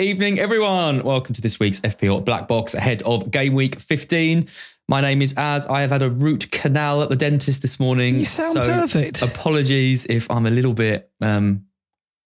[0.00, 1.02] Evening, everyone.
[1.02, 4.46] Welcome to this week's FPL Black Box ahead of game week 15.
[4.88, 5.66] My name is Az.
[5.66, 8.16] I have had a root canal at the dentist this morning.
[8.16, 9.22] You sound perfect.
[9.22, 11.66] Apologies if I'm a little bit um,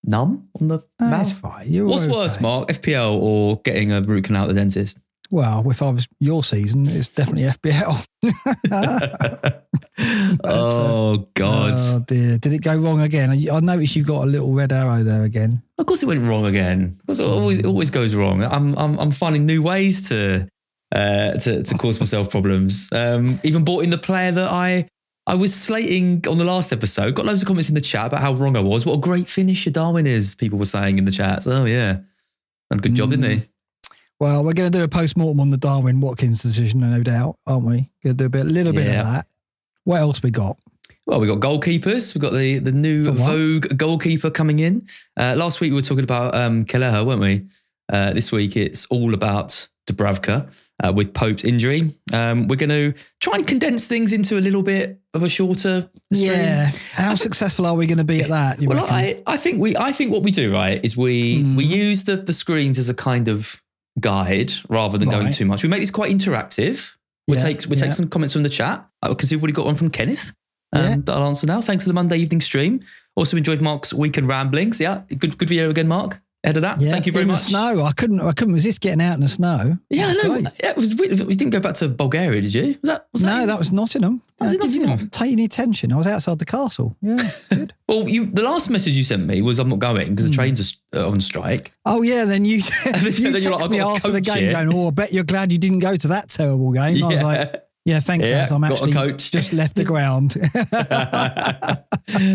[0.04, 1.22] numb on the No, mouth.
[1.22, 1.66] it's fine.
[1.70, 2.12] You're What's okay.
[2.14, 4.98] worse, Mark, FPL or getting a root canal at the dentist?
[5.34, 8.06] Well, if I was your season, it's definitely FPL.
[9.96, 11.74] But, uh, oh, God.
[11.76, 12.38] Oh dear.
[12.38, 13.30] Did it go wrong again?
[13.30, 15.62] I noticed you've got a little red arrow there again.
[15.78, 16.96] Of course, it went wrong again.
[17.00, 18.42] Of course, it always, it always goes wrong.
[18.42, 20.48] I'm, I'm, I'm finding new ways to,
[20.94, 22.88] uh, to, to cause myself problems.
[22.92, 24.88] Um, even bought in the player that I,
[25.26, 27.14] I was slating on the last episode.
[27.14, 28.86] Got loads of comments in the chat about how wrong I was.
[28.86, 30.34] What a great finisher Darwin is.
[30.34, 31.46] People were saying in the chats.
[31.46, 31.94] Oh yeah,
[32.70, 33.44] done a good job, didn't he?
[34.24, 37.36] Well, we're going to do a post mortem on the Darwin Watkins decision, no doubt,
[37.46, 37.90] aren't we?
[38.02, 39.00] Going to do a bit, little bit Yeah.
[39.00, 39.26] of that.
[39.84, 40.56] What else we got?
[41.04, 42.14] Well, we got goalkeepers.
[42.14, 44.86] We've got the the new Vogue goalkeeper coming in.
[45.14, 47.44] Uh, last week we were talking about um, Kelleher, weren't we?
[47.92, 50.50] Uh, this week it's all about Dubravka
[50.82, 51.90] uh, with Pope's injury.
[52.14, 55.90] Um, we're going to try and condense things into a little bit of a shorter
[56.10, 56.30] stream.
[56.30, 56.70] Yeah.
[56.94, 58.62] How successful are we going to be at that?
[58.62, 58.96] You Well, reckon?
[58.96, 61.56] I, I think we I think what we do right is we Hmm.
[61.56, 63.60] we use the the screens as a kind of
[64.00, 65.62] guide rather than going too much.
[65.62, 66.94] We make this quite interactive.
[67.28, 67.84] We Yeah, take we yeah.
[67.84, 68.86] take some comments from the chat.
[69.02, 70.32] Can see we've already got one from Kenneth.
[70.72, 70.96] Um, Yeah.
[71.04, 71.60] that I'll answer now.
[71.60, 72.80] Thanks for the Monday evening stream.
[73.16, 74.80] Also enjoyed Mark's weekend ramblings.
[74.80, 76.20] Yeah, good good video again, Mark.
[76.44, 76.78] Ahead of that.
[76.80, 77.38] yeah, Thank you very much.
[77.44, 77.82] The snow.
[77.84, 78.20] I couldn't.
[78.20, 79.78] I couldn't resist getting out in the snow.
[79.88, 80.50] Yeah, I It was know.
[80.62, 81.18] Yeah, it was weird.
[81.20, 82.66] We didn't go back to Bulgaria, did you?
[82.66, 84.20] Was that was no, that was Nottingham.
[84.40, 85.08] Was Uh, it did you Nottingham?
[85.10, 85.90] pay any attention?
[85.90, 86.96] I was outside the castle.
[87.00, 87.16] Yeah,
[87.50, 87.72] good.
[87.88, 90.34] Well, you, the last message you sent me was I'm not going because the Hmm.
[90.34, 91.72] trains are uh, on strike.
[91.86, 92.92] Oh yeah, then you you
[93.32, 95.58] then you're like, me after the game here." going, "Oh, I bet you're glad you
[95.58, 98.46] didn't go to that terrible game." I was like, "Yeah, thanks, Yeah.
[98.50, 100.34] I'm actually coach." just left the ground."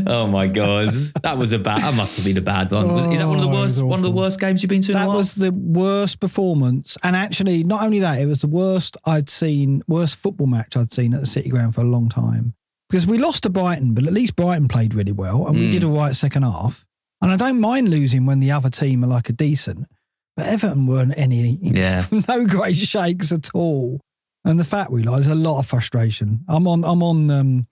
[0.07, 0.93] oh my god,
[1.23, 1.81] that was a bad.
[1.81, 2.87] That must have been a bad one.
[2.87, 3.83] Was, is that one of the Oh, worst?
[3.83, 4.91] One of the worst games you've been to?
[4.91, 8.97] in that was the worst performance, and actually, not only that, it was the worst
[9.05, 12.53] I'd seen, worst football match I'd seen at the City Ground for a long time.
[12.89, 15.71] Because we lost to Brighton, but at least Brighton played really well, and we Mm.
[15.71, 16.85] did all right second half.
[17.21, 19.87] And I don't mind losing when the other team are like a decent,
[20.35, 22.05] but Everton weren't any, Yeah.
[22.27, 23.99] no great shakes at all.
[24.45, 26.45] And the fact we lost, there's a lot of frustration.
[26.47, 27.65] I'm on, I'm on um,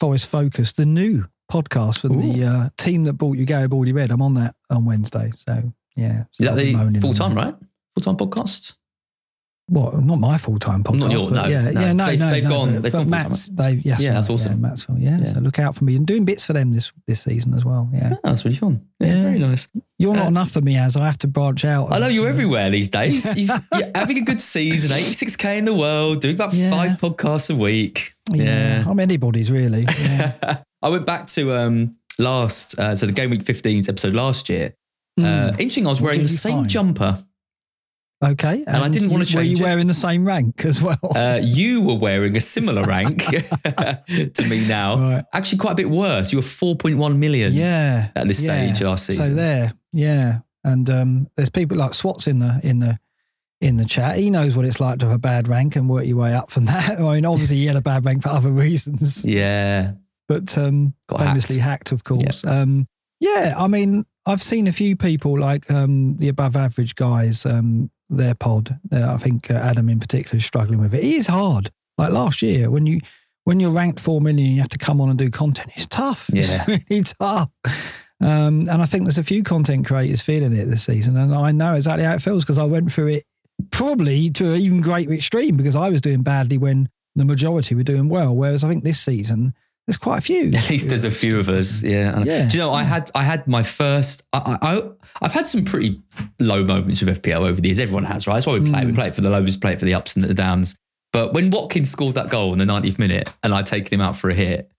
[0.00, 4.10] Forest Focus, the new podcast for the uh, team that bought you Garibaldi Red.
[4.10, 6.24] I'm on that on Wednesday, so yeah.
[6.38, 7.54] Is that I'll be moaning the full time, right?
[7.94, 8.76] Full time podcast.
[9.68, 10.98] Well, not my full time podcast.
[11.00, 11.80] Not your- no, yeah, no.
[11.80, 14.34] yeah, no, They've- no, they've no, gone- they've gone Matt's, they, yes, Yeah, that's right,
[14.34, 14.52] awesome.
[14.52, 15.32] Yeah, Matt's, yeah, Yeah.
[15.32, 17.88] So look out for me and doing bits for them this this season as well.
[17.92, 18.82] Yeah, Oh, that's really fun.
[19.00, 19.22] Yeah, Yeah.
[19.22, 19.66] very nice.
[19.98, 21.92] you're not Uh, enough for me as I have to branch out.
[21.92, 23.24] I know you're everywhere these days.
[23.36, 27.56] You've, you're having a good season, 86k in the world, doing about five podcasts a
[27.56, 28.12] week.
[28.32, 28.84] Yeah.
[28.86, 29.84] I'm anybody's really.
[30.82, 34.74] I went back to um, last, uh, so the game week 15's episode last year.
[35.18, 35.50] Uh, Mm.
[35.52, 36.68] interesting, I was wearing the same find?
[36.68, 37.18] jumper.
[38.24, 39.68] Okay, And I didn't you- Were change you it.
[39.68, 40.96] wearing the same rank as well?
[41.02, 44.96] Uh, you were wearing a similar rank to me now.
[44.98, 45.24] Right.
[45.34, 46.32] Actually, quite a bit worse.
[46.32, 47.52] You were 4.1 million.
[47.52, 48.72] yeah, at this yeah.
[48.72, 49.24] stage last season.
[49.26, 52.98] So there, yeah, and um, there's people like Swats in the in the
[53.60, 54.16] in the chat.
[54.16, 56.50] He knows what it's like to have a bad rank and work your way up
[56.50, 56.98] from that.
[56.98, 59.26] I mean, obviously he had a bad rank for other reasons.
[59.26, 59.92] Yeah.
[60.26, 62.44] but um, Got famously hacked, of course.
[62.46, 62.86] Um,
[63.20, 67.90] yeah, I mean, I've seen a few people like um, the above average guys, um,
[68.08, 68.78] their pod.
[68.92, 71.04] Uh, I think uh, Adam in particular is struggling with it.
[71.04, 71.70] It is hard.
[71.98, 73.00] Like last year, when you
[73.44, 75.70] when you're ranked four million, you have to come on and do content.
[75.74, 76.28] It's tough.
[76.32, 76.64] Yeah.
[76.66, 77.50] It's really tough.
[78.20, 81.52] Um, and I think there's a few content creators feeling it this season, and I
[81.52, 83.24] know exactly how it feels because I went through it
[83.70, 87.82] probably to an even greater extreme because I was doing badly when the majority were
[87.82, 88.34] doing well.
[88.34, 89.54] Whereas I think this season
[89.86, 90.48] there's quite a few.
[90.54, 91.82] At least there's a few of us.
[91.82, 92.22] Yeah.
[92.24, 92.48] Yeah.
[92.48, 94.24] Do you know, I had I had my first.
[94.32, 94.82] I, I
[95.22, 96.02] I've had some pretty
[96.40, 97.80] low moments of FPL over the years.
[97.80, 98.34] Everyone has, right?
[98.34, 98.82] That's why we play.
[98.82, 98.86] it.
[98.86, 98.96] We mm.
[98.96, 100.76] play it for the lows, play it for the ups and the downs.
[101.12, 104.16] But when Watkins scored that goal in the 90th minute, and I'd taken him out
[104.16, 104.70] for a hit,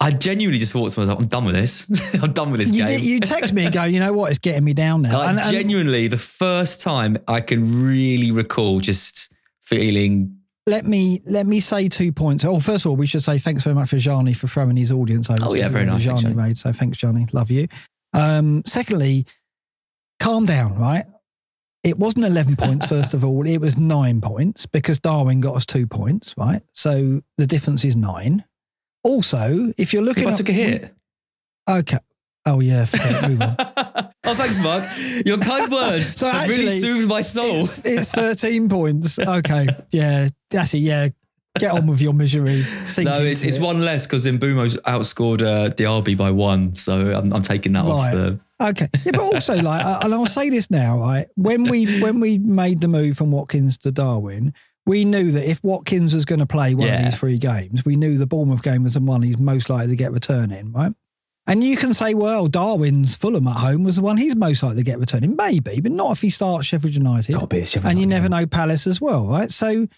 [0.00, 1.86] I genuinely just thought to myself, "I'm done with this.
[2.22, 4.30] I'm done with this You, game." did, you text me and go, you know what?
[4.30, 5.18] It's getting me down now.
[5.18, 9.32] Like, And- and- genuinely, the first time I can really recall just
[9.62, 10.39] feeling.
[10.66, 12.44] Let me let me say two points.
[12.44, 14.92] Oh, first of all, we should say thanks very much for Johnny for throwing his
[14.92, 15.38] audience over.
[15.42, 16.04] Oh, yeah, very nice.
[16.04, 16.58] Johnny raid.
[16.58, 17.26] So thanks, Johnny.
[17.32, 17.66] Love you.
[18.12, 19.26] Um, secondly,
[20.20, 21.04] calm down, right?
[21.82, 22.86] It wasn't eleven points.
[22.94, 26.60] First of all, it was nine points because Darwin got us two points, right?
[26.72, 28.44] So the difference is nine.
[29.02, 30.94] Also, if you're looking, If I at- took a hit.
[31.68, 31.98] okay.
[32.46, 32.86] Oh yeah,
[33.28, 33.56] move on.
[34.30, 34.84] oh, thanks, Mark.
[35.26, 37.56] Your kind words So have really actually, soothed my soul.
[37.60, 39.18] It's, it's 13 points.
[39.18, 39.66] Okay.
[39.90, 40.28] Yeah.
[40.50, 40.78] That's it.
[40.78, 41.08] Yeah.
[41.58, 42.62] Get on with your misery.
[42.84, 43.62] Sink No, it's, it's it.
[43.62, 48.12] one less because Mbeumo's outscored uh, Diaby by one, so I'm, I'm taking that off
[48.12, 48.40] the.
[48.60, 48.86] Okay.
[49.04, 51.26] Yeah, but also like, and I'll say this now, right?
[51.34, 54.54] When we when we made the move from Watkins to Darwin,
[54.86, 57.96] we knew that if Watkins was going to play one of these three games, we
[57.96, 60.92] knew the Bournemouth game was the one he's most likely to get return in, right?
[61.50, 64.76] And you can say, well, Darwin's Fulham at home was the one he's most likely
[64.76, 65.34] to get returning.
[65.34, 67.32] maybe, but not if he starts Sheffield United.
[67.32, 69.50] Got to be Sheffield and you never know Palace as well, right?
[69.50, 69.88] So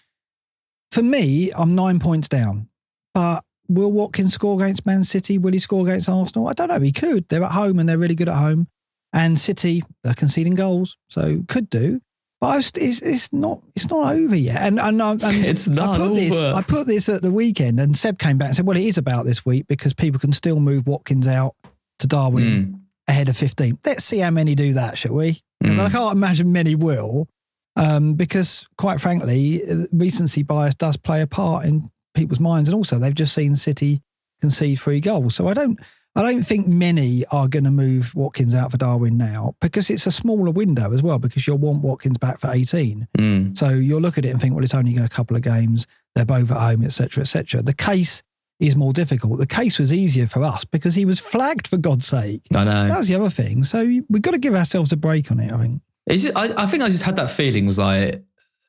[0.91, 2.69] for me, I'm nine points down.
[3.13, 5.37] But will Watkins score against Man City?
[5.37, 6.47] Will he score against Arsenal?
[6.47, 6.79] I don't know.
[6.79, 7.29] He could.
[7.29, 8.67] They're at home and they're really good at home.
[9.13, 12.01] And City are conceding goals, so could do.
[12.43, 14.57] But I was, it's, it's not it's not over yet.
[14.63, 16.45] And and, I, and It's not I put this.
[16.45, 18.97] I put this at the weekend, and Seb came back and said, "Well, it is
[18.97, 21.55] about this week because people can still move Watkins out
[21.99, 22.79] to Darwin Mm.
[23.07, 23.77] ahead of 15.
[23.85, 25.39] Let's see how many do that, shall we?
[25.61, 25.85] Because Mm.
[25.85, 27.29] I can't imagine many will.
[27.77, 29.61] Um, because quite frankly,
[29.93, 34.01] recency bias does play a part in people's minds, and also they've just seen City
[34.41, 35.33] concede three goals.
[35.35, 35.79] So I don't,
[36.15, 40.05] I don't think many are going to move Watkins out for Darwin now because it's
[40.05, 41.17] a smaller window as well.
[41.17, 43.57] Because you'll want Watkins back for 18, Mm.
[43.57, 45.87] so you'll look at it and think, well, it's only going a couple of games.
[46.15, 47.63] They're both at home, etc., etc.
[47.63, 48.21] The case
[48.59, 49.39] is more difficult.
[49.39, 52.43] The case was easier for us because he was flagged for God's sake.
[52.53, 52.87] I know.
[52.87, 53.63] That's the other thing.
[53.63, 55.81] So we've got to give ourselves a break on it, I think.
[56.05, 58.21] It's just, I, I think I just had that feeling was like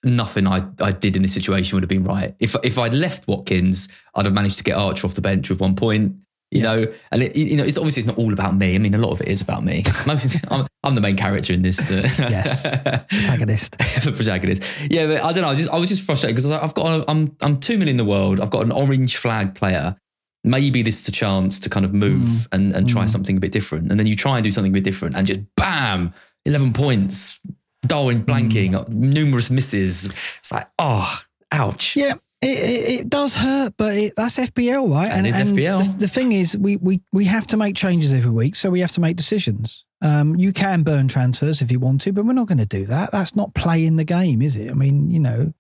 [0.03, 2.35] nothing I, I did in this situation would have been right.
[2.41, 5.61] If if I'd left Watkins, I'd have managed to get Archer off the bench with
[5.61, 6.17] one point.
[6.55, 8.77] You know, and it, you know, it's obviously it's not all about me.
[8.77, 9.83] I mean, a lot of it is about me.
[10.51, 11.91] I'm, I'm the main character in this.
[11.91, 12.63] Uh, Yes.
[12.63, 13.77] Protagonist.
[14.05, 14.63] the protagonist.
[14.89, 15.49] Yeah, but I don't know.
[15.49, 17.89] I, was just, I was just frustrated because I've got a, I'm I'm two million
[17.89, 18.41] in the world.
[18.41, 19.97] I've got an orange flag player.
[20.45, 22.47] Maybe this is a chance to kind of move mm.
[22.53, 23.09] and, and try mm.
[23.09, 23.91] something a bit different.
[23.91, 26.15] And then you try and do something a bit different, and just bam,
[26.47, 27.41] eleven points.
[27.85, 28.89] Darwin blanking, mm.
[28.89, 30.13] numerous misses.
[30.39, 31.97] It's like, oh, ouch.
[31.97, 35.09] Yeah, it, it, it does hurt, but it, that's FPL, right?
[35.09, 35.93] That is FPL.
[35.93, 38.81] The, the thing is, we, we, we have to make changes every week, so we
[38.81, 39.85] have to make decisions.
[40.03, 42.85] Um, you can burn transfers if you want to, but we're not going to do
[42.87, 43.11] that.
[43.13, 44.71] That's not playing the game, is it?
[44.71, 45.53] I mean, you know,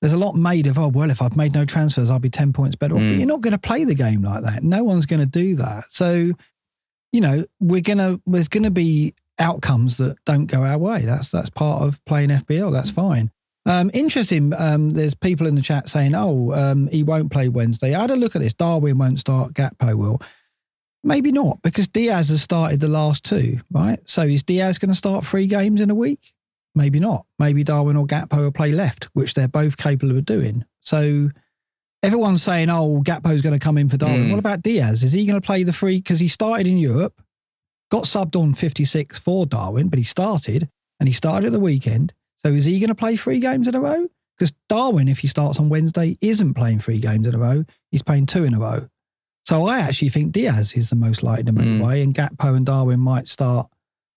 [0.00, 2.52] there's a lot made of, oh, well, if I've made no transfers, I'll be 10
[2.52, 3.00] points better off.
[3.00, 3.18] But Mm.
[3.18, 4.64] you're not going to play the game like that.
[4.64, 5.84] No one's going to do that.
[5.90, 6.32] So,
[7.12, 11.02] you know, we're going to, there's going to be outcomes that don't go our way.
[11.02, 12.72] That's, that's part of playing FPL.
[12.72, 13.30] That's fine.
[13.64, 14.52] Um, interesting.
[14.56, 18.10] Um, there's people in the chat saying, "Oh, um, he won't play Wednesday." I had
[18.10, 18.54] a look at this.
[18.54, 19.54] Darwin won't start.
[19.54, 20.20] Gakpo will.
[21.04, 23.98] Maybe not because Diaz has started the last two, right?
[24.08, 26.32] So is Diaz going to start three games in a week?
[26.74, 27.26] Maybe not.
[27.38, 30.64] Maybe Darwin or Gakpo will play left, which they're both capable of doing.
[30.80, 31.30] So
[32.02, 34.30] everyone's saying, "Oh, Gakpo's going to come in for Darwin." Mm.
[34.30, 35.02] What about Diaz?
[35.02, 35.98] Is he going to play the free?
[35.98, 37.20] Because he started in Europe,
[37.90, 42.14] got subbed on 56 for Darwin, but he started and he started at the weekend.
[42.44, 44.06] So is he going to play three games in a row?
[44.38, 47.64] Because Darwin, if he starts on Wednesday, isn't playing three games in a row.
[47.90, 48.88] He's playing two in a row.
[49.46, 51.86] So I actually think Diaz is the most likely to make Mm.
[51.86, 53.68] way, and Gakpo and Darwin might start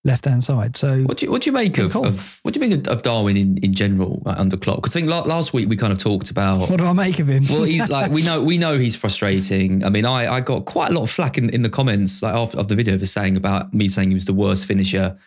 [0.03, 0.77] left hand side.
[0.77, 3.01] So What do you, what do you make of, of what do you make of,
[3.01, 4.77] Darwin in, in general like, under Klopp?
[4.77, 7.27] Because I think last week we kind of talked about what do I make of
[7.27, 7.43] him?
[7.49, 9.83] well, he's like we know we know he's frustrating.
[9.83, 12.35] I mean, I, I got quite a lot of flack in, in the comments like
[12.35, 15.17] of, of the video for saying about me saying he was the worst finisher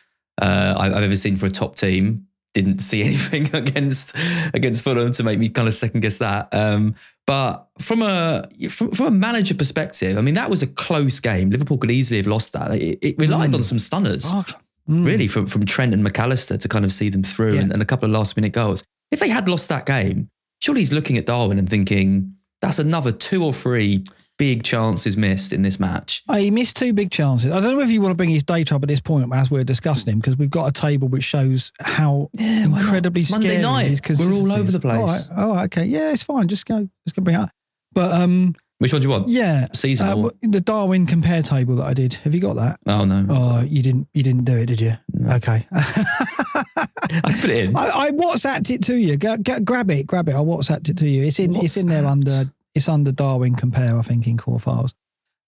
[0.41, 2.28] uh, I've ever seen for a top team.
[2.55, 4.17] Didn't see anything against
[4.55, 6.49] against Fulham to make me kind of second guess that.
[6.53, 6.95] Um,
[7.27, 11.51] but from a from, from a manager perspective, I mean that was a close game.
[11.51, 12.71] Liverpool could easily have lost that.
[12.73, 14.45] It, it relied on some stunners Oh,
[14.89, 15.05] mm.
[15.07, 17.61] really from, from Trent and Mac Allister to kind of see them through Yeah.
[17.63, 18.83] and, and a couple of last minute goals.
[19.11, 20.29] If they had lost that game,
[20.61, 24.05] surely he's looking at Darwin and thinking, that's another two or three
[24.39, 26.23] big chances missed in this match.
[26.33, 27.53] He missed two big chances.
[27.53, 29.51] I don't know if you want to bring his data up at this point as
[29.51, 32.81] we're discussing him because we've got a table which shows how not?
[32.81, 34.01] incredibly It's Monday night.
[34.09, 34.97] We're all over the place.
[34.99, 36.49] All right, all right, okay, yeah, it's fine.
[36.49, 37.51] Just go, just go bring it up.
[37.93, 39.29] But um, Which one do you want?
[39.29, 40.27] yeah, Seasonal.
[40.27, 42.15] uh, the Darwin compare table that I did.
[42.15, 42.79] Have you got that?
[42.87, 44.07] oh no, Oh, you didn't.
[44.15, 44.93] You didn't do it, did you?
[45.33, 45.67] Okay.
[45.73, 47.77] I put it in.
[47.77, 49.17] I, I WhatsApped it to you.
[49.17, 50.35] Go, go, grab it, grab it.
[50.35, 51.25] I WhatsApped it to you.
[51.25, 51.57] It's in.
[51.57, 52.53] It's in there under.
[52.79, 53.99] It's under Darwin compare.
[53.99, 54.95] I think in core files.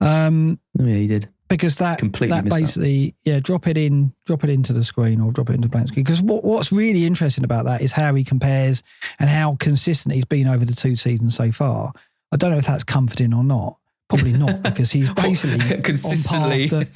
[0.00, 1.28] Um, Oh, yeah, you did.
[1.48, 2.62] because that Completely that missed that.
[2.62, 5.88] basically yeah drop it in drop it into the screen or drop it into blank
[5.88, 8.82] screen because what, what's really interesting about that is how he compares
[9.18, 11.92] and how consistent he's been over the two seasons so far
[12.32, 13.76] i don't know if that's comforting or not
[14.08, 16.68] probably not because he's basically on Consistently.
[16.68, 16.86] to-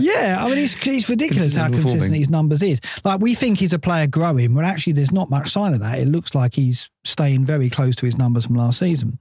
[0.00, 2.18] yeah i mean it's, it's ridiculous how consistent performing.
[2.18, 5.48] his numbers is like we think he's a player growing when actually there's not much
[5.50, 8.80] sign of that it looks like he's staying very close to his numbers from last
[8.80, 9.18] season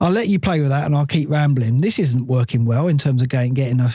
[0.00, 1.78] I'll let you play with that and I'll keep rambling.
[1.78, 3.90] This isn't working well in terms of getting, getting a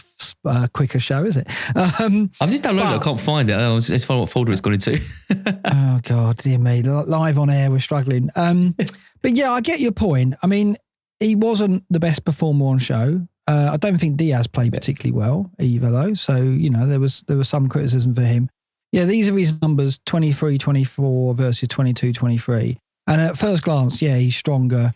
[0.46, 1.48] uh, quicker show, is it?
[2.00, 3.02] Um, I've just downloaded it.
[3.02, 3.54] I can't find it.
[3.58, 5.00] It's, it's fine what folder it's gone into.
[5.66, 6.82] oh, God, dear me.
[6.82, 8.30] Live on air, we're struggling.
[8.36, 8.76] Um,
[9.22, 10.36] but yeah, I get your point.
[10.44, 10.78] I mean,
[11.20, 13.26] he wasn't the best performer on show.
[13.48, 16.14] Uh, I don't think Diaz played particularly well either, though.
[16.16, 18.50] So, you know, there was there was some criticism for him.
[18.92, 22.78] Yeah, these are his numbers 23 24 versus 22 23.
[23.08, 24.94] And at first glance, yeah, he's stronger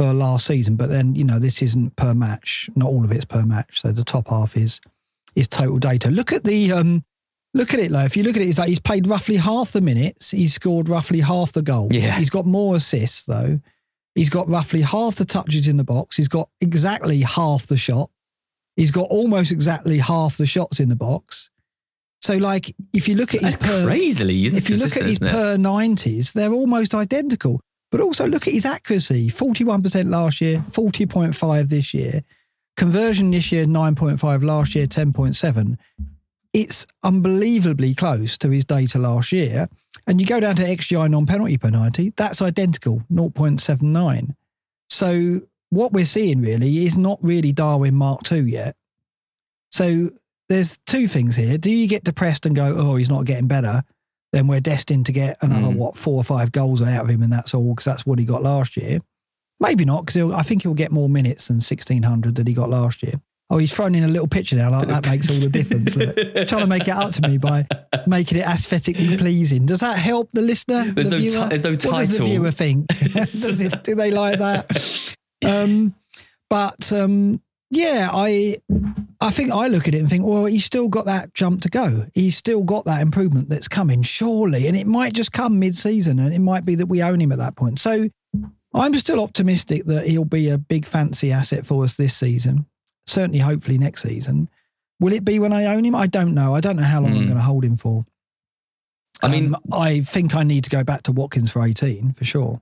[0.00, 0.76] for last season.
[0.76, 2.70] But then, you know, this isn't per match.
[2.74, 3.82] Not all of it's per match.
[3.82, 4.80] So the top half is
[5.34, 6.10] is total data.
[6.10, 7.04] Look at the um
[7.52, 8.04] look at it though.
[8.04, 10.30] If you look at it, it's like he's played roughly half the minutes.
[10.30, 11.92] He's scored roughly half the goals.
[11.92, 12.12] Yeah.
[12.18, 13.60] He's got more assists though.
[14.14, 16.16] He's got roughly half the touches in the box.
[16.16, 18.10] He's got exactly half the shot.
[18.76, 21.50] He's got almost exactly half the shots in the box.
[22.22, 24.46] So, like, if you look at That's his per, crazily.
[24.46, 25.30] if you look at his inconsistent, isn't it?
[25.30, 27.60] per nineties, they're almost identical.
[27.90, 32.22] But also look at his accuracy: forty-one percent last year, forty point five this year.
[32.76, 35.78] Conversion this year nine point five, last year ten point seven.
[36.52, 39.68] It's unbelievably close to his data last year.
[40.06, 44.34] And you go down to XGI non-penalty per ninety, that's identical, 0.79.
[44.88, 48.76] So what we're seeing really is not really Darwin Mark II yet.
[49.70, 50.10] So
[50.48, 51.58] there's two things here.
[51.58, 53.84] Do you get depressed and go, oh, he's not getting better?
[54.32, 55.76] Then we're destined to get another, Mm.
[55.76, 58.24] what, four or five goals out of him, and that's all because that's what he
[58.24, 59.00] got last year.
[59.58, 63.02] Maybe not, because I think he'll get more minutes than 1,600 that he got last
[63.02, 63.14] year.
[63.52, 64.70] Oh, he's thrown in a little picture now.
[64.70, 65.96] Like, that makes all the difference.
[65.96, 66.14] Look,
[66.46, 67.66] trying to make it up to me by
[68.06, 69.66] making it aesthetically pleasing.
[69.66, 70.84] Does that help the listener?
[70.84, 71.46] There's the no viewer?
[71.48, 72.86] there's no What does the viewer think?
[73.12, 75.16] Does it, do they like that?
[75.42, 75.94] Um,
[76.50, 78.56] but um, yeah, I
[79.20, 81.68] I think I look at it and think, well, he's still got that jump to
[81.68, 82.06] go.
[82.14, 86.32] He's still got that improvement that's coming, surely, and it might just come mid-season, and
[86.34, 87.78] it might be that we own him at that point.
[87.78, 88.08] So
[88.74, 92.66] I'm still optimistic that he'll be a big fancy asset for us this season.
[93.06, 94.48] Certainly, hopefully next season.
[95.00, 95.94] Will it be when I own him?
[95.94, 96.54] I don't know.
[96.54, 97.24] I don't know how long I'm Hmm.
[97.26, 98.04] going to hold him for.
[99.22, 102.24] I mean, Um, I think I need to go back to Watkins for 18 for
[102.24, 102.60] sure.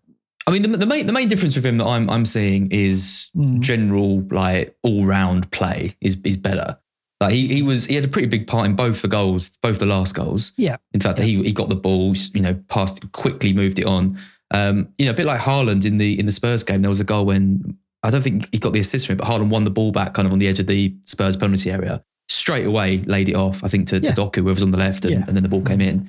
[0.49, 3.31] I mean, the, the main the main difference with him that I'm I'm seeing is
[3.37, 3.61] Mm.
[3.61, 6.79] general like all round play is is better.
[7.21, 9.79] Like he he was he had a pretty big part in both the goals, both
[9.79, 10.53] the last goals.
[10.57, 10.77] Yeah.
[10.95, 14.19] In fact, he he got the ball, you know, passed it, quickly moved it on.
[14.51, 16.81] Um, you know, a bit like Haaland in the in the Spurs game.
[16.83, 19.29] There was a goal when I don't think he got the assist from it, but
[19.29, 22.03] Haaland won the ball back kind of on the edge of the Spurs penalty area.
[22.31, 24.13] Straight away laid it off, I think, to, Yeah.
[24.15, 25.25] to Doku, whoever's on the left, and, Yeah.
[25.27, 26.07] and then the ball came in.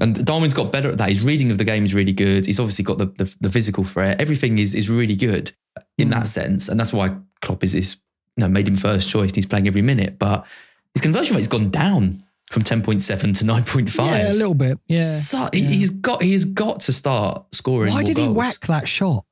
[0.00, 1.08] And Darwin's got better at that.
[1.08, 2.46] His reading of the game is really good.
[2.46, 4.20] He's obviously got the the, the physical threat.
[4.20, 5.52] Everything is is really good
[5.96, 6.12] in Mm.
[6.12, 7.96] that sense, and that's why Klopp is is
[8.36, 9.34] you know made him first choice.
[9.34, 10.46] He's playing every minute, but
[10.94, 12.14] his conversion rate's gone down
[12.50, 14.20] from ten point seven to nine point five.
[14.20, 14.78] Yeah, a little bit.
[14.86, 15.00] Yeah.
[15.00, 17.92] So, he, he's got he's got to start scoring.
[17.92, 19.24] Why did he whack that shot?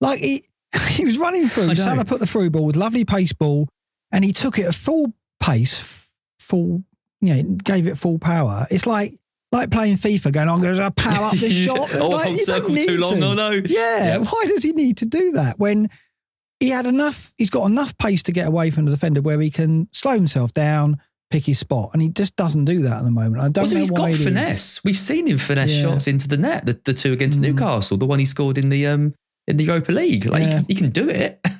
[0.00, 0.42] Like he,
[0.88, 1.68] he was running through.
[1.68, 1.74] know.
[1.74, 3.68] Salah put the through ball with lovely pace ball,
[4.10, 6.06] and he took it at full pace,
[6.40, 6.82] full.
[7.20, 8.66] Yeah, gave it full power.
[8.70, 9.12] It's like
[9.52, 12.46] like playing FIFA, going, "I'm going to power up this shot." It's oh, like, you
[12.46, 13.14] don't need too long.
[13.14, 13.20] to.
[13.20, 13.50] No, no.
[13.66, 15.88] Yeah, why does he need to do that when
[16.60, 17.32] he had enough?
[17.38, 20.52] He's got enough pace to get away from the defender where he can slow himself
[20.52, 20.98] down,
[21.30, 23.38] pick his spot, and he just doesn't do that at the moment.
[23.42, 24.24] I don't Also, know he's why got it is.
[24.24, 24.84] finesse.
[24.84, 25.82] We've seen him finesse Yeah.
[25.82, 26.66] shots into the net.
[26.66, 27.42] The, the two against Mm.
[27.42, 29.14] Newcastle, the one he scored in the um
[29.46, 30.26] in the Europa League.
[30.26, 31.40] Like he, can, he can do it.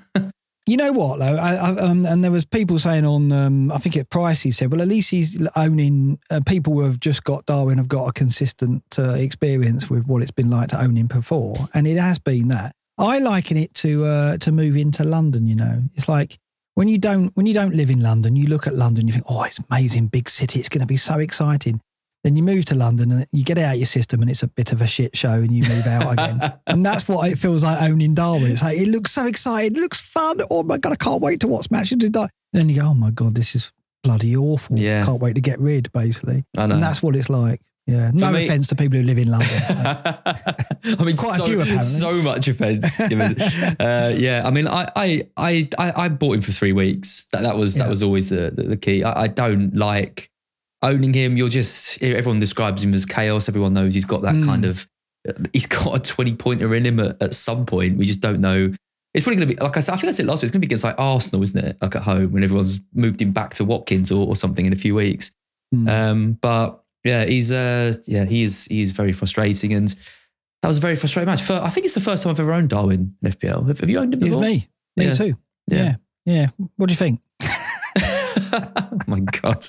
[0.68, 3.78] You know what though, I, I, um, and there was people saying on, um, I
[3.78, 7.24] think at Price he said, well, at least he's owning uh, people who have just
[7.24, 10.96] got Darwin have got a consistent uh, experience with what it's been like to own
[10.96, 12.72] him before, and it has been that.
[12.98, 15.46] I liken it to uh, to move into London.
[15.46, 16.36] You know, it's like
[16.74, 19.24] when you don't when you don't live in London, you look at London, you think,
[19.30, 21.80] oh, it's amazing, big city, it's going to be so exciting.
[22.28, 24.48] Then you move to London and you get it out your system and it's a
[24.48, 26.52] bit of a shit show and you move out again.
[26.66, 28.52] and that's what it feels like owning Darwin.
[28.52, 29.74] It's like, it looks so exciting.
[29.74, 30.36] It looks fun.
[30.50, 32.04] Oh my God, I can't wait to watch matches.
[32.04, 33.72] in Dar-" Then you go, oh my God, this is
[34.04, 34.78] bloody awful.
[34.78, 35.06] Yeah.
[35.06, 36.44] Can't wait to get rid, basically.
[36.54, 36.74] I know.
[36.74, 37.62] And that's what it's like.
[37.86, 38.10] Yeah.
[38.12, 39.48] No me- offense to people who live in London.
[39.64, 41.82] I mean, Quite a so, few, apparently.
[41.82, 42.98] so much offense.
[43.08, 43.40] given.
[43.80, 47.26] uh, yeah, I mean, I, I, I, I, bought him for three weeks.
[47.32, 49.02] That, that was that was always the the, the key.
[49.02, 50.30] I, I don't like
[50.82, 51.36] owning him.
[51.36, 53.48] You're just everyone describes him as chaos.
[53.48, 54.44] Everyone knows he's got that Mm.
[54.44, 54.86] kind of.
[55.52, 57.98] He's got a twenty pointer in him at, at some point.
[57.98, 58.72] We just don't know.
[59.14, 59.92] It's probably going to be like I said.
[59.94, 60.44] I think I said last week.
[60.44, 61.76] It's going to be against like Arsenal, isn't it?
[61.82, 64.76] Like at home when everyone's moved him back to Watkins or, or something in a
[64.76, 65.30] few weeks.
[65.74, 65.88] Mm.
[65.90, 69.88] Um, but yeah, he's uh, yeah, he's he's very frustrating, and
[70.62, 71.42] that was a very frustrating match.
[71.42, 73.66] For, I think it's the first time I've ever owned Darwin in FPL.
[73.68, 74.40] Have, have you owned him before?
[74.42, 74.68] me.
[74.96, 75.12] Me Yeah.
[75.12, 75.36] too.
[75.68, 75.78] Yeah.
[75.78, 75.96] Yeah.
[76.58, 76.66] yeah.
[76.76, 77.20] What do you think?
[78.52, 79.64] Oh my god!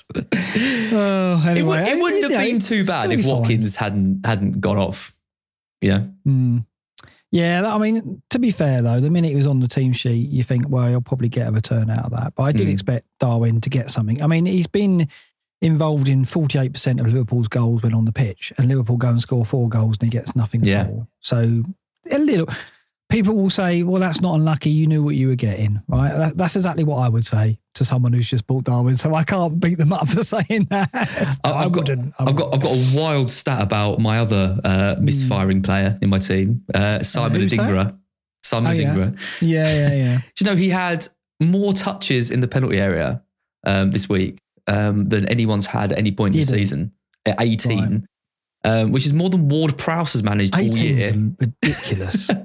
[0.92, 3.32] Oh, it, anyway, would, it wouldn't have yeah, been too bad if be fine.
[3.40, 5.16] Watkins hadn't hadn't gone off.
[5.82, 6.66] Yeah, Mm.
[7.32, 9.94] Yeah, that- I mean, to be fair though, the minute he was on the team
[9.94, 12.34] sheet, you think, well, he'll probably get a return out of that.
[12.36, 12.74] But I did Mm.
[12.74, 14.22] expect Darwin to get something.
[14.22, 15.08] I mean, he's been
[15.62, 19.46] involved in 48% of Liverpool's goals when on the pitch, and Liverpool go and score
[19.46, 20.82] four goals and he gets nothing Yeah.
[20.82, 21.08] at all.
[21.20, 21.64] So
[22.12, 22.48] a little.
[23.10, 24.70] People will say, well, that's not unlucky.
[24.70, 26.14] You knew what you were getting, right?
[26.16, 28.98] That, that's exactly what I would say to someone who's just bought Darwin.
[28.98, 30.90] So I can't beat them up for saying that.
[31.44, 32.14] I- I've got- wouldn't.
[32.20, 36.10] I I've got I've got a wild stat about my other uh, misfiring player in
[36.10, 37.42] my team, uh, Simon?
[37.42, 37.98] Adingra.
[38.44, 38.94] Simon Oh, yeah.
[38.94, 39.42] Adingra.
[39.42, 40.18] Yeah, yeah, yeah.
[40.36, 41.08] Do you know he had
[41.42, 43.24] more touches in the penalty area
[43.66, 44.38] um, this week
[44.68, 46.62] um, than anyone's had at any point this Did he?
[46.62, 46.92] season
[47.26, 48.06] at 18,
[48.66, 51.12] um, which is more than Ward Prowse has managed all 18 year.
[51.40, 52.30] ridiculous.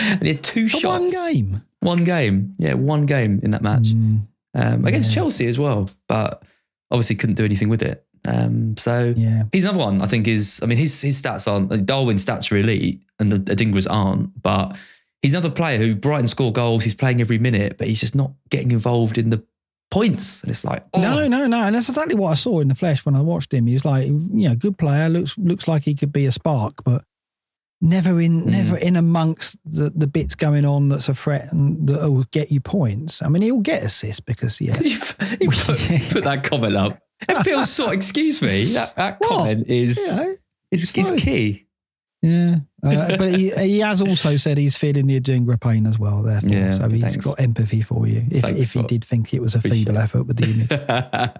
[0.00, 0.84] And he had two For shots.
[1.00, 1.60] one game.
[1.80, 2.54] One game.
[2.58, 5.14] Yeah, one game in that match Mm, um, against Yeah.
[5.16, 6.42] Chelsea as well, but
[6.90, 8.04] obviously couldn't do anything with it.
[8.28, 9.44] Um, so yeah.
[9.52, 12.52] he's another one I think is, I mean, his, his stats aren't, like, Darwin's stats
[12.52, 14.76] are elite and the Adingra's aren't, but
[15.22, 18.32] he's another player who Brighton score goals, he's playing every minute, but he's just not
[18.50, 19.42] getting involved in the
[19.90, 20.42] points.
[20.42, 21.62] And it's like, oh, No, no, no.
[21.64, 23.66] And that's exactly what I saw in the flesh when I watched him.
[23.66, 26.84] He was like, you know, good player, looks looks like he could be a spark,
[26.84, 27.04] but
[27.80, 28.46] never in Mm.
[28.52, 32.50] never in amongst the, the bits going on that's a threat and that will get
[32.52, 33.22] you points.
[33.22, 34.78] I mean, he'll get assists because yeah.
[34.80, 34.98] you
[35.50, 35.78] put,
[36.10, 36.98] put that comment up.
[37.28, 39.28] It feels sort, excuse me, that, that What?
[39.30, 40.34] comment is, You know,
[40.70, 41.66] is, is key.
[42.22, 42.56] yeah.
[42.82, 46.48] Uh, but he, he has also said he's feeling the Adingra pain as well, therefore.
[46.48, 47.26] Yeah, so he's thanks.
[47.26, 50.24] got empathy for you if, Thanks, if he did think it was a feeble effort
[50.24, 50.46] with the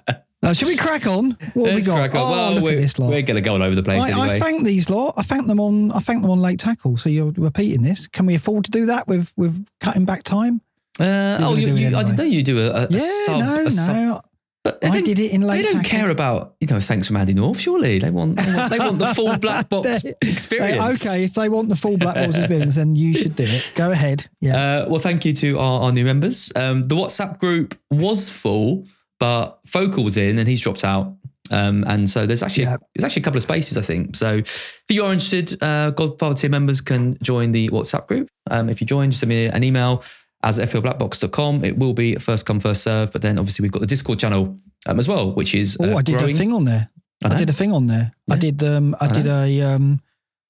[0.06, 0.16] image.
[0.42, 1.32] Uh, should we crack on?
[1.54, 2.10] What have we got?
[2.14, 3.10] Oh, well, look we're, at this lot.
[3.10, 4.36] we're going to go all over the place I, anyway.
[4.36, 5.14] I thank these lot.
[5.18, 5.92] I thank them on.
[5.92, 6.96] I thank them on late tackle.
[6.96, 8.06] So you're repeating this.
[8.06, 10.62] Can we afford to do that with with cutting back time?
[10.98, 13.38] uh, oh, you, you, I didn't know you do a, a, Yeah, sub.
[13.40, 14.20] no, a sub- no.
[14.62, 15.88] But I did it in late They don't tackle.
[15.98, 17.98] care about, you know, thanks from Andy North, surely.
[17.98, 21.06] They want, they want, they want the full black box They- experience.
[21.06, 23.72] okay, if they want the full black box experience, then you should do it.
[23.74, 24.26] Go ahead.
[24.42, 24.82] Yeah.
[24.82, 26.52] Uh, well, thank you to our, our new members.
[26.54, 28.84] Um, the WhatsApp group was full,
[29.20, 31.14] but Focal was in and he's dropped out.
[31.52, 32.76] Um, and so there's actually Yeah.
[32.94, 34.16] there's actually a couple of spaces, I think.
[34.16, 38.28] So if you are interested, uh, Godfather team members can join the WhatsApp group.
[38.50, 40.02] Um, if you join, just send me an email
[40.42, 41.64] as at fplblackbox.com.
[41.64, 43.12] It will be first come, first serve.
[43.12, 44.56] But then obviously we've got the Discord channel
[44.86, 46.34] um, as well, which is oh, uh, I did growing.
[46.34, 46.88] a thing on there.
[47.24, 48.12] I I, did a thing on there.
[48.30, 48.62] I did.
[48.62, 50.00] Um, I, I did a um,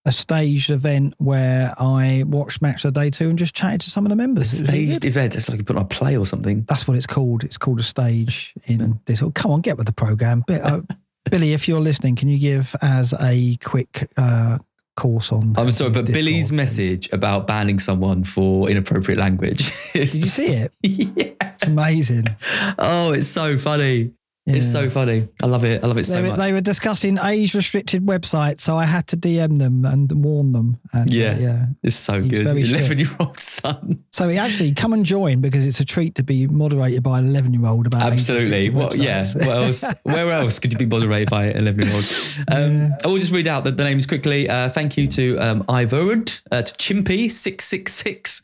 [0.06, 3.90] a staged event where I watched Match of the Day two and just chatted to
[3.90, 4.62] some of the members.
[4.62, 5.36] Really staged event.
[5.36, 6.62] It's like you put on a play or something.
[6.62, 7.44] That's what it's called.
[7.44, 9.22] It's called a stage in this.
[9.22, 10.42] Oh, come on, get with the program.
[10.46, 10.80] But, uh,
[11.30, 14.58] Billy, if you're listening, can you give as a quick uh,
[14.96, 15.54] course on?
[15.58, 16.52] I'm sorry, but Discord, Billy's please?
[16.52, 19.70] message about banning someone for inappropriate language.
[19.92, 20.72] Did you see it?
[20.82, 21.50] yeah.
[21.54, 22.24] It's amazing.
[22.78, 24.12] Oh, it's so funny.
[24.56, 25.28] It's so funny.
[25.42, 25.82] I love it.
[25.82, 26.38] I love it so They were, much.
[26.38, 30.78] they were discussing age restricted websites, so I had to DM them and warn them.
[30.92, 31.38] And, uh, Yeah.
[31.38, 31.66] yeah.
[31.82, 32.46] it's so He's good.
[32.46, 34.04] 11 year old son.
[34.12, 37.54] So actually, come and join because it's a treat to be moderated by an 11
[37.54, 38.70] year old about Absolutely.
[38.70, 38.96] What?
[38.96, 39.24] Yeah.
[39.34, 39.94] What else?
[40.04, 42.04] Where else could you be moderated by an 11 year old?
[42.50, 44.48] Um, I will just read out the, the names quickly.
[44.48, 48.42] Uh, thank you to um, Ivorud, uh, to Chimpy666.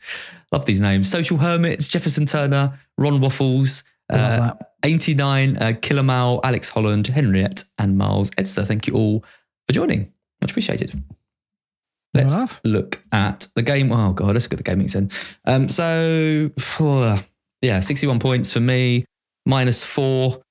[0.51, 1.09] Love these names.
[1.09, 7.97] Social Hermits, Jefferson Turner, Ron Waffles, uh, 89, uh, Killer Mal, Alex Holland, Henriette, and
[7.97, 8.65] Miles Edster.
[8.65, 9.23] Thank you all
[9.67, 10.11] for joining.
[10.41, 11.03] Much appreciated.
[12.13, 12.61] Let's enough.
[12.63, 13.91] look at the game.
[13.91, 15.09] Oh god, let's look at the game mix then.
[15.45, 16.49] Um, so
[17.61, 19.05] yeah, sixty-one points for me,
[19.45, 20.41] minus four.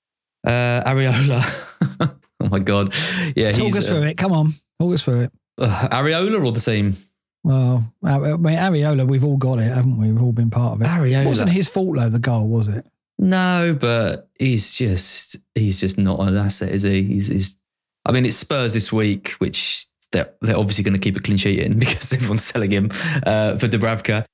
[0.47, 2.19] Uh, Areola.
[2.41, 2.95] oh my god,
[3.35, 4.19] yeah, Talk he's us uh, through it.
[4.19, 4.55] Come on.
[4.81, 5.33] Talk us through it.
[5.61, 6.95] uh, Areola or the team.
[7.43, 10.11] Well, I mean, Areola, we've all got it, haven't we?
[10.11, 10.87] We've all been part of it.
[10.87, 11.25] Areola.
[11.25, 12.85] It wasn't his fault, though, the goal, was it?
[13.19, 17.03] No, but he's just he's just not an asset, is he?
[17.03, 17.57] He's, he's
[18.05, 21.37] I mean, it's Spurs this week, which they're, they're obviously going to keep a clean
[21.37, 22.91] sheet in because everyone's selling him
[23.27, 24.25] uh, for Dubravka.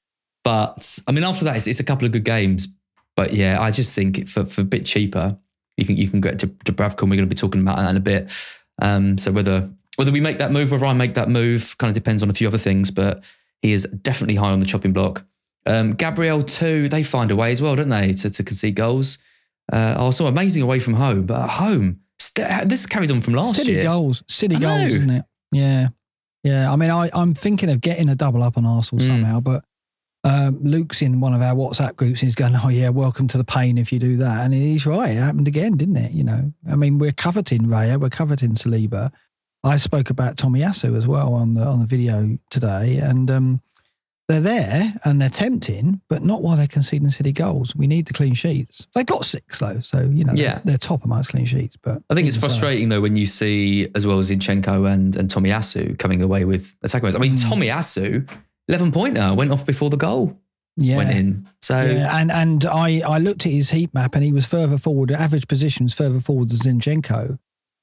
[0.45, 2.69] But I mean, after that, it's, it's, a couple of good games.
[3.15, 5.39] But yeah, I just think for, for a bit cheaper,
[5.77, 7.91] you can you can get to Dubravka, and we're going to be talking about that
[7.91, 8.33] in a bit.
[8.81, 11.95] Um, so whether whether we make that move, whether I make that move, kind of
[11.95, 12.91] depends on a few other things.
[12.91, 13.25] But
[13.61, 15.25] he is definitely high on the chopping block.
[15.67, 19.19] Um, Gabriel too, they find a way as well, don't they, to, to concede goals.
[19.73, 23.57] Uh, also amazing away from home, but at home, st- this carried on from last
[23.59, 23.65] year.
[23.65, 23.85] City year.
[23.85, 25.25] goals, city goals, isn't it?
[25.53, 25.89] Yeah,
[26.43, 26.73] yeah.
[26.73, 29.07] I mean, I, I'm thinking of getting a double up on Arsenal Mm.
[29.07, 29.65] somehow, but
[30.25, 33.39] um, Luke's in one of our WhatsApp groups and he's going, "Oh yeah, welcome to
[33.39, 36.13] the pain if you do that." And he's right; it happened again, didn't it?
[36.13, 39.13] You know, I mean, we're coveting Raya, we're coveting Saliba.
[39.65, 43.61] I spoke about Tomiyasu as well on the on the video today, and um,
[44.29, 47.75] they're there and they're tempting, but not while they're conceding City goals.
[47.77, 48.87] We need the clean sheets.
[48.95, 50.61] They got six though, so you know, Yeah.
[50.65, 51.77] they're, top amongst clean sheets.
[51.83, 55.29] But I think it's frustrating though when you see as well as Zinchenko and and
[55.29, 57.15] Tomiyasu coming away with attack wins.
[57.17, 57.51] I mean, Mm.
[57.51, 58.31] Tomiyasu,
[58.69, 60.39] eleven pointer, went off before the goal
[60.77, 61.47] Yeah, went in.
[61.61, 64.79] So Yeah, and and I, I looked at his heat map and he was further
[64.79, 65.11] forward.
[65.11, 67.39] Average positions further forward than Zinchenko.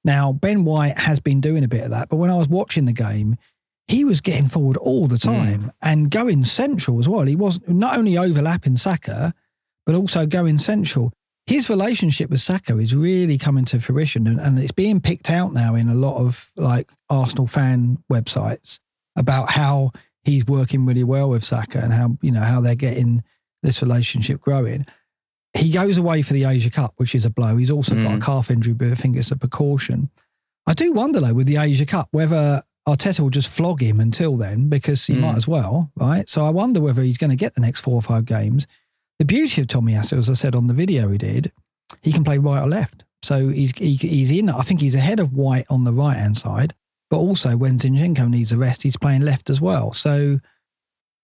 [0.05, 2.85] Now Ben White has been doing a bit of that, but when I was watching
[2.85, 3.35] the game,
[3.89, 7.25] he was getting forward all the time and going central as well.
[7.25, 9.33] He was not only overlapping Saka,
[9.85, 11.11] but also going central.
[11.47, 15.51] His relationship with Saka is really coming to fruition, and, and it's being picked out
[15.53, 18.77] now in a lot of like Arsenal fan websites
[19.15, 19.91] about how
[20.23, 23.23] he's working really well with Saka and how you know how they're getting
[23.63, 24.85] this relationship growing.
[25.57, 27.57] He goes away for the Asia Cup, which is a blow.
[27.57, 28.21] He's also got a Mm.
[28.21, 30.11] calf injury, but I think it's a precaution.
[30.67, 32.61] I do wonder though with the Asia Cup whether
[32.95, 35.21] Arteta will just flog him until then because he Mm.
[35.21, 36.27] might as well, right?
[36.29, 38.67] So I wonder whether he's going to get the next four or five games.
[39.19, 41.51] The beauty of Tomiyasu, as I said on the video he did,
[42.01, 43.03] he can play right or left.
[43.21, 44.49] So he's, he, he's in.
[44.49, 46.73] I think he's ahead of White on the right hand side,
[47.09, 49.91] but also when Zinchenko needs a rest, he's playing left as well.
[49.91, 50.39] So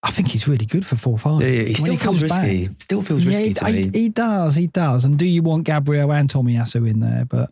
[0.04, 1.42] I think he's really good for four five.
[1.42, 4.56] yeah, he When still feels back- Still feels yeah, risky he, to he, he does.
[4.56, 5.06] He does.
[5.06, 7.26] And do you want Gabriel and Tommy Tomiyasu in there?
[7.26, 7.50] But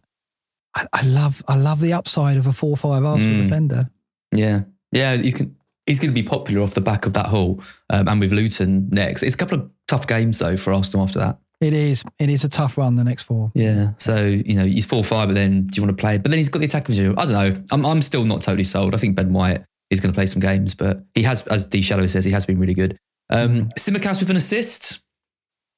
[0.76, 3.43] I, I love, I love the upside of a four-five Arsenal Mm.
[3.43, 3.89] defender.
[4.34, 5.41] Yeah, yeah, he's
[5.86, 8.89] he's going to be popular off the back of that haul, um, and with Luton
[8.91, 9.24] next.
[9.24, 11.39] It's a couple of tough games though for Arsenal after that.
[11.62, 12.04] It is.
[12.19, 12.96] It is a tough run.
[12.96, 13.52] The next four.
[13.56, 16.17] Yeah, so you know he's four five, but then do you want to play?
[16.17, 17.13] But then he's got the attack of you.
[17.17, 17.63] I don't know.
[17.72, 18.93] I'm I'm still not totally sold.
[18.93, 21.82] I think Ben White is going to play some games, but he has, as D
[21.82, 22.98] Shadow says, he has been really good.
[23.30, 25.03] Um, Simicast with an assist.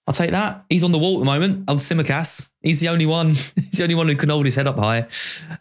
[0.08, 0.66] I'll take that.
[0.70, 1.70] He's on the wall at the moment.
[1.70, 2.52] Old Tsimikas.
[2.62, 3.30] He's the only one.
[3.56, 5.08] He's the only one who can hold his head up high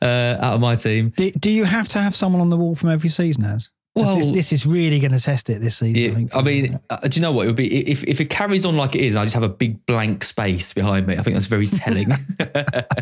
[0.02, 1.12] uh, out of my team.
[1.16, 3.70] Do, do you have to have someone on the wall from every season, as?
[3.94, 6.02] Well- this, this is really going to test it this season.
[6.02, 8.20] I, Yeah, think, I mean, uh, do you know what it would be if if
[8.20, 9.16] it carries on like it is?
[9.16, 11.16] I just have a big blank space behind me.
[11.16, 12.08] I think that's very telling.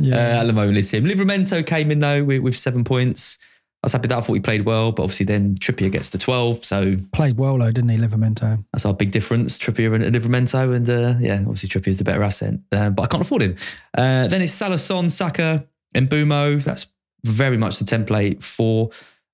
[0.00, 0.16] Yeah.
[0.16, 1.04] uh, at the moment, it's him.
[1.04, 3.38] Livramento came in though with, with seven points.
[3.82, 4.18] I was happy that.
[4.18, 7.58] I thought he played well, but obviously then Trippier gets the twelve, so played well
[7.58, 8.64] though, didn't he, Livramento?
[8.72, 9.58] that's our big difference.
[9.58, 13.22] Trippier and Livramento, and uh, yeah, obviously Trippier's the better asset, uh, but I can't
[13.22, 13.56] afford him.
[13.96, 16.62] Uh, then it's Salason, Saka, and Bumo.
[16.62, 16.86] That's
[17.24, 18.90] very much the template for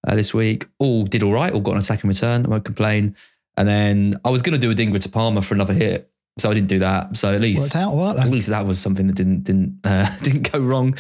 [0.07, 0.67] uh, this week.
[0.79, 1.53] All did all right.
[1.53, 2.47] All got an attacking return.
[2.47, 3.17] I won't complain.
[3.59, 6.55] And then I was going to do Adingra to Palmer for another hit, so I
[6.55, 7.17] didn't do that.
[7.19, 10.59] So at least out at least that was something that didn't didn't uh, didn't go
[10.59, 10.97] wrong.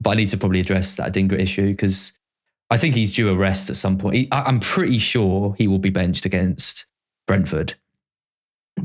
[0.00, 2.18] But I need to probably address that Dingra issue because
[2.70, 4.16] I think he's due a rest at some point.
[4.16, 6.86] He, I, I'm pretty sure he will be benched against
[7.26, 7.74] Brentford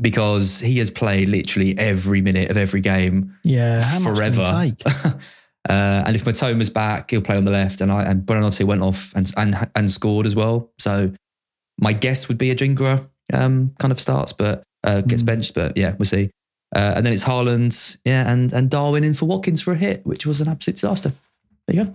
[0.00, 4.44] because he has played literally every minute of every game Yeah, how much can forever.
[4.74, 4.82] take?
[5.68, 8.82] uh, and if Mitoma's back, he'll play on the left, and I and Buonanotte went
[8.82, 10.70] off and and and scored as well.
[10.78, 11.12] So
[11.80, 15.26] my guess would be Adingra um, kind of starts, but uh, gets Mm.
[15.26, 15.54] benched.
[15.54, 16.30] But yeah, we'll see.
[16.74, 20.04] Uh, and then it's Haaland, yeah, and and Darwin in for Watkins for a hit,
[20.04, 21.12] which was an absolute disaster.
[21.66, 21.94] There you go.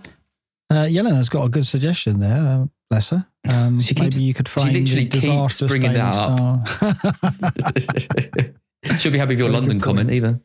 [0.72, 2.40] Uh, Yelena's got a good suggestion there.
[2.40, 3.26] Uh, bless her.
[3.52, 6.64] Um, She maybe keeps- you could she frame literally keeps bringing that Star.
[8.98, 10.40] She'll be happy with your London comment either.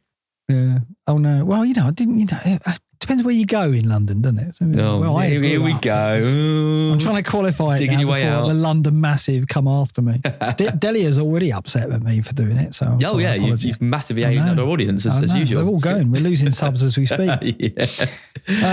[0.49, 0.79] yeah.
[1.07, 1.45] Oh no.
[1.45, 2.19] Well, you know, I didn't.
[2.19, 2.61] You know, it
[2.99, 4.55] depends where you go in London, doesn't it?
[4.55, 6.91] So, Oh, well, here, here we up- go.
[6.93, 8.47] I'm trying to qualify it Digging your way before out.
[8.47, 10.19] the London massive come after me.
[10.57, 12.73] De- Delia's already upset with me for doing it.
[12.73, 15.61] So, Oh yeah, you've, you've massively alienated our audience as, as, usual.
[15.63, 16.11] They're all going.
[16.11, 17.75] We're losing subs as we speak.
[17.77, 18.05] yeah.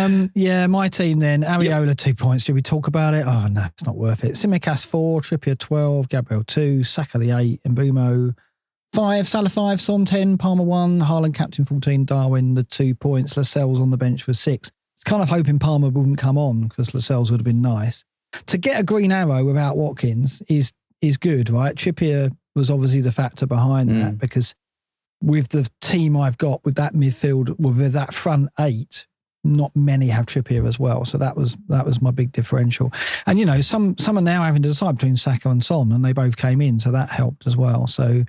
[0.05, 1.43] Um, yeah, my team then.
[1.43, 2.45] Areola, two points.
[2.45, 3.25] Should we talk about it?
[3.27, 4.33] Oh, no, it's not worth it.
[4.33, 5.21] Tsimikas, four.
[5.21, 6.09] Trippier, 12.
[6.09, 6.83] Gabriel, two.
[6.85, 7.61] Saka, the eight.
[7.65, 8.37] And Bumo,
[8.95, 9.29] five.
[9.29, 9.81] Salah, five.
[9.81, 10.39] Son, 10.
[10.39, 11.01] Palmer, one.
[11.01, 12.05] Haaland, captain, 14.
[12.05, 13.37] Darwin, the two points.
[13.37, 14.71] Lascelles on the bench for six.
[14.97, 18.05] It's kind of hoping Palmer wouldn't come on because Lascelles would have been nice.
[18.47, 21.75] To get a green arrow without Watkins is is good, right?
[21.75, 24.01] Trippier was obviously the factor behind Mm.
[24.03, 24.55] that because
[25.21, 29.07] with the team I've got with that midfield, with that front eight,
[29.45, 31.05] not many have Trippier as well.
[31.05, 32.93] So that was that was my big differential.
[33.27, 36.05] And you know, some some are now having to decide between Saka and Son, and
[36.05, 37.87] they both came in, so that helped as well.
[37.87, 38.25] So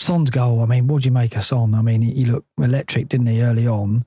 [0.00, 1.74] Son's goal, I mean, what do you make of Son?
[1.74, 4.04] I mean, he looked electric, didn't he, early on?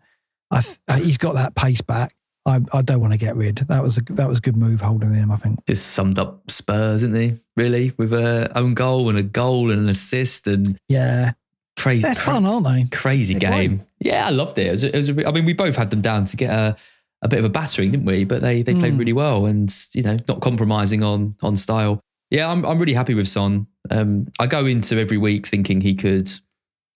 [0.51, 2.15] Th- uh, he's got that pace back.
[2.45, 3.57] I, I don't want to get rid.
[3.69, 5.31] That was a that was a good move holding him.
[5.31, 5.65] I think.
[5.65, 7.33] Just summed up Spurs, didn't he?
[7.55, 11.31] Really, with a own goal and a goal and an assist and Yeah,
[11.77, 12.01] crazy.
[12.01, 12.85] they're fun, aren't they?
[12.95, 13.81] crazy They're game.
[13.99, 14.67] Yeah, I loved it.
[14.67, 16.49] It was, a, it was a, I mean, we both had them down to get
[16.49, 16.75] a,
[17.21, 18.25] a bit of a battering, didn't we?
[18.25, 18.99] But they they played Mm.
[18.99, 22.01] really well, and you know, not compromising on on style.
[22.33, 23.67] Yeah, I'm I'm really happy with Son.
[23.89, 26.29] Um, I go into every week thinking he could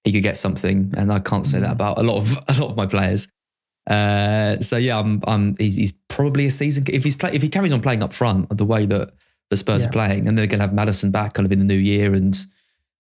[0.04, 2.72] he could get something, and I can't say that about a lot of a lot
[2.72, 3.28] of my players.
[3.90, 7.50] Uh, so yeah, I'm I'm he's, he's probably a season if he's play, if he
[7.50, 9.12] carries on playing up front the way that
[9.50, 9.90] the Spurs Yeah.
[9.90, 12.14] are playing, and they're going to have Maddison back kind of in the new year
[12.14, 12.36] and,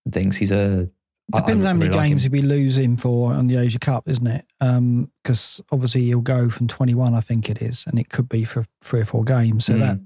[0.06, 0.38] and things.
[0.38, 0.89] He's a
[1.36, 2.32] Depends how many really games him.
[2.32, 4.45] he'll be losing for on the Asia Cup, isn't it?
[4.62, 8.63] Because obviously he'll go from 21, I think it is, and it could be for
[8.82, 9.65] three or four games.
[9.65, 9.80] So Mm.
[9.80, 10.00] that,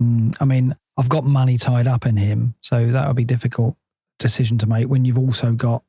[0.00, 3.26] mm, I mean, I've got money tied up in him, so that would be a
[3.26, 3.76] difficult
[4.18, 5.84] decision to make when you've also got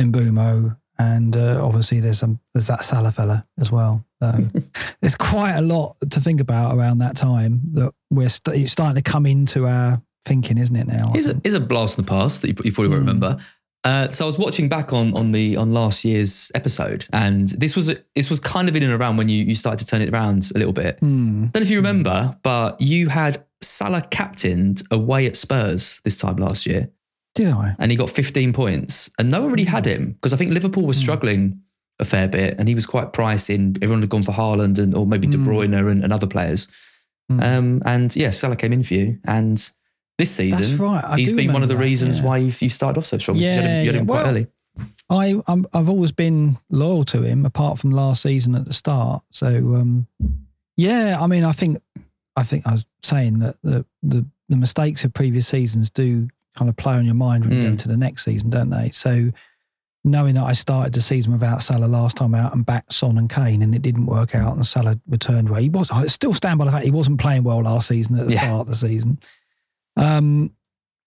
[0.00, 4.04] Mbeumo and uh, obviously there's some there's that Salah fella as well.
[4.22, 4.32] So
[5.00, 9.02] there's quite a lot to think about around that time that we're st- it's starting
[9.02, 11.12] to come into our thinking, isn't it now?
[11.14, 11.54] is a, think?
[11.54, 13.06] a blast in the past that you, you probably won't Mm.
[13.06, 13.38] remember.
[13.82, 17.74] Uh, so I was watching back on on the on last year's episode, and this
[17.76, 20.02] was a, this was kind of in and around when you you started to turn
[20.02, 20.98] it around a little bit.
[20.98, 21.44] Hmm.
[21.46, 26.36] don't know if you remember, but you had Salah captained away at Spurs this time
[26.36, 26.90] last year,
[27.34, 27.76] Did I?
[27.78, 30.84] and he got 15 points, and no one really had him because I think Liverpool
[30.86, 31.60] was struggling
[31.98, 33.12] a fair bit, and he was quite pricey.
[33.12, 33.76] pricing.
[33.82, 35.44] Everyone had gone for Haaland and or maybe De Mm.
[35.44, 36.68] Bruyne and, and other players.
[37.30, 37.42] Mm.
[37.58, 39.56] Um, and yeah, Salah came in for you, and
[40.18, 41.04] this season That's right.
[41.04, 42.24] I he's been one of the that, reasons yeah.
[42.26, 43.36] why you've, you started off so strong.
[43.38, 44.46] because you had him, you had Yeah, quite well, early.
[45.10, 49.22] I I'm, I've always been loyal to him, apart from last season at the start.
[49.30, 50.06] So um,
[50.76, 51.78] yeah, I mean, I think
[52.36, 56.68] I think I was saying that the the, the mistakes of previous seasons do kind
[56.68, 57.72] of play on your mind when you go Mm.
[57.72, 58.90] into the next season, don't they?
[58.90, 59.30] So
[60.02, 63.28] knowing that I started the season without Salah last time out and backed Son and
[63.28, 66.58] Kane, and it didn't work out, and Salah returned where He was I still stand
[66.58, 68.40] by the fact he wasn't playing well last season at the Yeah.
[68.40, 69.18] start of the season.
[69.96, 70.52] Um,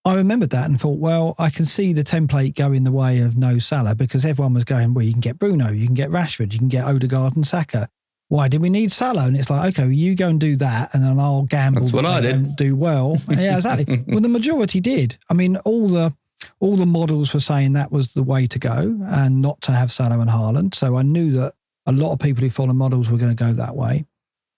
[0.05, 3.37] I remembered that and thought, well, I can see the template going the way of
[3.37, 6.51] no Salah because everyone was going, well, you can get Bruno, you can get Rashford,
[6.53, 7.87] you can get Odegaard and Saka.
[8.29, 9.27] Why did we need Salah?
[9.27, 11.81] And it's like, okay, well, you go and do that, and then I'll gamble.
[11.81, 12.55] That's what I did.
[12.55, 14.03] Do well, yeah, exactly.
[14.07, 15.17] well, the majority did.
[15.29, 16.13] I mean, all the
[16.59, 19.91] all the models were saying that was the way to go, and not to have
[19.91, 20.75] Salah and Haaland.
[20.75, 21.53] So I knew that
[21.85, 24.05] a lot of people who follow models were going to go that way.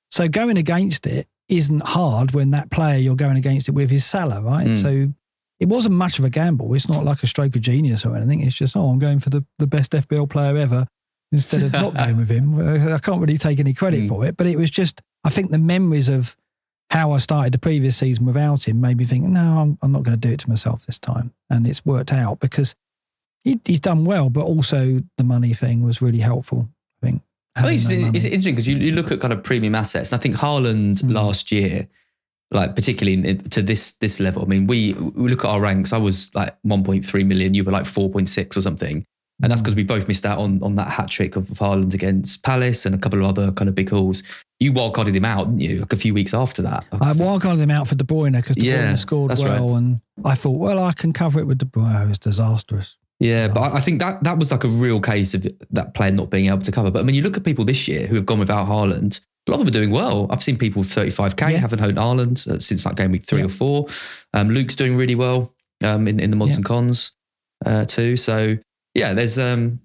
[0.10, 4.06] So going against it isn't hard when that player you're going against it with is
[4.06, 4.68] Salah, right?
[4.68, 4.82] Mm.
[4.82, 5.14] So
[5.60, 6.74] it wasn't much of a gamble.
[6.74, 8.42] It's not like a stroke of genius or anything.
[8.42, 10.88] It's just, oh, I'm going for the, the best FPL player ever
[11.36, 12.60] instead of not going with him.
[12.94, 14.10] I can't really take any credit Mm.
[14.10, 16.36] for it, but it was just, I think the memories of
[16.90, 20.04] how I started the previous season without him made me think, no, I'm, I'm not
[20.04, 21.34] going to do it to myself this time.
[21.50, 22.76] And it's worked out because
[23.44, 26.70] he, he's done well, but also the money thing was really helpful.
[27.02, 27.22] I think.
[27.58, 30.22] Think it's, it's interesting because you, you look at kind of premium assets, and I
[30.22, 31.14] think Haaland Mm.
[31.14, 31.88] last year,
[32.52, 34.42] like particularly in, to this this level.
[34.44, 35.94] I mean, we we look at our ranks.
[35.94, 37.54] I was like 1.3 million.
[37.54, 39.06] You were like 4.6 or something,
[39.42, 41.94] and that's because we both missed out on on that hat trick of, of Haaland
[41.94, 44.24] against Palace and a couple of other kind of big hauls.
[44.60, 45.80] You wildcarded him out, didn't you?
[45.80, 46.86] Like a few weeks after that.
[46.94, 50.36] I wildcarded him out for De Bruyne because De Yeah, Bruyne scored well, and I
[50.36, 52.06] thought, well, I can cover it with De Bruyne.
[52.06, 52.98] It was disastrous.
[53.20, 56.12] Yeah, but I I think that that was like a real case of that player
[56.12, 56.92] not being able to cover.
[56.92, 59.20] But I mean, you look at people this year who have gone without Haaland.
[59.48, 60.26] A lot of them are doing well.
[60.32, 61.58] I've seen people with 35k Yeah.
[61.58, 63.46] haven't owned Haaland uh, since like game week three Yeah.
[63.46, 63.86] or four.
[64.34, 66.56] Um, Luke's doing really well um, in in the mods Yeah.
[66.58, 67.12] and cons
[67.66, 68.18] uh, too.
[68.18, 68.58] So
[68.96, 69.80] yeah, there's um,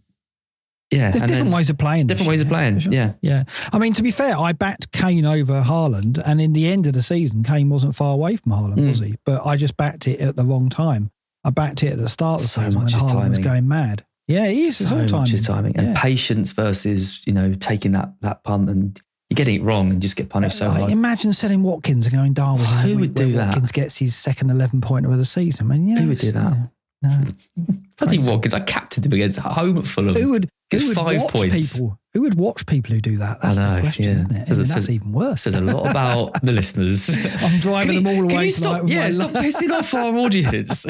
[0.91, 2.07] yeah, There's different ways of playing.
[2.09, 2.81] this different ways of playing.
[2.81, 2.93] sure.
[2.93, 3.45] Yeah, Yeah.
[3.73, 6.95] I mean, to be fair, I backed Kane over Haaland, and in the end of
[6.95, 8.89] the season, Kane wasn't far away from Haaland, Mm.
[8.89, 9.15] was he?
[9.25, 11.11] But I just backed it at the wrong time.
[11.45, 14.05] I backed it at the start of the season when much Haaland was going mad.
[14.27, 14.81] Yeah, it is.
[14.81, 15.37] it's so all timing.
[15.43, 15.95] timing and Yeah.
[16.01, 20.17] patience versus you know taking that that punt and you're getting it wrong and just
[20.17, 20.91] get punished so hard.
[20.91, 22.65] imagine selling Watkins and going Darwin.
[22.65, 23.47] Who would do where that?
[23.51, 25.71] Watkins gets his second 11 pointer of the season.
[25.71, 26.71] I mean, yeah, Who would do it's- that?
[27.03, 27.19] No.
[27.99, 28.19] Bloody.
[28.19, 30.15] Watkins, I captained him against home at Fulham.
[30.15, 31.75] Who would, who would five watch points.
[31.77, 31.99] people?
[32.15, 33.39] Who would watch people who do that?
[33.43, 34.13] That's I know, the question, yeah.
[34.13, 34.35] isn't it?
[34.35, 35.41] I Says- mean, says- that's even worse.
[35.43, 37.09] says a lot about the listeners.
[37.43, 39.45] I'm driving Can them you- all can away you tonight stop, yeah, stop life.
[39.45, 40.87] pissing off our audience.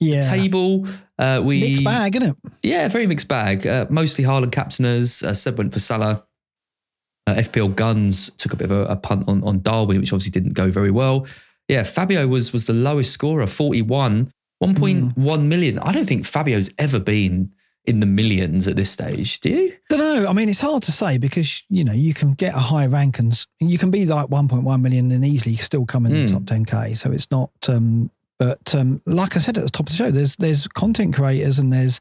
[0.00, 0.22] yeah.
[0.22, 0.86] table.
[1.18, 2.36] Uh, we Mixed bag, isn't it?
[2.62, 3.66] yeah, very mixed bag.
[3.66, 5.22] Uh, mostly Haaland captainers.
[5.22, 6.22] Uh, Seb went for Salah.
[7.26, 10.30] Uh, FPL Guns took a bit of a, a punt on, on Darwin, which obviously
[10.30, 11.26] didn't go very well.
[11.68, 14.30] Yeah, Fabio was was the lowest scorer, 41,
[14.62, 15.78] 1.1 million.
[15.80, 17.52] I don't think Fabio's ever been
[17.84, 19.38] in the millions at this stage.
[19.40, 19.72] Do you?
[19.88, 20.28] Don't know.
[20.28, 23.18] I mean, it's hard to say because you know you can get a high rank
[23.18, 26.32] and you can be like 1.1 million and easily still come in the Mm.
[26.32, 26.96] top 10k.
[26.96, 27.50] So it's not.
[27.68, 31.14] Um, but um, like I said at the top of the show, there's there's content
[31.14, 32.00] creators and there's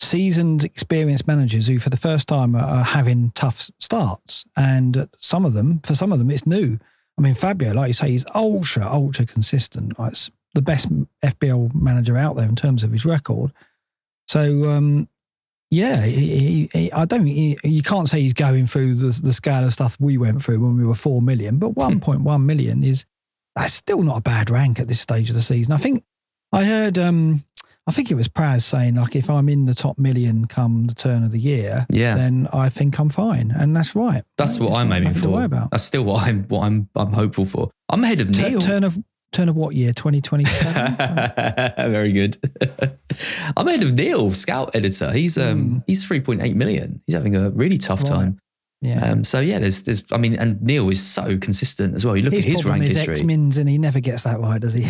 [0.00, 5.44] seasoned, experienced managers who, for the first time, are, are having tough starts, and some
[5.44, 6.78] of them, for some of them, it's new.
[7.18, 9.98] I mean, Fabio, like you say, he's ultra, ultra consistent.
[9.98, 10.88] Like, it's the best
[11.22, 13.52] FPL manager out there in terms of his record.
[14.26, 15.08] So, um,
[15.70, 17.26] yeah, he, he, he, I don't.
[17.26, 20.60] He, you can't say he's going through the, the scale of stuff we went through
[20.60, 23.04] when we were four million, but one point one million is
[23.56, 25.72] that's still not a bad rank at this stage of the season.
[25.72, 26.04] I think
[26.52, 26.98] I heard.
[26.98, 27.44] Um,
[27.86, 30.94] I think it was Praz saying like, if I'm in the top million come the
[30.94, 32.14] turn of the year, Yeah.
[32.14, 34.22] then I think I'm fine, and that's right.
[34.38, 35.28] That's what It's I'm aiming for.
[35.28, 35.70] worry about.
[35.70, 37.70] That's still what I'm what I'm I'm hopeful for.
[37.90, 38.60] I'm ahead of Neil.
[38.60, 38.98] turn of
[39.32, 39.92] turn of what year?
[40.02, 40.96] Twenty twenty seven.
[41.92, 42.38] Very good.
[43.56, 45.12] I'm ahead of Neil, scout editor.
[45.12, 45.78] He's um Hmm.
[45.86, 47.02] he's 3.8 million.
[47.06, 48.08] He's having a really tough Right.
[48.08, 48.38] time.
[48.84, 49.02] Yeah.
[49.12, 52.16] Um, so yeah, there's there's I mean, and Neil is so consistent as well.
[52.16, 53.14] You look his at his rank is history.
[53.14, 54.82] X-Mins and he never gets that right, does he?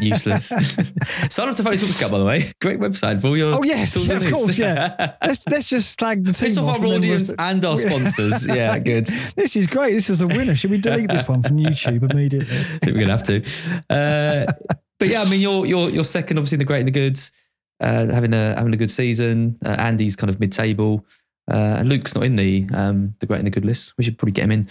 [0.06, 0.48] Useless.
[1.30, 2.52] Sign up to Phony Football Scout, by the way.
[2.60, 3.54] Great website for all your.
[3.54, 4.32] Oh, yes, yeah, of news.
[4.32, 5.14] course, yeah.
[5.24, 7.76] let's, let's just slag the team Piss off off our then we'll- audience and our
[7.86, 8.46] sponsors.
[8.46, 9.06] Yeah, good.
[9.06, 9.92] This is great.
[9.94, 10.54] This is a winner.
[10.54, 12.54] Should we delete this one from YouTube immediately?
[12.54, 13.42] I think we're gonna have to.
[13.88, 14.52] Uh,
[14.98, 17.32] but yeah, I mean, you're you're you're second, obviously in the great and the goods,
[17.80, 19.56] uh, having a having a good season.
[19.64, 21.06] Uh, Andy's kind of mid table,
[21.50, 23.94] uh, and Luke's not in the um, the great and the good list.
[23.98, 24.68] We should probably get him in.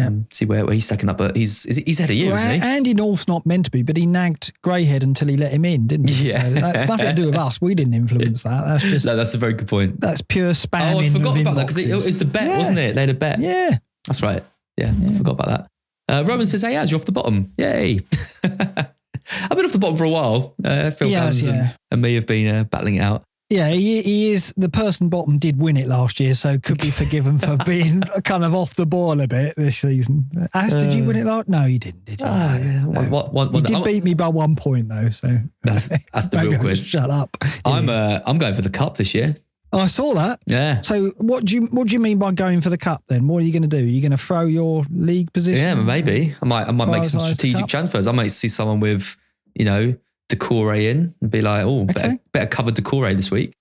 [0.00, 2.36] Um, See where, where he's stacking up, but he's is- he's ahead of you, Well,
[2.36, 2.66] isn't he?
[2.66, 5.88] Andy North's not meant to be, but he nagged Greyhead until he let him in,
[5.88, 6.28] didn't he?
[6.30, 6.42] Yeah.
[6.44, 7.60] So that's nothing to do with us.
[7.60, 8.64] We didn't influence that.
[8.66, 10.00] That's just No, that's a very good point.
[10.00, 10.94] that's pure spam.
[10.94, 12.58] Oh, I forgot about that because it, it was the bet, Yeah.
[12.58, 12.94] wasn't it?
[12.94, 13.40] They had a bet.
[13.40, 13.70] Yeah.
[14.06, 14.42] That's right.
[14.76, 15.66] Yeah, I forgot about that.
[16.08, 17.52] Uh, Roman says, "Hey, Az, you're off the bottom.
[17.58, 18.00] Yay!"
[18.44, 20.54] I've been off the bottom for a while.
[20.64, 23.24] Uh, Phil has, Guns and, and me have been uh, battling it out.
[23.50, 26.90] Yeah, he, he is the person bottom did win it last year, so could be
[26.90, 30.26] forgiven for being kind of off the ball a bit this season.
[30.54, 31.48] As did you win it last?
[31.48, 32.26] No, you didn't, did you?
[32.28, 32.90] Ah, No.
[32.90, 36.28] One- one- one- You did I'm- beat me by one point though, so That's, that's
[36.28, 36.86] the real quiz.
[36.86, 37.36] Shut up.
[37.64, 37.98] I'm It is.
[37.98, 39.34] uh, I'm going for the cup this year.
[39.72, 40.40] I saw that.
[40.46, 40.80] Yeah.
[40.82, 43.28] So what do you what do you mean by going for the cup then?
[43.28, 43.78] What are you going to do?
[43.78, 45.60] Are you going to throw your league position?
[45.62, 46.34] Yeah, maybe.
[46.42, 48.08] I might I might make some strategic transfers.
[48.08, 49.16] I might see someone with,
[49.54, 49.94] you know,
[50.30, 52.18] Decore in and be like, oh, better, Okay.
[52.32, 53.52] better cover Decore this week.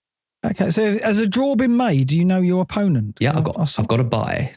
[0.45, 2.08] Okay, so has a draw been made?
[2.08, 3.17] Do you know your opponent?
[3.19, 4.53] Yeah, I've got I, I've got a buy.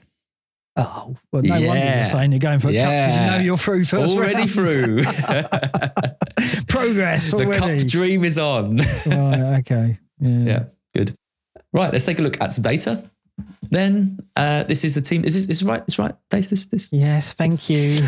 [0.76, 1.96] Oh, well, no wonder Yeah.
[1.98, 4.50] you're saying you're going for a cup because you know you're through first Already round.
[4.50, 5.02] through.
[6.68, 7.80] Progress the already.
[7.82, 8.76] cup dream is on.
[9.06, 9.98] right, okay.
[10.20, 10.38] Yeah.
[10.44, 11.14] yeah, good.
[11.72, 13.02] Right, let's take a look at some data.
[13.72, 15.24] Then uh, this is the team.
[15.24, 15.84] Is this, this right?
[15.86, 16.46] This right data?
[16.50, 18.00] This this Yes, thank you.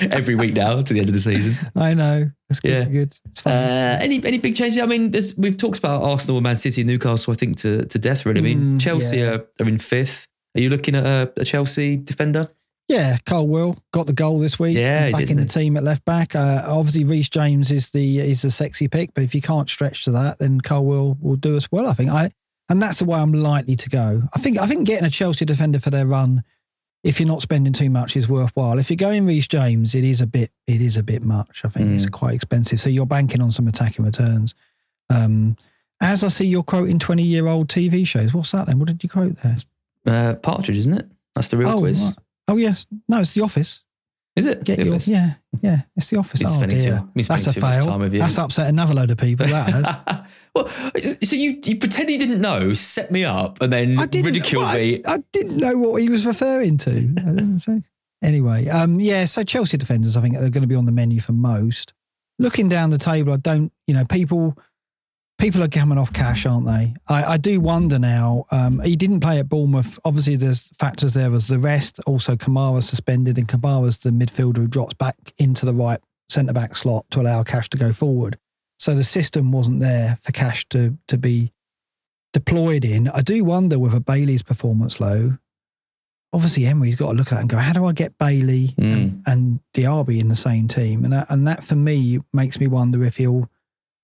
[0.10, 1.54] every week now to the end of the season.
[1.76, 2.30] I know.
[2.48, 2.70] It's good.
[2.70, 2.84] Yeah.
[2.92, 3.14] good.
[3.26, 3.52] It's fun.
[3.52, 4.80] Uh, any any big changes?
[4.80, 7.34] I mean, there's, we've talked about Arsenal, Man City, Newcastle.
[7.34, 8.24] I think to to death.
[8.24, 8.40] Really.
[8.40, 9.32] I mean, Mm, Chelsea yeah.
[9.34, 10.26] are, are in fifth.
[10.56, 12.48] Are you looking at a, a Chelsea defender?
[12.88, 14.76] yeah, Colwill got the goal this week.
[14.76, 16.34] Yeah, back in the team at left back.
[16.34, 20.04] Uh, obviously, Reece James is the is the sexy pick, but if you can't stretch
[20.04, 21.86] to that, then Colwill will do us well.
[21.88, 22.30] I think I,
[22.68, 24.22] and that's the way I'm likely to go.
[24.34, 26.42] I think I think getting a Chelsea defender for their run,
[27.04, 28.78] if you're not spending too much, is worthwhile.
[28.78, 31.62] If you're going Reece James, it is a bit it is a bit much.
[31.64, 31.94] I think Mm.
[31.96, 32.80] it's quite expensive.
[32.80, 34.54] So you're banking on some attacking returns.
[35.10, 35.56] Um,
[36.00, 38.32] as I see you're quoting 20 year old TV shows.
[38.34, 38.78] What's that then?
[38.78, 39.54] What did you quote there?
[40.06, 41.06] Uh, Partridge, isn't it?
[41.34, 42.02] That's the real oh, quiz.
[42.04, 42.14] right.
[42.48, 42.86] oh yes.
[43.08, 43.84] No, it's The Office.
[44.34, 44.64] Is it?
[44.64, 45.08] Get The your, Office?
[45.08, 45.82] yeah, yeah.
[45.96, 46.40] It's The Office.
[46.40, 47.86] He's oh spending too- that's a spending too much fail.
[47.86, 48.20] time with you.
[48.20, 49.46] That's upset another load of people.
[49.46, 50.18] That has.
[50.54, 54.26] well, so you you pretend you didn't know, set me up, and then I didn't
[54.26, 55.02] ridicule well, I- me.
[55.06, 56.90] I, didn't know what he was referring to.
[56.90, 56.94] I
[57.30, 57.82] didn't say.
[58.22, 59.24] Anyway, um, yeah.
[59.24, 61.94] So Chelsea defenders, I think, are going to be on the menu for most.
[62.38, 63.72] Looking down the table, I don't.
[63.86, 64.56] You know, people.
[65.38, 66.94] People are coming off cash, aren't they?
[67.08, 68.44] I, I do wonder now.
[68.52, 69.98] Um, he didn't play at Bournemouth.
[70.04, 71.98] Obviously, there's factors there as the rest.
[72.06, 76.76] Also, Kamara suspended, and Kamara's the midfielder who drops back into the right centre back
[76.76, 78.38] slot to allow Cash to go forward.
[78.82, 81.52] So the system wasn't there for Cash to to be
[82.32, 83.08] deployed in.
[83.10, 85.38] I do wonder whether Bailey's performance low.
[86.32, 89.12] Obviously, Emery's got to look at that and go, how do I get Bailey and,
[89.12, 89.20] hmm.
[89.24, 91.04] and Diaby in the same team?
[91.04, 93.48] And that, and that for me makes me wonder if he'll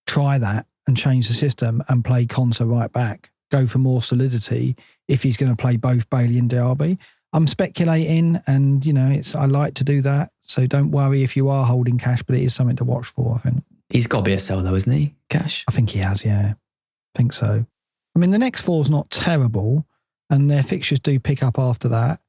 [0.06, 4.76] try that and change the system and play Konsa right back, go for more solidity
[5.08, 6.98] if he's going to play both Bailey and Diaby.
[7.32, 10.30] I'm speculating, and you know, it's I like to do that.
[10.40, 13.34] So don't worry if you are holding cash, but it is something to watch for.
[13.34, 13.64] I think.
[13.90, 15.14] He's got to be a sell though, isn't he?
[15.30, 15.64] Cash.
[15.68, 16.54] I think he has, yeah.
[16.54, 17.66] I think so.
[18.14, 19.86] I mean, the next four is not terrible,
[20.30, 22.20] and their fixtures do pick up after that.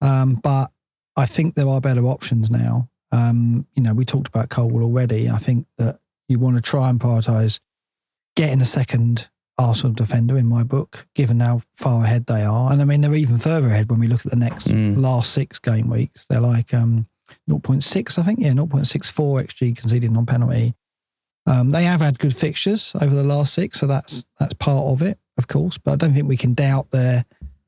[0.00, 0.70] Um, but
[1.16, 2.88] I think there are better options now.
[3.12, 5.28] Um, you know, we talked about Colwill already.
[5.28, 5.98] I think that
[6.28, 7.60] you want to try and prioritise
[8.36, 9.28] getting a second
[9.58, 12.72] Arsenal defender in my book, given how far ahead they are.
[12.72, 14.96] And I mean, they're even further ahead when we look at the next Mm.
[14.98, 16.26] last six game weeks.
[16.26, 17.06] They're like um,
[17.50, 18.40] 0.6, I think.
[18.40, 20.74] Yeah, 0.64 XG conceded on penalty.
[21.46, 25.02] Um, they have had good fixtures over the last six, so that's that's part of
[25.02, 25.78] it, of course.
[25.78, 27.24] But I don't think we can doubt their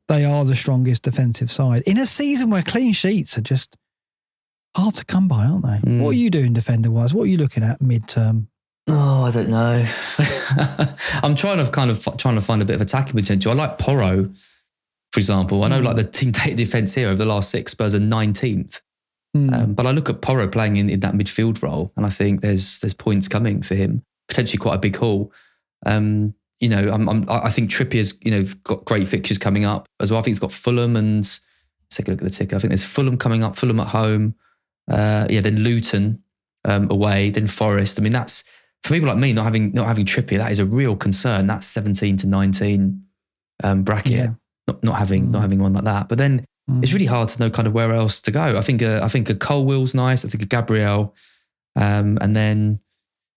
[0.08, 3.76] they are the strongest defensive side in a season where clean sheets are just
[4.76, 5.90] hard to come by, aren't they?
[5.90, 6.02] Mm.
[6.02, 7.14] What are you doing defender wise?
[7.14, 8.48] What are you looking at mid term?
[8.86, 9.86] Oh, I don't know.
[11.22, 13.52] I'm trying to kind of trying to find a bit of attacking potential.
[13.52, 14.30] I like Porro,
[15.12, 15.64] for example.
[15.64, 18.82] I know like the team take defense here over the last six Spurs are 19th,
[19.34, 22.40] um, but I look at Porro playing in, in that midfield role, and I think
[22.40, 24.02] there's there's points coming for him.
[24.28, 25.32] Potentially quite a big haul.
[25.84, 29.88] Um, you know, I'm, I'm, I think Trippier's you know got great fixtures coming up
[30.00, 30.20] as well.
[30.20, 31.40] I think he's got Fulham and let's
[31.90, 32.54] take a look at the ticker.
[32.54, 34.36] I think there's Fulham coming up, Fulham at home.
[34.88, 36.22] Uh, yeah, then Luton
[36.64, 37.98] um, away, then Forest.
[37.98, 38.44] I mean, that's
[38.84, 40.38] for people like me not having not having Trippier.
[40.38, 41.48] That is a real concern.
[41.48, 43.02] That's 17 to 19
[43.64, 44.12] um, bracket.
[44.12, 44.30] Yeah.
[44.68, 46.08] Not not having not having one like that.
[46.08, 48.56] But then it's really hard to know kind of where else to go.
[48.56, 50.24] I think uh, I think a Colwill's nice.
[50.24, 51.14] I think a Gabriel,
[51.76, 52.80] um, and then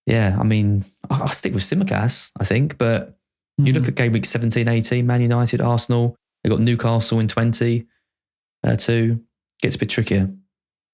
[0.06, 2.32] yeah, I mean I'll, I'll stick with Tsimikas.
[2.38, 3.18] I think, but
[3.58, 6.16] you look at game week 17, 18, Man United, Arsenal.
[6.42, 7.86] They got Newcastle in 20.
[8.64, 9.24] Uh, two
[9.60, 10.28] gets a bit trickier.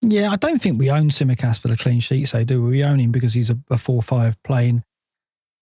[0.00, 2.70] Yeah, I don't think we own Tsimikas for the clean sheet, so do we?
[2.70, 4.82] We own him because he's a, a 4 5 playing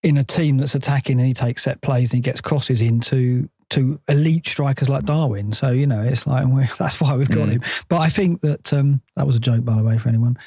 [0.01, 3.49] in a team that's attacking and he takes set plays and he gets crosses into
[3.73, 5.53] to elite strikers like Darwin.
[5.53, 7.51] So, you know, it's like, we that's why we've got Mm.
[7.51, 7.61] him.
[7.89, 10.37] But I think that um, that was a joke, by the way, for anyone.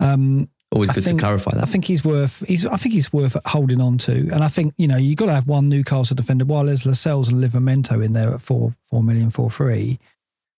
[0.00, 1.62] Um, Always good think- to clarify that.
[1.62, 2.44] I think he's worth.
[2.46, 2.66] He's.
[2.66, 4.12] I think he's worth holding on to.
[4.32, 6.44] And I think you know you've got to have one Newcastle defender.
[6.44, 9.98] While there's Lascelles and Livramento in there at four four million four three,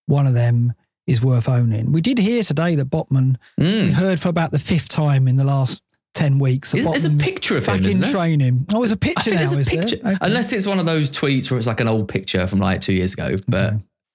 [0.06, 0.72] one of them
[1.06, 1.92] is worth owning.
[1.92, 3.36] We did hear today that Botman.
[3.58, 3.90] We Mm.
[3.92, 5.82] heard for about the fifth time in the last
[6.18, 6.74] ten weeks.
[6.74, 8.66] Is- There's a picture of back him, in training.
[8.72, 9.38] Oh, there's a picture think now.
[9.40, 10.12] there's a is picture, there?
[10.14, 10.18] Okay.
[10.26, 12.92] unless it's one of those tweets where it's like an old picture from like two
[12.94, 13.36] years ago.
[13.46, 13.74] But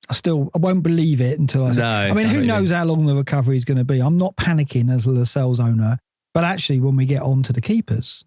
[0.10, 1.74] I still I won't believe it until I.
[1.74, 3.99] No, I mean, who knows how long the recovery is going to be?
[4.01, 5.97] I'm not panicking as a Lascelles owner,
[6.34, 8.24] but actually, when we get on to the keepers,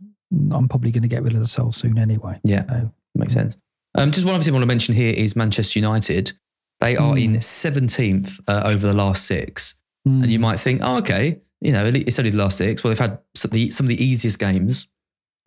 [0.51, 2.41] I'm probably going to get rid of Lascelles soon anyway.
[2.45, 3.57] yeah, So, makes sense.
[3.95, 6.33] Um, just one other thing I want to mention here is Manchester United.
[6.81, 9.75] They are in 17th uh, over the last six.
[10.07, 12.83] mm, And you might think, oh, okay, you know, it's only the last six.
[12.85, 14.89] Well, they've had some of the, some of the easiest games,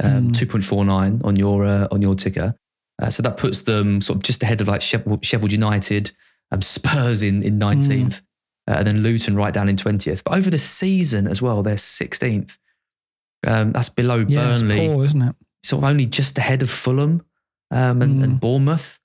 [0.03, 0.33] um, Mm.
[0.33, 2.55] 2.49 on your uh, on your ticker.
[3.01, 6.11] Uh, so that puts them sort of just ahead of like Sheffield, Sheffield United,
[6.51, 8.21] um, Spurs in, in 19th,
[8.67, 10.23] uh, and then Luton right down in 20th.
[10.23, 12.57] But over the season as well, they're 16th.
[13.47, 15.35] Um, that's below yeah, it's Burnley, poor, isn't it?
[15.63, 17.21] sort of only just ahead of Fulham
[17.71, 18.23] um, and, Mm.
[18.23, 18.99] and Bournemouth.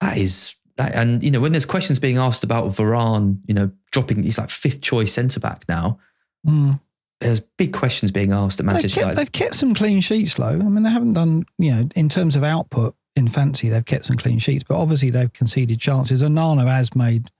[0.00, 3.70] That is, that, and you know, when there's questions being asked about Varane, you know,
[3.90, 5.98] dropping, he's like fifth choice centre back now.
[6.46, 6.80] Mm.
[7.20, 9.16] There's big questions being asked at They've Manchester kept, United.
[9.20, 10.46] they've kept some clean sheets, though.
[10.46, 14.04] I mean, they haven't done, you know, in terms of output in fancy, they've kept
[14.06, 16.20] some clean sheets, but obviously they've conceded chances.
[16.20, 17.30] And Nana has made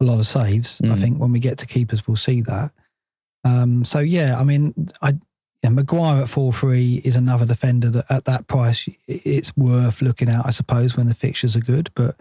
[0.00, 0.80] a lot of saves.
[0.84, 0.98] I Mm.
[0.98, 2.72] think when we get to keepers, we'll see that.
[3.44, 5.14] Um, so, yeah, I mean, I.
[5.62, 10.30] Yeah, Maguire at 4 3 is another defender that at that price, it's worth looking
[10.30, 11.90] at, I suppose, when the fixtures are good.
[11.94, 12.16] But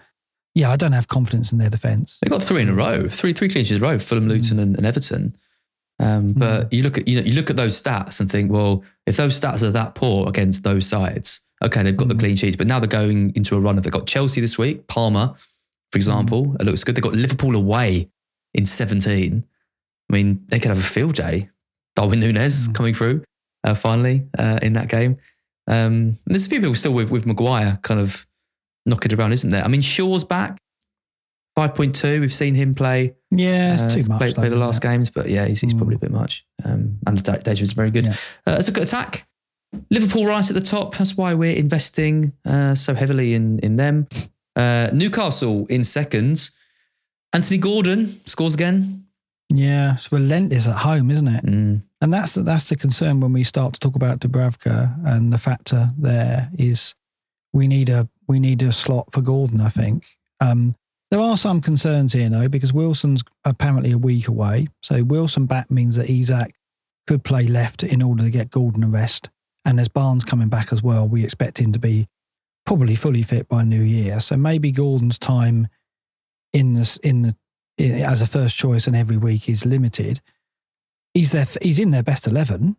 [0.55, 2.17] yeah, I don't have confidence in their defence.
[2.21, 4.59] They've got three in a row, three three clean sheets in a row, Fulham, Luton,
[4.59, 5.37] and, and Everton.
[5.99, 8.83] Um, but you look at you know you look at those stats and think, well,
[9.05, 12.55] if those stats are that poor against those sides, okay, they've got the clean sheets,
[12.55, 13.75] but now they're going into a run.
[13.75, 15.35] They've got Chelsea this week, Palmer,
[15.91, 16.95] for example, it looks good.
[16.95, 18.09] They've got Liverpool away
[18.53, 19.45] in seventeen.
[20.09, 21.49] I mean, they could have a field day.
[21.95, 23.23] Darwin Núñez coming through
[23.63, 25.17] uh, finally uh, in that game.
[25.67, 28.25] Um, there's a few people still with with Maguire kind of
[28.85, 29.63] knocking it around, isn't there?
[29.63, 30.57] I mean, Shaw's back.
[31.57, 34.19] 5.2, we've seen him play Yeah, it's uh, too much.
[34.19, 35.77] Play, play the last games, but yeah, he's, he's Mm.
[35.77, 36.45] probably a bit much.
[36.63, 38.05] Um, and the da- data is very good.
[38.05, 38.13] Yeah.
[38.47, 39.27] Uh, it's a good attack.
[39.91, 40.95] Liverpool right at the top.
[40.95, 44.07] That's why we're investing uh, so heavily in in them.
[44.55, 46.51] Uh, Newcastle in seconds.
[47.33, 49.05] Anthony Gordon scores again.
[49.49, 51.45] Yeah, it's relentless at home, isn't it?
[51.45, 51.83] Mm.
[52.01, 55.37] And that's the, that's the concern when we start to talk about Dubravka and the
[55.37, 56.95] factor there is
[57.53, 59.61] we need a we need a slot for Gordon.
[59.61, 60.05] I think
[60.39, 60.75] um,
[61.11, 64.67] there are some concerns here though because Wilson's apparently a week away.
[64.81, 66.53] So Wilson back means that Isak
[67.07, 69.29] could play left in order to get Gordon a rest.
[69.65, 71.07] And there's Barnes coming back as well.
[71.07, 72.07] We expect him to be
[72.65, 74.19] probably fully fit by New Year.
[74.19, 75.67] So maybe Gordon's time
[76.53, 77.35] in in the
[77.77, 80.21] in, as a first choice and every week is limited
[81.13, 81.45] he's there.
[81.61, 82.77] He's in their best eleven.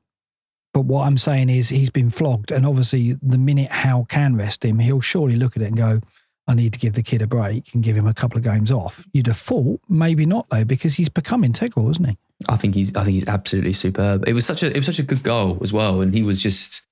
[0.72, 4.64] But what I'm saying is he's been flogged, and obviously the minute Howe can rest
[4.64, 6.00] him, he'll surely look at it and go,
[6.46, 8.70] "I need to give the kid a break and give him a couple of games
[8.70, 12.16] off." You'd have thought, maybe not though, because he's become integral, isn't he?
[12.48, 14.26] I think he's I think he's absolutely superb.
[14.28, 16.42] It was such a it was such a good goal as well, and he was
[16.42, 16.82] just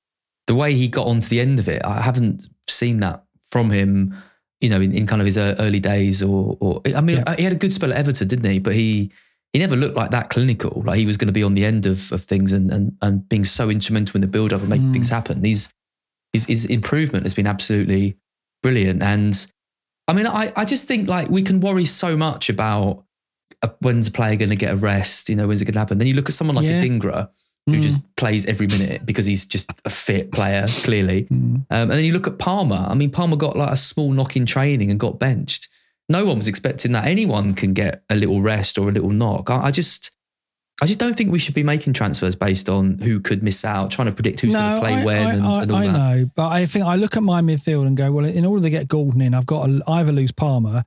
[0.47, 1.83] the way he got onto the end of it.
[1.85, 4.15] I haven't seen that from him.
[4.61, 7.37] You know, in, in kind of his early days, or, or I mean, Yeah.
[7.37, 8.59] he had a good spell at Everton, didn't he?
[8.59, 9.13] But he
[9.53, 10.83] he never looked like that clinical.
[10.85, 13.29] Like he was going to be on the end of, of things and, and and
[13.29, 14.93] being so instrumental in the build up and making Mm.
[14.95, 15.45] things happen.
[15.45, 15.73] He's
[16.33, 18.17] his, his improvement has been absolutely
[18.63, 19.03] brilliant.
[19.03, 19.47] And
[20.07, 23.05] I mean, I, I just think like we can worry so much about
[23.63, 25.79] uh, when's a player going to get a rest, you know, when's it going to
[25.81, 25.99] happen.
[25.99, 26.83] Then you look at someone like Yeah.
[26.83, 27.29] Adingra
[27.67, 27.83] who Mm.
[27.83, 31.25] just plays every minute because he's just a fit player, clearly.
[31.25, 31.57] Mm.
[31.57, 32.87] Um, and then you look at Palmer.
[32.89, 35.69] I mean, Palmer got like a small knock in training and got benched.
[36.09, 37.07] No one was expecting that.
[37.07, 39.51] Anyone can get a little rest or a little knock.
[39.51, 40.11] I, I just,
[40.81, 43.91] I just don't think we should be making transfers based on who could miss out,
[43.91, 45.87] trying to predict who's going to play I, when I, and, I, and all I
[45.89, 45.93] that.
[45.93, 48.71] know, but I think I look at my midfield and go, well, in order to
[48.71, 50.85] get Gordon in, I've got to either lose Palmer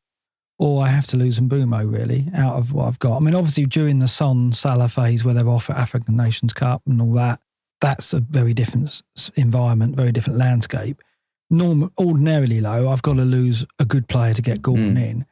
[0.58, 3.18] or I have to lose Mbeumo, really, out of what I've got.
[3.18, 6.84] I mean, obviously, during the Son Salah phase where they're off at African Nations Cup
[6.86, 7.40] and all that,
[7.82, 9.02] that's a very different
[9.36, 11.02] environment, very different landscape.
[11.50, 15.04] Norm, ordinarily, though, I've got to lose a good player to get Gordon Mm.
[15.04, 15.26] in.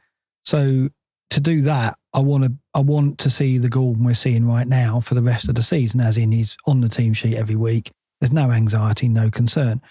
[0.43, 0.89] So
[1.32, 4.67] to do that, I want to I want to see the Gordon we're seeing right
[4.67, 7.55] now for the rest of the season, as in he's on the team sheet every
[7.55, 7.91] week.
[8.19, 9.82] There's no anxiety, no concern.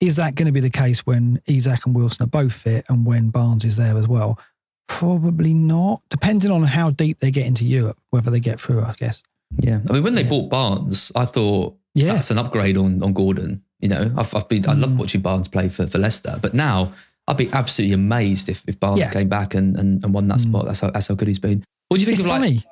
[0.00, 3.04] Is that going to be the case when Isak and Wilson are both fit and
[3.06, 4.38] when Barnes is there as well?
[4.86, 8.92] Probably not, depending on how deep they get into Europe, whether they get through, I
[8.94, 9.22] guess.
[9.58, 12.12] Yeah, I mean, when they bought Barnes, I thought Yeah.
[12.14, 13.62] that's an upgrade on on Gordon.
[13.80, 14.98] You know, I've, I've been I love Mm.
[14.98, 16.92] watching Barnes play for, for Leicester, but now
[17.28, 19.12] I'd be absolutely amazed if, if Barnes Yeah.
[19.12, 20.48] came back and, and, and won that Mm.
[20.48, 20.66] spot.
[20.66, 21.62] That's how that's how good he's been.
[21.88, 22.40] What do you think It's of like?
[22.40, 22.64] funny.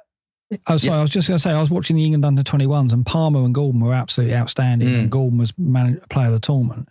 [0.69, 0.99] Oh, sorry, Yeah.
[0.99, 3.45] I was just going to say, I was watching the England under 21s and Palmer
[3.45, 4.89] and Gordon were absolutely outstanding.
[4.89, 4.99] Mm.
[5.01, 6.89] And Gordon was man, player of the tournament.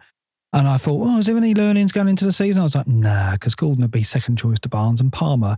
[0.54, 2.62] And I thought, oh, is there any learnings going into the season?
[2.62, 5.58] I was like, nah, because Gordon would be second choice to Barnes and Palmer,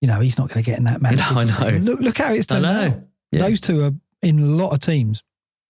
[0.00, 1.16] you know, he's not going to get in that match.
[1.32, 1.78] No, I know.
[1.78, 3.00] Look, look how it's I turned out.
[3.32, 3.40] Yeah.
[3.40, 3.92] Those two are
[4.22, 5.22] in a lot of teams.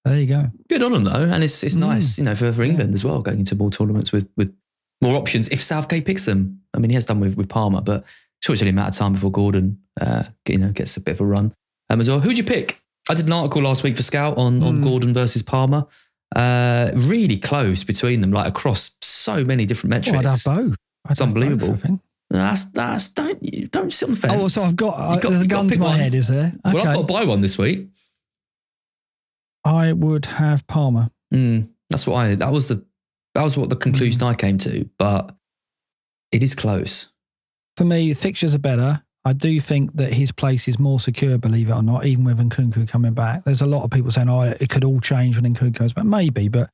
[0.05, 0.45] There you go.
[0.69, 1.81] Good on them though, and it's it's Mm.
[1.81, 4.55] nice, you know, for, for England as well, going into more tournaments with with
[5.03, 6.61] more options if Southgate picks them.
[6.75, 8.05] I mean, he has done with with Palmer, but
[8.43, 11.13] sure it's only a matter of time before Gordon, uh, you know, gets a bit
[11.13, 11.53] of a run
[11.91, 12.21] um, as well.
[12.21, 12.81] Who'd you pick?
[13.11, 14.83] I did an article last week for Scout on on Mm.
[14.83, 15.87] Gordon versus Palmer.
[16.37, 20.11] Uh, really close between them, like across so many different metrics.
[20.13, 20.77] Well, I'd have both.
[21.07, 21.77] I'd It's both, unbelievable.
[21.77, 22.01] Think.
[22.31, 24.35] That's that's don't you don't sit on the fence.
[24.37, 25.97] Oh, so I've got, uh, got- there's a you got to gun to my one.
[25.99, 26.53] head, is there?
[26.67, 26.75] Okay.
[26.75, 27.89] Well, I've got to buy one this week.
[29.65, 31.11] I would have Palmer.
[31.33, 32.35] Mm, that's what I.
[32.35, 32.85] That was the
[33.39, 34.89] that was what the conclusion I came to.
[34.99, 35.33] But
[36.33, 37.09] it is close.
[37.77, 39.05] for me, fixtures are better.
[39.25, 42.39] I do think that his place is more secure, believe it or not, even with
[42.39, 43.45] Nkunku coming back.
[43.45, 46.05] There's a lot of people saying, oh, it could all change when Nkunku goes back.
[46.05, 46.69] Maybe, but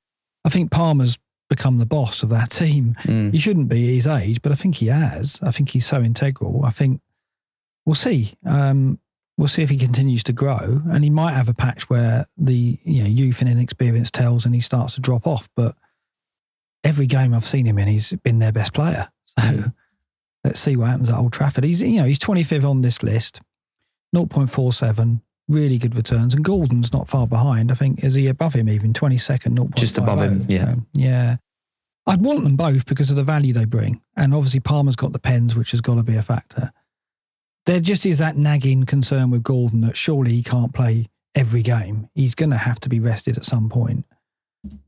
[0.47, 1.19] I think Palmer's
[1.51, 2.97] become the boss of that team.
[3.03, 3.33] Mm.
[3.33, 5.39] He shouldn't be at his age, but I think he has.
[5.43, 6.65] I think he's so integral.
[6.65, 7.03] I think
[7.85, 8.33] we'll see.
[8.47, 8.99] Um,
[9.37, 10.81] we'll see if he continues to grow.
[10.91, 14.55] And he might have a patch where the you know youth and inexperience tells and
[14.55, 15.51] he starts to drop off.
[15.55, 15.77] But
[16.85, 19.09] every game I've seen him in, he's been their best player.
[19.26, 19.74] So Mm.
[20.45, 21.64] let's see what happens at Old Trafford.
[21.64, 23.41] He's you know he's 25th on this list,
[24.14, 27.70] 0.47, really good returns, and Gordon's not far behind.
[27.70, 29.74] I think is he above him even 22nd, 0.50.
[29.74, 30.74] Just above him, yeah.
[30.74, 31.37] So, yeah.
[32.07, 35.18] I'd want them both because of the value they bring, and obviously Palmer's got the
[35.18, 36.70] pens, which has got to be a factor.
[37.66, 42.11] There just is that nagging concern with Gordon that surely he can't play every game.
[42.14, 44.05] He's going to have to be rested at some point.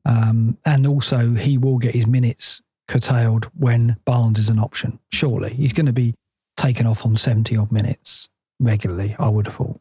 [0.05, 4.99] Um, and also, he will get his minutes curtailed when Barnes is an option.
[5.13, 6.15] Surely he's going to be
[6.57, 8.29] taken off on 70 odd minutes
[8.61, 9.81] regularly, I would have thought.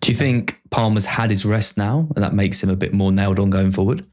[0.00, 3.12] Do you think Palmer's had his rest now, and that makes him a bit more
[3.12, 4.06] nailed on going forward?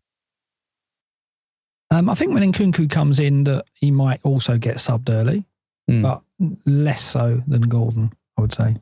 [1.89, 5.45] Um, I think when Nkunku comes in, that he might also get subbed early,
[5.89, 6.03] Mm.
[6.03, 6.21] but
[6.65, 8.75] less so than Gordon, I would say.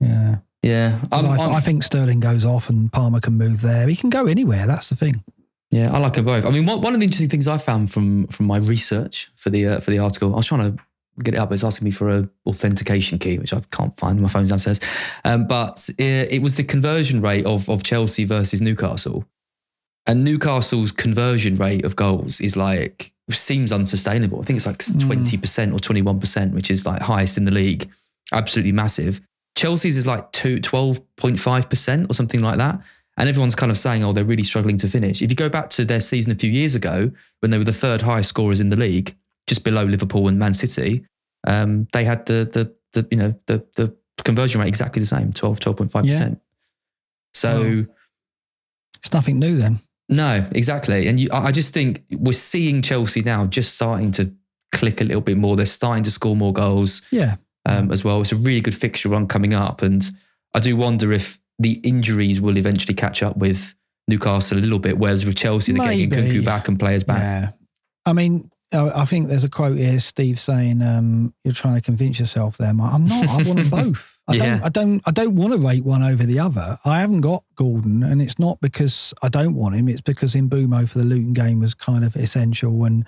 [0.00, 0.38] Yeah.
[0.64, 3.86] Yeah, I'm- I, I think Sterling goes off and Palmer can move there.
[3.86, 4.66] He can go anywhere.
[4.66, 5.22] That's the thing.
[5.70, 6.46] Yeah, I like them both.
[6.46, 9.50] I mean, one, one of the interesting things I found from from my research for
[9.50, 10.82] the uh, for the article, I was trying to
[11.22, 11.52] get it up.
[11.52, 14.20] It's asking me for a authentication key, which I can't find.
[14.20, 14.80] My phone's downstairs.
[15.24, 19.24] Um, but it, it was the conversion rate of of Chelsea versus Newcastle,
[20.06, 24.40] and Newcastle's conversion rate of goals is like seems unsustainable.
[24.40, 27.44] I think it's like twenty percent or twenty one percent, which is like highest in
[27.46, 27.90] the league.
[28.32, 29.20] Absolutely massive.
[29.56, 32.80] Chelsea's is like two, 12.5% or something like that.
[33.16, 35.22] And everyone's kind of saying, oh, they're really struggling to finish.
[35.22, 37.72] If you go back to their season a few years ago, when they were the
[37.72, 41.06] third highest scorers in the league, just below Liverpool and Man City,
[41.46, 45.32] um, they had the, the, the, you know, the, the conversion rate exactly the same,
[45.32, 46.04] 12, 12.5%.
[46.04, 46.34] Yeah.
[47.32, 47.86] So.
[48.96, 49.80] It's nothing new then.
[50.08, 51.06] no, exactly.
[51.06, 54.32] And you, I just think we're seeing Chelsea now just starting to
[54.72, 55.56] click a little bit more.
[55.56, 57.36] They're starting to score more goals Yeah.
[57.66, 58.20] Um, as well.
[58.20, 60.04] It's a really good fixture run coming up, and
[60.52, 63.74] I do wonder if the injuries will eventually catch up with
[64.06, 64.98] Newcastle a little bit.
[64.98, 66.40] Whereas with Chelsea, they're getting Maybe.
[66.40, 67.20] Nkunku back and players back.
[67.22, 67.50] Yeah.
[68.04, 71.80] I mean, I I think there's a quote here, Steve saying, um, "You're trying to
[71.80, 72.92] convince yourself there." Mike.
[72.92, 73.28] I'm not.
[73.30, 74.20] I want them both.
[74.28, 74.44] I Yeah.
[74.58, 74.62] don't.
[74.62, 75.02] I don't.
[75.06, 76.76] I don't want to rate one over the other.
[76.84, 79.88] I haven't got Gordon, and it's not because I don't want him.
[79.88, 83.06] It's because Mbeumo for the Luton game was kind of essential, and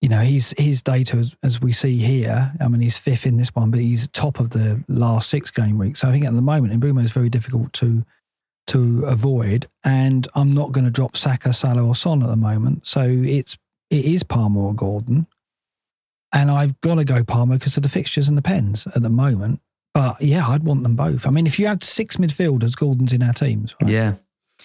[0.00, 2.52] you know, he's his data as, as we see here.
[2.60, 5.78] I mean, he's fifth in this one, but he's top of the last six game
[5.78, 6.00] weeks.
[6.00, 8.04] So I think at the moment, Mbeumo is very difficult to
[8.68, 12.86] to avoid, and I'm not going to drop Saka, Salah, or Son at the moment.
[12.86, 13.58] So it's
[13.90, 15.26] it is Palmer or Gordon,
[16.32, 19.10] and I've got to go Palmer because of the fixtures and the pens at the
[19.10, 19.60] moment.
[19.92, 21.26] But yeah, I'd want them both.
[21.26, 23.74] I mean, if you had six midfielders, Gordon's in our teams.
[23.82, 23.90] Right?
[23.90, 24.14] Yeah.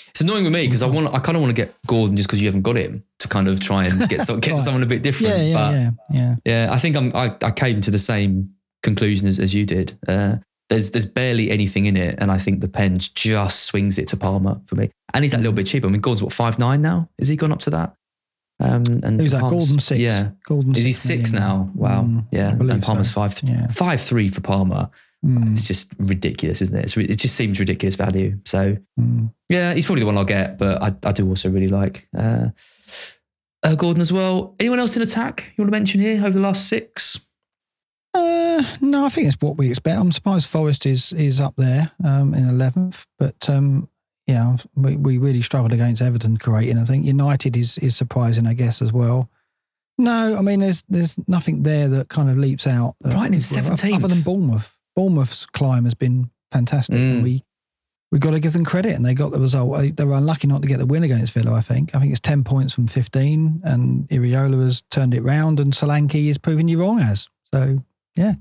[0.09, 2.27] It's annoying with me because I want, I kind of want to get Gordon just
[2.27, 4.59] because you haven't got him to kind of try and get some, get Right.
[4.59, 5.35] someone a bit different.
[5.37, 6.35] yeah, yeah, but yeah, yeah.
[6.45, 7.11] Yeah, I think I'm.
[7.15, 8.53] I, I came to the same
[8.83, 9.97] conclusion as, as you did.
[10.07, 10.37] Uh,
[10.69, 14.17] there's there's barely anything in it, and I think the pens just swings it to
[14.17, 14.89] Palmer for me.
[15.13, 15.87] And he's that little bit cheaper.
[15.87, 17.09] I mean, Gordon's what five nine now?
[17.19, 17.95] Is he gone up to that?
[18.59, 19.41] Um, and Who's that?
[19.41, 19.99] Palmer's- Gordon six.
[19.99, 20.75] Yeah, Gordon.
[20.75, 21.69] is he six now?
[21.75, 22.03] Wow.
[22.03, 23.13] Mm, yeah, and Palmer's so.
[23.21, 23.49] five three.
[23.49, 23.67] Yeah.
[23.67, 24.89] Five three for Palmer.
[25.25, 26.83] Mm, It's just ridiculous, isn't it?
[26.85, 28.37] It's, it just seems ridiculous value.
[28.45, 29.33] So mm.
[29.49, 32.49] yeah, he's probably the one I'll get, but I, I do also really like uh,
[33.65, 34.55] uh, Gordon as well.
[34.59, 37.19] Anyone else in attack you want to mention here over the last six?
[38.13, 39.99] Uh, no, I think it's what we expect.
[39.99, 43.89] I'm surprised Forest is is up there um, in eleventh, but um,
[44.27, 46.77] yeah, we, we really struggled against Everton creating.
[46.77, 49.29] I think United is is surprising, I guess, as well.
[49.97, 52.95] No, I mean, there's there's nothing there that kind of leaps out.
[53.01, 53.95] Brighton in 17th.
[53.95, 54.77] other than Bournemouth.
[54.95, 57.11] Bournemouth's climb has been fantastic, Mm.
[57.15, 57.43] and we
[58.11, 59.95] we got to give them credit, and they got the result.
[59.95, 61.53] They were unlucky not to get the win against Villa.
[61.53, 61.95] I think.
[61.95, 66.29] I think it's ten points from fifteen, and Iraola has turned it round, and Solanke
[66.29, 67.27] is proving you wrong as.
[67.53, 67.83] So
[68.15, 68.35] yeah,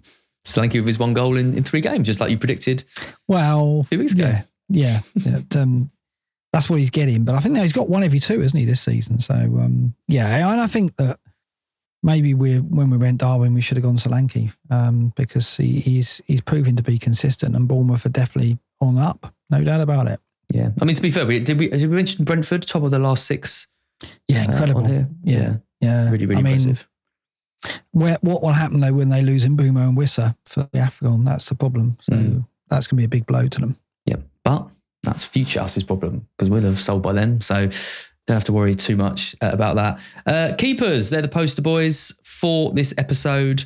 [0.44, 2.84] Solanke with his one goal in, in three games, just like you predicted.
[3.26, 4.32] Well, a few weeks ago.
[4.68, 5.38] Yeah, yeah.
[5.56, 5.88] um,
[6.52, 7.24] that's what he's getting.
[7.24, 9.18] But I think he's got one every two, isn't he, this season?
[9.18, 11.18] So um, yeah, and I think that
[12.02, 16.20] maybe we when we went Darwin, we should have gone Solanke um, because he, he's
[16.26, 20.20] he's proving to be consistent, and Bournemouth are definitely on up, no doubt about it.
[20.52, 22.90] Yeah, I mean to be fair, we, did we did we mention Brentford top of
[22.90, 23.66] the last six?
[24.28, 24.84] Yeah, uh, incredible.
[24.84, 25.08] on here?
[25.22, 26.10] yeah, yeah.
[26.10, 26.88] really really I mean, impressive.
[27.92, 31.24] where, what will happen though when they lose Mbeumo and Wissa for the AFCON?
[31.24, 31.96] That's the problem.
[32.02, 32.46] So Mm.
[32.68, 33.76] that's going to be a big blow to them.
[34.06, 34.68] Yeah, but
[35.02, 37.68] that's future us's problem because we'll have sold by then, so
[38.26, 40.00] don't have to worry too much uh, about that.
[40.26, 43.64] Uh, keepers, they're the poster boys for this episode.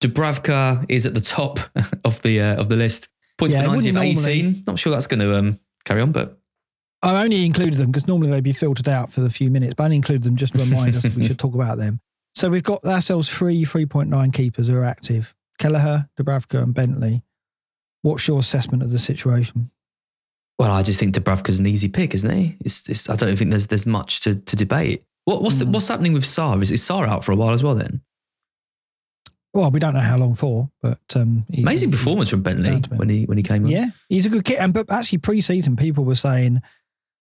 [0.00, 1.58] Dubravka is at the top
[2.04, 3.08] of the uh, of the list.
[3.38, 4.62] Points Yeah, per it of wouldn't normally- eighteen.
[4.66, 6.38] Not sure that's going to um, carry on, but
[7.02, 9.84] I only included them because normally they'd be filtered out for the few minutes, but
[9.84, 12.00] I only included them just to remind us that we should talk about them.
[12.34, 17.22] So we've got ourselves three 3.9 keepers who are active Kelleher, Dubravka, and Bentley.
[18.02, 19.70] What's your assessment of the situation?
[20.58, 22.56] Well, I just think Dubravka's an easy pick, isn't he?
[22.64, 25.04] It's, it's, I don't think there's there's much to, to debate.
[25.24, 25.72] What, what's the, Mm.
[25.74, 26.54] what's happening with Sá?
[26.58, 27.74] Is, is Sá out for a while as well?
[27.76, 28.00] Then
[29.54, 32.70] Well, we don't know how long for, but um, he- amazing he- performance from Bentley
[32.70, 32.98] down to him.
[32.98, 33.70] when he when he came on.
[33.70, 34.58] Yeah, he's a good kid.
[34.58, 36.60] And but actually, pre-season, people were saying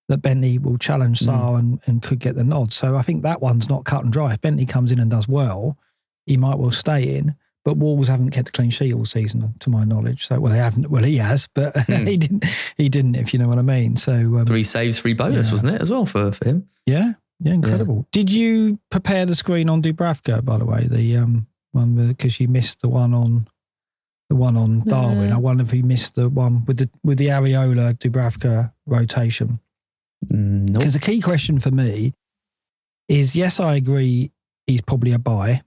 [0.10, 2.72] that Bentley will challenge Sá and, and could get the nod.
[2.74, 4.34] So I think that one's not cut and dry.
[4.34, 5.78] If Bentley comes in and does well,
[6.26, 7.36] he might well stay in.
[7.66, 10.26] But Wolves haven't kept a clean sheet all season, to my knowledge.
[10.26, 10.90] So well, they haven't.
[10.90, 12.46] Well, he has, but he didn't.
[12.78, 13.98] He didn't, if you know what I mean.
[13.98, 15.52] So um, Three saves, three bonus, Yeah.
[15.54, 16.68] wasn't it as well for for him?
[16.86, 18.08] yeah, yeah, incredible.
[18.14, 20.88] Did you prepare the screen on Dubravka, by the way?
[20.90, 23.48] The um one because you missed the one on
[24.30, 25.32] the one on Darwin.
[25.32, 29.60] I wonder if you missed the one with the with the Areola Dubravka rotation.
[30.26, 30.80] Mm, Nope.
[30.80, 32.14] Because the key question for me
[33.08, 34.32] is: yes, I agree,
[34.66, 35.62] he's probably a buy.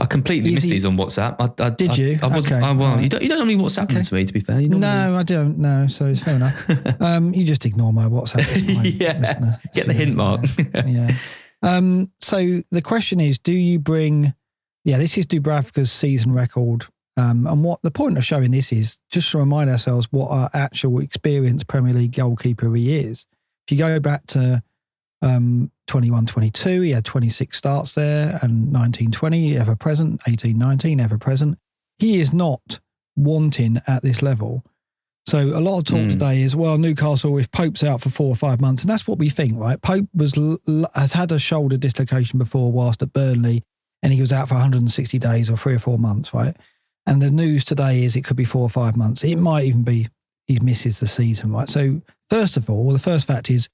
[0.00, 1.36] I completely Is missed he- these on WhatsApp.
[1.38, 2.18] I, I, Did I- you?
[2.22, 2.54] I wasn't.
[2.54, 3.02] Okay, I, well, alright.
[3.04, 3.22] you don't.
[3.22, 4.02] You don't normally WhatsApp them Okay.
[4.02, 4.24] to me.
[4.24, 5.86] To be fair, you normally, No, I don't know.
[5.88, 6.66] So it's fair enough.
[7.00, 8.44] Um, you just ignore my WhatsApp.
[8.48, 9.18] It's fine, Yeah.
[9.20, 9.60] listener.
[9.72, 10.40] Get the hint, Mark.
[10.74, 10.86] Yeah.
[10.86, 11.10] yeah.
[11.62, 14.34] Um, so the question is, do you bring?
[14.84, 16.86] Yeah, this is Dubravka's season record.
[17.16, 20.50] Um, and what the point of showing this is just to remind ourselves what our
[20.52, 23.24] actual experienced Premier League goalkeeper he is.
[23.66, 24.62] If you go back to
[25.22, 31.00] um, 21 22, he had 26 starts there, and 19 20, ever present, 18 19,
[31.00, 31.56] ever present.
[31.98, 32.80] He is not
[33.16, 34.64] wanting at this level.
[35.26, 36.10] So a lot of talk Mm.
[36.10, 39.18] today is well, Newcastle if Pope's out for four or five months, and that's what
[39.18, 39.80] we think, right?
[39.80, 40.34] Pope was
[40.94, 43.62] has had a shoulder dislocation before whilst at Burnley,
[44.04, 46.54] and he was out for 160 days or three or four months, right?
[47.06, 49.24] And the news today is it could be four or five months.
[49.24, 50.08] It might even be
[50.46, 51.68] he misses the season, right?
[51.68, 53.68] So first of all, the first fact is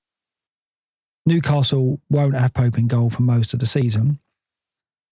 [1.26, 4.18] Newcastle won't have Pope in goal for most of the season.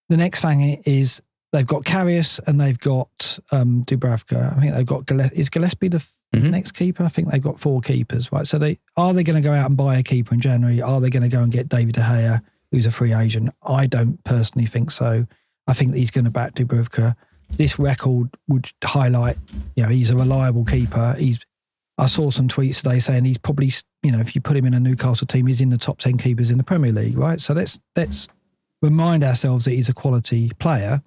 [0.08, 1.20] The next thing is
[1.52, 4.56] they've got Karius and they've got um, Dubravka.
[4.56, 6.50] I think they've got Gille- is Gillespie the Mhm.
[6.50, 7.04] next keeper.
[7.04, 8.46] I think they've got four keepers, right?
[8.46, 10.80] So they are they going to go out and buy a keeper in January?
[10.82, 12.42] Are they going to go and get David De Gea?
[12.72, 13.50] Who's a free agent.
[13.62, 15.26] I don't personally think so.
[15.66, 17.14] I think that he's going to back Dubravka.
[17.50, 19.36] This record would highlight,
[19.74, 21.14] you know, he's a reliable keeper.
[21.18, 21.44] He's.
[22.00, 23.72] I saw some tweets today saying he's probably,
[24.04, 26.16] you know, if you put him in a Newcastle team, he's in the top ten
[26.16, 27.40] keepers in the Premier League, right?
[27.40, 28.28] So let's let's
[28.82, 31.02] remind ourselves that he's a quality player.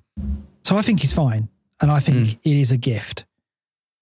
[0.64, 1.48] So I think he's fine,
[1.82, 2.38] and I think Mm.
[2.44, 3.24] it is a gift.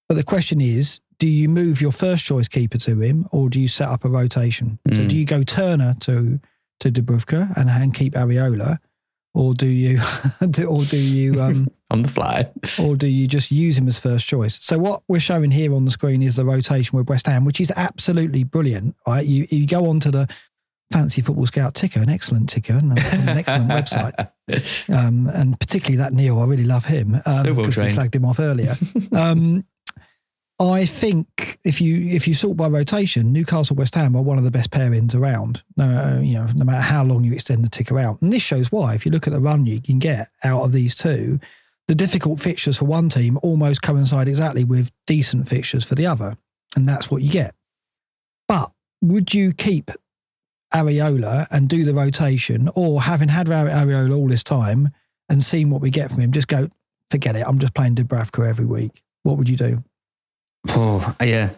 [0.07, 3.61] But the question is, do you move your first choice keeper to him, or do
[3.61, 4.79] you set up a rotation?
[4.91, 5.09] So Mm.
[5.09, 6.39] do you go Turner to
[6.79, 8.77] to Dubravka and, and keep Areola,
[9.33, 9.99] or do you,
[10.49, 12.49] do, or do you, um, On the fly.
[12.81, 14.57] or do you just use him as first choice?
[14.63, 17.61] So what we're showing here on the screen is the rotation with West Ham, which
[17.61, 18.95] is absolutely brilliant.
[19.07, 20.27] Right, you you go onto the
[20.91, 24.29] Fancy Football Scout ticker, an excellent ticker, and an excellent website,
[24.89, 27.13] um, and particularly that Neil, I really love him.
[27.13, 28.73] Um, So well because we slagged him off earlier.
[29.11, 29.63] um,
[30.59, 34.43] I think if you if you sort by rotation, Newcastle West Ham are one of
[34.43, 35.63] the best pairings around.
[35.77, 38.41] No, uh, you know, no matter how long you extend the ticker out, and this
[38.43, 38.93] shows why.
[38.93, 41.39] If you look at the run you can get out of these two,
[41.87, 46.35] the difficult fixtures for one team almost coincide exactly with decent fixtures for the other,
[46.75, 47.55] and that's what you get.
[48.49, 49.91] But would you keep
[50.73, 54.89] Areola and do the rotation, or having had Are- Areola all this time
[55.29, 56.69] and seen what we get from him, just go
[57.09, 57.45] forget it.
[57.47, 59.03] I'm just playing Dubravka every week.
[59.23, 59.83] What would you do?
[60.69, 61.49] Oh, yeah.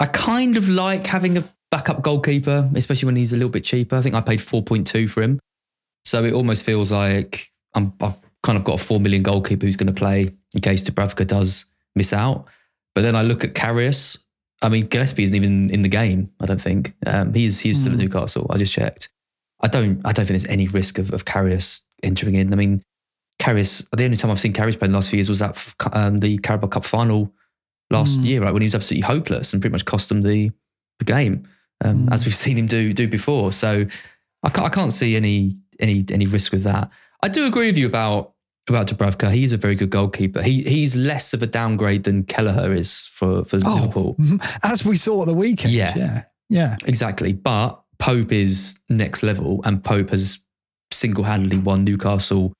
[0.00, 3.96] I kind of like having a backup goalkeeper, especially when he's a little bit cheaper.
[3.96, 5.38] I think I paid 4.2 for him.
[6.04, 9.76] So it almost feels like I'm, I've kind of got a 4 million goalkeeper who's
[9.76, 12.46] going to play in case Dubravka does miss out.
[12.94, 14.18] But then I look at Karius.
[14.60, 16.94] I mean, Gillespie isn't even in the game, I don't think.
[17.06, 18.02] Um, he's he's still at Mm.
[18.02, 18.46] Newcastle.
[18.50, 19.08] I just checked.
[19.60, 22.52] I don't I don't think there's any risk of, of Karius entering in.
[22.52, 22.82] I mean,
[23.40, 25.74] Karius, the only time I've seen Karius play in the last few years was that
[25.92, 27.32] um, the Carabao Cup final
[27.92, 28.26] last Mm.
[28.26, 30.50] year, right, when he was absolutely hopeless and pretty much cost them the
[30.98, 31.46] the game,
[31.84, 32.12] um, Mm.
[32.12, 33.52] as we've seen him do do before.
[33.52, 33.86] So
[34.42, 36.90] I can't, I can't see any any any risk with that.
[37.22, 38.32] I do agree with you about
[38.68, 39.32] about Dubravka.
[39.32, 40.42] He's a very good goalkeeper.
[40.42, 44.14] He he's less of a downgrade than Kelleher is for for Liverpool.
[44.20, 44.40] mhm.
[44.62, 45.72] as we saw at the weekend.
[45.74, 45.92] Yeah.
[45.96, 46.76] yeah, yeah.
[46.86, 47.32] Exactly.
[47.32, 50.38] But Pope is next level, and Pope has
[50.92, 52.52] single handedly won Newcastle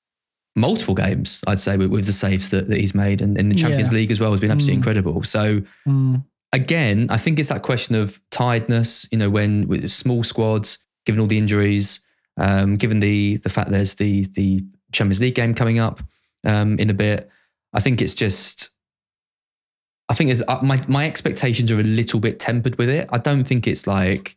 [0.55, 3.21] multiple games, I'd say, with, with the saves that, that he's made.
[3.21, 3.99] And in the Champions Yeah.
[3.99, 4.77] League as well has been absolutely Mm.
[4.77, 5.23] incredible.
[5.23, 6.23] So, Mm.
[6.51, 11.19] again, I think it's that question of tiredness, you know, when with small squads, given
[11.19, 12.01] all the injuries,
[12.37, 16.01] um, given the the fact there's the the Champions League game coming up
[16.45, 17.29] um, in a bit.
[17.73, 18.69] I think it's just
[20.09, 23.07] I think it's, uh, my my expectations are a little bit tempered with it.
[23.11, 24.35] I don't think it's like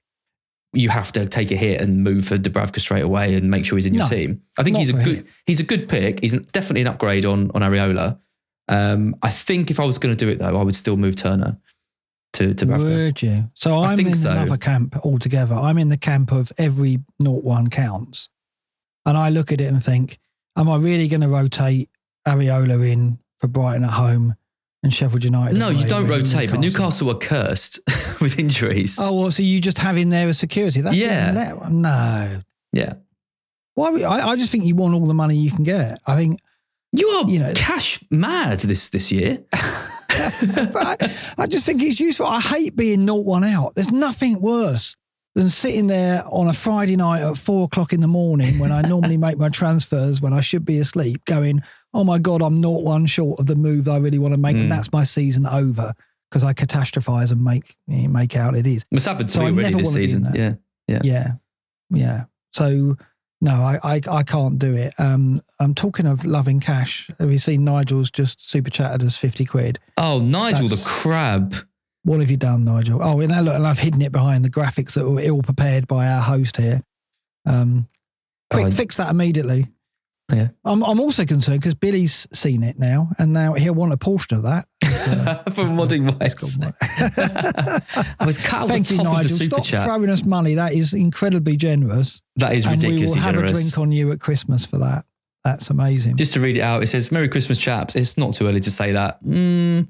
[0.76, 3.76] you have to take a hit and move for Dubravka straight away and make sure
[3.78, 4.42] he's in your No, team.
[4.58, 5.26] I think he's a good him.
[5.46, 6.20] he's a good pick.
[6.20, 8.18] He's definitely an upgrade on on Areola.
[8.68, 11.16] Um, I think if I was going to do it though, I would still move
[11.16, 11.58] Turner
[12.34, 12.84] to to Dubravka.
[13.06, 13.50] Would you?
[13.54, 14.30] So I I'm in so.
[14.32, 15.54] another camp altogether.
[15.54, 18.28] I'm in the camp of every naught one counts,
[19.04, 20.18] and I look at it and think,
[20.56, 21.90] am I really going to rotate
[22.26, 24.34] Areola in for Brighton at home
[24.86, 25.58] and Sheffield United?
[25.58, 27.80] No, you don't rotate, but Newcastle are cursed
[28.20, 28.98] with injuries.
[29.00, 30.80] Oh, well, so you just have in there as security?
[30.80, 31.32] That's Yeah.
[31.34, 32.40] let- no.
[32.72, 32.94] Yeah.
[33.74, 33.90] Why?
[33.90, 36.00] would- I, I just think you want all the money you can get.
[36.06, 36.40] I think
[36.92, 39.40] You are You know- cash mad this this year.
[40.72, 40.96] but I,
[41.38, 42.26] I just think it's useful.
[42.26, 43.74] I hate being not one out.
[43.74, 44.96] There's nothing worse
[45.34, 48.80] than sitting there on a Friday night at four o'clock in the morning when I
[48.80, 51.62] normally make my transfers when I should be asleep, going,
[51.96, 54.38] "Oh my god, I'm not one short of the move that I really want to
[54.38, 54.62] make, Mm.
[54.62, 55.94] and that's my season over."
[56.30, 58.84] Because I catastrophize and make make out it is.
[58.90, 60.22] It's happened to So me I already this wanna be in season.
[60.22, 60.36] that.
[60.88, 61.00] Yeah.
[61.02, 61.32] Yeah,
[61.90, 62.24] yeah.
[62.52, 62.96] So
[63.40, 64.92] no, I, I I can't do it.
[64.98, 67.10] Um, I'm talking of loving cash.
[67.20, 69.78] Have you seen Nigel's just super chatted us fifty quid?
[69.96, 71.54] Oh, Nigel the crab.
[72.02, 73.00] What have you done, Nigel?
[73.02, 76.06] Oh, and, look, and I've hidden it behind the graphics that were ill prepared by
[76.08, 76.82] our host here.
[77.44, 77.88] Um,
[78.50, 79.68] quick, Oh, fix that immediately.
[80.32, 80.48] Yeah.
[80.64, 84.36] I'm, I'm also concerned because Billy's seen it now, and now he'll want a portion
[84.36, 84.66] of that.
[85.06, 86.60] Uh, From Modding it's West.
[86.60, 86.72] gone-
[88.18, 89.38] I was cut off Thank you, top of the Nigel.
[89.38, 89.84] Stop chat.
[89.84, 90.54] throwing us money.
[90.54, 92.22] That is incredibly generous.
[92.36, 93.00] That is ridiculous.
[93.02, 93.52] and we will have generous.
[93.52, 95.04] a drink on you at Christmas for that.
[95.44, 96.16] That's amazing.
[96.16, 97.94] Just to read it out, it says, Merry Christmas, chaps.
[97.94, 99.22] It's not too early to say that.
[99.22, 99.88] Mm,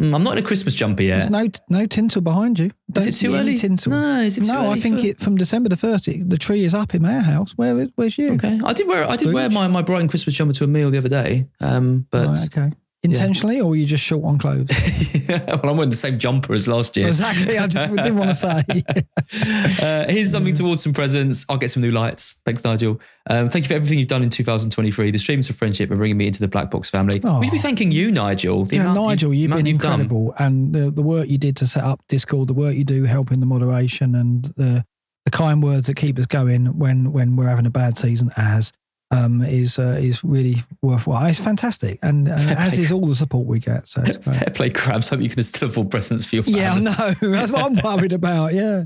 [0.00, 1.18] mm, I'm not in a Christmas jumper yet.
[1.18, 2.66] There's no no tinsel behind you.
[2.66, 3.56] is Don't it too early?
[3.56, 3.90] Tinsel.
[3.92, 6.08] No, is it too no, I think for- it from December the first.
[6.08, 7.52] It, the tree is up in our house.
[7.56, 8.32] Where is- where's you?
[8.34, 8.60] Okay.
[8.64, 10.98] I did wear I did wear my, my Brighton Christmas jumper to a meal the
[10.98, 11.46] other day.
[11.60, 12.72] Um, but Right, okay.
[13.04, 14.70] Intentionally, or were you just short on clothes?
[15.28, 17.08] yeah, well, I'm wearing the same jumper as last year.
[17.08, 17.58] Exactly.
[17.58, 18.62] I just didn't want to say.
[19.82, 21.44] uh, here's something towards some presents.
[21.48, 22.40] I'll get some new lights.
[22.44, 23.00] Thanks, Nigel.
[23.28, 25.10] Um, thank you for everything you've done in 2023.
[25.10, 27.20] The streams of friendship are bringing me into the Black Box family.
[27.22, 27.40] Aw.
[27.40, 28.64] We should be thanking you, Nigel.
[28.64, 30.00] The yeah, Nigel, you've amount been done.
[30.00, 33.04] incredible, and the, the work you did to set up Discord, the work you do
[33.04, 34.84] helping the moderation, and the
[35.24, 38.72] the kind words that keep us going when when we're having a bad season, as
[39.10, 41.26] um, is uh, is really worthwhile.
[41.26, 43.86] It's fantastic, and, and as is all the support we get.
[43.86, 44.36] So it's great.
[44.36, 45.08] Fair play, Crabs.
[45.08, 46.60] Hope you can still afford presents for your family.
[46.60, 47.14] Yeah, I know.
[47.32, 48.54] That's what I'm worried about.
[48.54, 48.84] Yeah,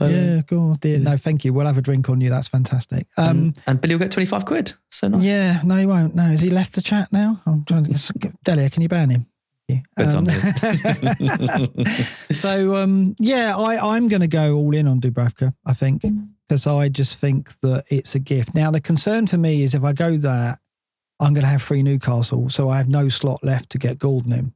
[0.00, 0.42] yeah.
[0.46, 0.98] God, dear.
[1.00, 1.52] No, thank you.
[1.52, 2.30] We'll have a drink on you.
[2.30, 3.06] That's fantastic.
[3.16, 4.74] Um, And, and Billy will get 25 quid.
[4.90, 5.22] So nice.
[5.24, 5.60] yeah.
[5.64, 6.14] No, he won't.
[6.14, 7.40] No, has he left the chat now?
[7.46, 8.32] I'm trying to.
[8.44, 9.26] Delia, can you ban him?
[9.66, 9.80] Yeah.
[9.96, 10.26] Um,
[12.34, 15.54] so um, yeah, I, I'm going to go all in on Dubravka.
[15.64, 16.04] I think
[16.48, 18.54] because I just think that it's a gift.
[18.54, 20.58] Now the concern for me is if I go that,
[21.20, 24.32] I'm going to have free Newcastle, so I have no slot left to get Gordon
[24.32, 24.54] in.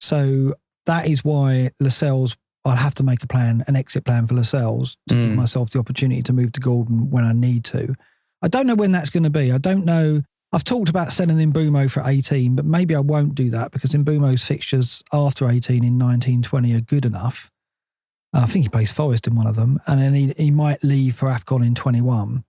[0.00, 0.54] So
[0.86, 2.36] that is why Lascelles.
[2.64, 5.36] I'll have to make a plan, an exit plan for Lascelles to give Mm.
[5.36, 7.94] myself the opportunity to move to Gordon when I need to.
[8.42, 9.52] I don't know when that's going to be.
[9.52, 10.22] I don't know.
[10.52, 14.44] I've talked about selling Mbeumo for 18, but maybe I won't do that because Mbeumo's
[14.44, 17.52] fixtures after 18 in 1920 are good enough.
[18.42, 21.16] I think he plays Forest in one of them, and then he, he might leave
[21.16, 22.44] for AFCON in 21,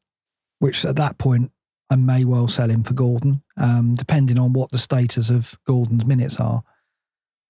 [0.60, 1.52] which at that point
[1.90, 6.06] I may well sell him for Gordon, um, depending on what the status of Gordon's
[6.06, 6.64] minutes are.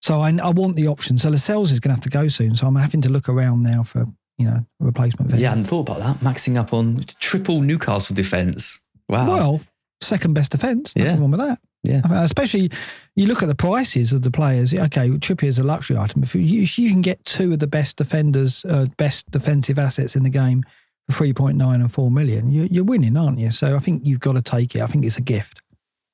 [0.02, 1.18] So I, I want the option.
[1.18, 2.56] So Lascelles is going to have to go soon.
[2.56, 4.06] So I'm having to look around now for
[4.38, 5.32] you know a replacement.
[5.32, 5.40] him.
[5.40, 6.18] yeah, I hadn't thought about that.
[6.18, 8.80] Maxing up on triple Newcastle defence.
[9.10, 9.28] Wow.
[9.28, 9.62] Well,
[10.02, 10.96] second best defence.
[10.96, 11.20] Nothing Yeah.
[11.20, 11.60] wrong with that.
[11.88, 12.24] Yeah.
[12.24, 12.70] Especially
[13.16, 14.74] you look at the prices of the players.
[14.74, 16.24] Okay, Trippier is a luxury item.
[16.24, 20.16] If you, if you can get two of the best defenders, uh, best defensive assets
[20.16, 20.64] in the game
[21.10, 23.52] for three point nine and four million, you, you're winning, aren't you?
[23.52, 24.82] So I think you've got to take it.
[24.82, 25.62] I think it's a gift.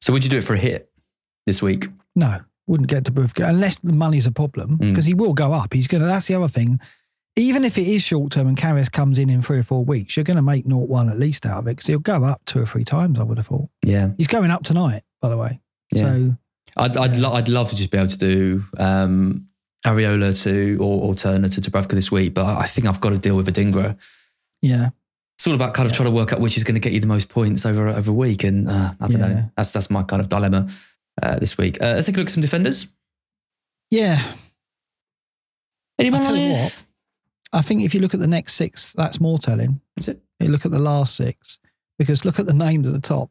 [0.01, 0.89] So would you do it for a hit
[1.45, 1.87] this week?
[2.15, 4.89] No, wouldn't get to Bufka unless the money's a problem Mm.
[4.91, 5.73] because he will go up.
[5.73, 6.07] He's going to.
[6.07, 6.79] That's the other thing.
[7.35, 10.15] Even if it is short term and Karras comes in in three or four weeks,
[10.15, 12.61] you're going to make 0-1 at least out of it because he'll go up two
[12.61, 13.19] or three times.
[13.19, 13.69] I would have thought.
[13.83, 14.09] Yeah.
[14.17, 15.59] He's going up tonight, by the way.
[15.95, 16.01] Yeah.
[16.03, 16.37] So
[16.77, 19.47] I'd, I'd, lo- I'd love to just be able to do um,
[19.85, 23.17] Areola to or, or Turner to Dubravka this week, but I think I've got to
[23.19, 23.97] deal with Adingra.
[24.61, 24.89] yeah,
[25.37, 26.99] It's all about kind of trying to work out which is going to get you
[26.99, 29.27] the most points over over a week, and uh, I don't Yeah.
[29.27, 29.51] know.
[29.57, 30.67] That's that's my kind of dilemma
[31.21, 31.81] uh, this week.
[31.81, 32.87] Uh, let's take a look at some defenders.
[33.91, 34.19] yeah.
[35.99, 36.83] Anyone I'll tell you what.
[37.53, 39.79] I think if you look at the next six, that's more telling.
[39.97, 40.19] Is it?
[40.39, 41.59] You look at the last six
[41.99, 43.29] because look at the names at the top.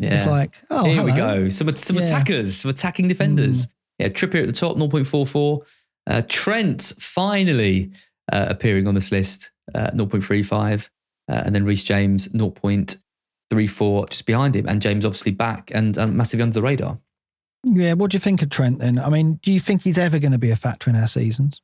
[0.00, 0.14] Yeah.
[0.14, 1.48] It's like, oh, Here we go.
[1.48, 2.02] Some some Yeah.
[2.02, 3.68] attackers, some attacking defenders.
[3.98, 5.60] Yeah, Trippier at the top, 0.44.
[6.06, 7.90] Uh, Trent finally
[8.32, 10.88] uh, appearing on this list, uh, 0.35.
[11.30, 14.66] Uh, and then Reece James, 0.34, just behind him.
[14.68, 16.98] And James obviously back and um, massively under the radar.
[17.64, 18.98] Yeah, what do you think of Trent then?
[18.98, 21.60] I mean, do you think he's ever going to be a factor in our seasons?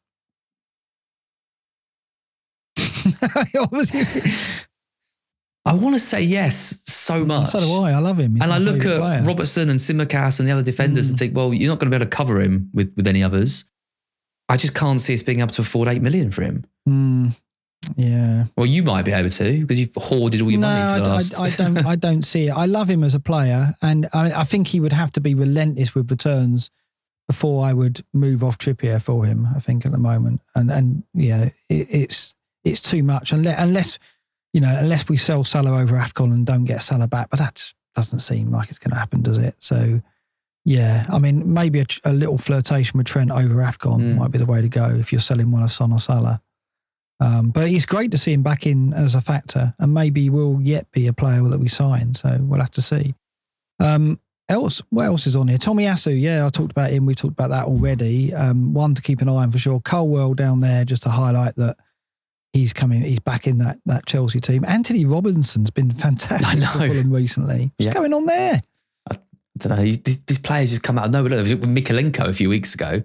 [3.57, 4.03] Obviously,
[5.66, 7.50] I want to say yes so much.
[7.50, 7.92] so do I.
[7.92, 8.34] I love him.
[8.34, 9.22] He's and I look at player.
[9.22, 11.10] Robertson and Tsimikas and the other defenders Mm.
[11.10, 13.22] and think, well, you're not going to be able to cover him with, with any
[13.22, 13.64] others.
[14.48, 16.64] I just can't see us being able to afford 8 million for him.
[16.86, 17.28] Hmm.
[17.96, 18.44] yeah.
[18.56, 21.08] Well, you might be able to because you've hoarded all your no, money I, for
[21.08, 21.40] I- last.
[21.40, 21.86] I don't.
[21.92, 22.52] I don't see it.
[22.52, 25.34] I love him as a player, and I, I think he would have to be
[25.34, 26.70] relentless with returns
[27.26, 29.48] before I would move off Trippier for him.
[29.56, 32.34] I think at the moment, and and yeah, it, it's
[32.64, 33.98] it's too much unless unless
[34.55, 37.74] you know unless we sell Salah over Afcon and don't get Salah back, but that
[37.94, 39.55] doesn't seem like it's going to happen, does it?
[39.59, 40.00] So.
[40.66, 44.16] Yeah, I mean, maybe a, a little flirtation with Trent over Afcon Mm.
[44.16, 46.40] might be the way to go if you're selling one of Son or Salah.
[47.20, 50.30] Um, but it's great to see him back in as a factor, and maybe he
[50.30, 52.14] will yet be a player that we sign.
[52.14, 53.14] So we'll have to see.
[53.78, 55.59] Um, else, what else is on here?
[55.59, 57.05] Tomiyasu, yeah, I talked about him.
[57.05, 58.32] We talked about that already.
[58.32, 59.80] Um, one to keep an eye on for sure.
[59.80, 61.76] Colwell down there, just to highlight that
[62.55, 63.02] he's coming.
[63.02, 64.64] He's back in that that Chelsea team.
[64.64, 67.70] Antonee Robinson's been fantastic for Fulham recently.
[67.76, 67.92] What's Yeah.
[67.92, 68.62] going on there?
[69.11, 69.16] I
[69.59, 69.84] don't know.
[69.84, 71.42] These, these players just come out of nowhere.
[71.42, 73.02] Look, With Mykolenko a few weeks ago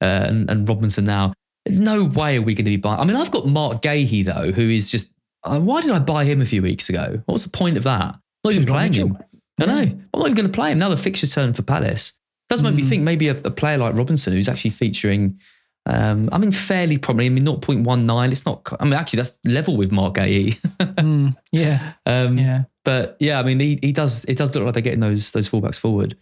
[0.00, 1.32] uh, and, and Robinson now.
[1.64, 2.98] There's no way are we going to be buying.
[2.98, 5.12] I mean, I've got Marc Guéhi, though, who is just.
[5.44, 7.22] Uh, why did I buy him a few weeks ago?
[7.26, 8.14] What was the point of that?
[8.14, 9.16] I'm not even playing him.
[9.60, 9.78] I know.
[9.82, 10.78] I'm not even going to play him.
[10.80, 12.14] Now the fixture's turned for Palace.
[12.48, 12.88] Does make me Mm.
[12.88, 15.38] think maybe a, a player like Robinson, who's actually featuring.
[15.84, 17.26] Um, I mean, fairly probably.
[17.26, 18.32] I mean, 0.19.
[18.32, 18.68] It's not.
[18.78, 20.58] I mean, actually, that's level with Marc Guéhi.
[21.02, 24.24] Mm, yeah, um, yeah, But yeah, I mean, he, he does.
[24.26, 26.16] It does look like they're getting those those fullbacks forward.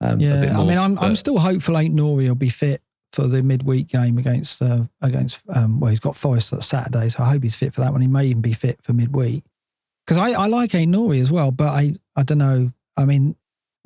[0.00, 0.58] Um, yeah.
[0.58, 1.74] I mean, I'm, I'm still hopeful.
[1.74, 2.82] Aït-Nouri will be fit
[3.12, 5.40] for the midweek game against uh, against.
[5.54, 8.00] Um, well, he's got Forest on Saturday, so I hope he's fit for that one.
[8.00, 9.44] He may even be fit for midweek
[10.06, 12.72] because I, I like Aït-Nouri as well, but I I don't know.
[12.96, 13.36] I mean,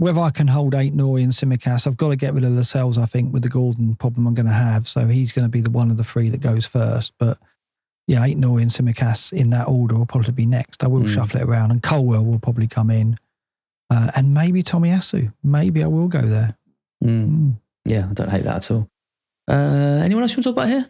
[0.01, 2.97] whether I can hold Aït-Nouri and Tsimikas, I've got to get rid of Lascelles.
[2.99, 5.61] I think with the Gordon problem I'm going to have, so he's going to be
[5.61, 7.13] the one of the three that goes first.
[7.19, 7.37] But
[8.09, 10.83] yeah, Aït-Nouri and Tsimikas in that order will probably be next.
[10.83, 11.09] I will Mm.
[11.15, 13.19] shuffle it around, and Colwill will probably come in.
[13.91, 15.33] Uh, and maybe Tomiyasu.
[15.45, 16.57] Maybe I will go there.
[17.05, 17.53] Mm, Mm.
[17.85, 18.89] yeah, I don't hate that at all.
[19.49, 20.87] Uh, anyone else you want to talk about here?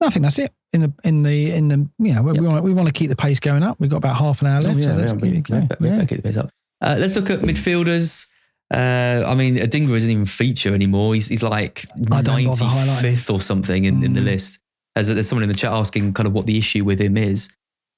[0.00, 0.52] No, I think that's it.
[0.72, 3.16] in the in the in the you know we want we want to keep the
[3.16, 3.80] pace going up.
[3.80, 5.68] We've got about half an hour left, so let's keep it going.
[5.80, 6.04] Yeah.
[6.04, 6.50] keep the pace up.
[6.80, 8.26] Uh, let's look at midfielders.
[8.72, 11.14] Uh, I mean, Adingra doesn't even feature anymore.
[11.14, 14.24] He's, he's like I don't bother 95th or something in, in the Mm.
[14.26, 14.60] list.
[14.94, 17.48] As there's someone in the chat asking kind of what the issue with him is.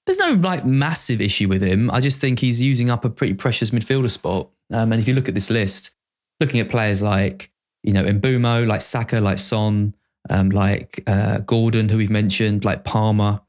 [0.07, 1.91] There's no like massive issue with him.
[1.91, 4.49] I just think he's using up a pretty precious midfielder spot.
[4.73, 5.93] Um, and if you look at this list,
[6.41, 7.51] looking at players like,
[7.83, 9.95] you know, Mbeumo, like Saka, like Son,
[10.29, 13.41] um, like uh, Gordon, who we've mentioned, like Palmer,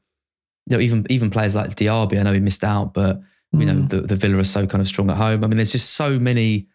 [0.66, 2.18] you know, even even players like Diaby.
[2.18, 3.20] I know he missed out, but
[3.52, 3.88] you know Mm.
[3.88, 5.44] the, the Villa are so kind of strong at home.
[5.44, 6.68] I mean, there's just so many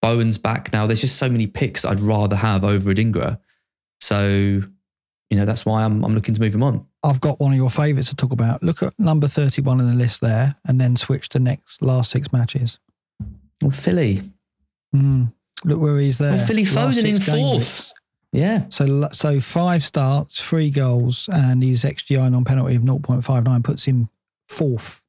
[0.00, 0.86] Bowen's back now.
[0.86, 3.38] There's just so many picks I'd rather have over Adingra.
[4.00, 4.62] So,
[5.30, 6.86] you know, that's why I'm I'm looking to move him on.
[7.04, 8.62] I've got one of your favourites to talk about.
[8.62, 12.32] Look at number thirty-one in the list there, and then switch to next last six
[12.32, 12.78] matches.
[13.60, 14.20] Well, Philly,
[14.94, 15.32] Mm.
[15.64, 16.32] Look where he's there.
[16.32, 17.92] Well, Philly Last Foden in fourth.
[18.32, 23.84] yeah, So so five starts, three goals, and his XGI non penalty of 0.59 puts
[23.84, 24.08] him
[24.48, 25.01] fourth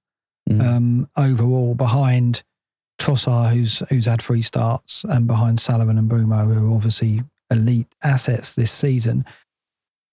[0.50, 0.62] Mm.
[0.62, 2.44] um, overall behind
[3.00, 7.88] Trossard, who's who's had three starts, and behind Sullivan and Mbeumo, who are obviously elite
[8.04, 9.26] assets this season.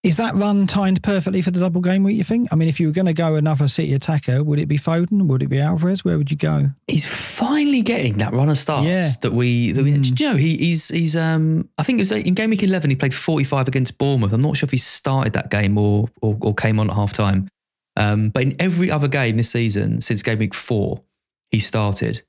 [0.02, 2.16] Is that run timed perfectly for the double game week?
[2.16, 2.48] You think?
[2.50, 5.26] I mean, if you were going to go another City attacker, would it be Foden?
[5.26, 6.04] Would it be Alvarez?
[6.06, 6.70] Where would you go?
[6.88, 9.10] he's finally getting that run of starts Yeah.
[9.20, 9.72] that we.
[9.72, 10.14] That we Mm.
[10.14, 11.16] do you know, he, he's he's.
[11.16, 12.88] Um, I think it was in game week eleven.
[12.88, 14.32] He played forty five against Bournemouth.
[14.32, 17.12] I'm not sure if he started that game or or, or came on at half
[17.12, 17.48] time.
[18.00, 21.02] Um, but in every other game this season, since game week four,
[21.50, 22.22] he started.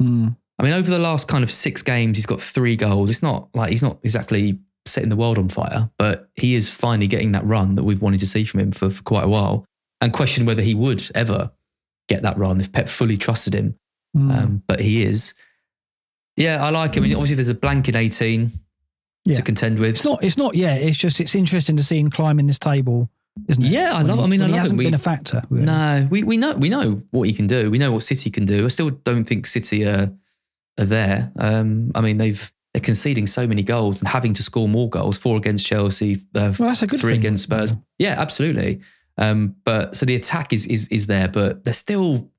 [0.00, 0.36] Mm.
[0.58, 3.10] I mean, over the last kind of six games, he's got three goals.
[3.10, 7.06] It's not like he's not exactly setting the world on fire, but he is finally
[7.06, 9.64] getting that run that we've wanted to see from him for, for quite a while.
[10.00, 11.52] And question whether he would ever
[12.08, 13.76] get that run if Pep fully trusted him.
[14.16, 14.32] Mm.
[14.32, 15.34] Um, but he is.
[16.36, 17.04] Yeah, I like him.
[17.04, 18.50] I mean, obviously, there's a blank in 18
[19.24, 19.36] Yeah.
[19.36, 19.90] to contend with.
[19.90, 20.24] It's not.
[20.24, 20.80] It's not yet.
[20.82, 21.20] It's just.
[21.20, 23.10] It's interesting to see him climbing this table,
[23.48, 23.68] isn't it?
[23.70, 24.62] Yeah, I When love- he- I mean, I he love it.
[24.62, 25.42] hasn't We- been a factor.
[25.50, 25.66] Really.
[25.66, 27.70] No, we, we know we know what he can do.
[27.70, 28.64] We know what City can do.
[28.64, 30.12] I still don't think City are,
[30.78, 31.32] are there.
[31.38, 35.18] Um, I mean, they've they're conceding so many goals and having to score more goals.
[35.18, 37.20] Four against Chelsea, uh, Well, that's a good three thing.
[37.20, 37.74] against Spurs.
[37.98, 38.80] Yeah, absolutely.
[39.18, 42.30] Um, but so the attack is is is there, but they're still.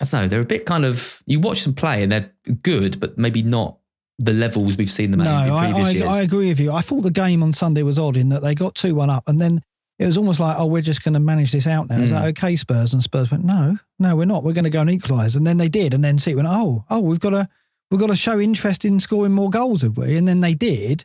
[0.00, 0.28] I don't know.
[0.28, 1.22] They're a bit kind of.
[1.26, 2.30] You watch them play and they're
[2.62, 3.78] good, but maybe not
[4.18, 6.04] the levels we've seen them No, at in I, I, years.
[6.06, 6.72] I agree with you.
[6.72, 9.24] I thought the game on Sunday was odd in that they got 2 1 up
[9.28, 9.60] and then
[9.98, 11.98] it was almost like, oh, we're just going to manage this out now.
[11.98, 12.14] Is Mm.
[12.14, 12.92] that okay, Spurs?
[12.92, 14.44] And Spurs went, no, no, we're not.
[14.44, 15.34] We're going to go and equalise.
[15.36, 15.94] And then they did.
[15.94, 17.48] And then City went, oh, oh, we've got to,
[17.90, 20.16] we've got to show interest in scoring more goals, have we?
[20.16, 21.04] And then they did.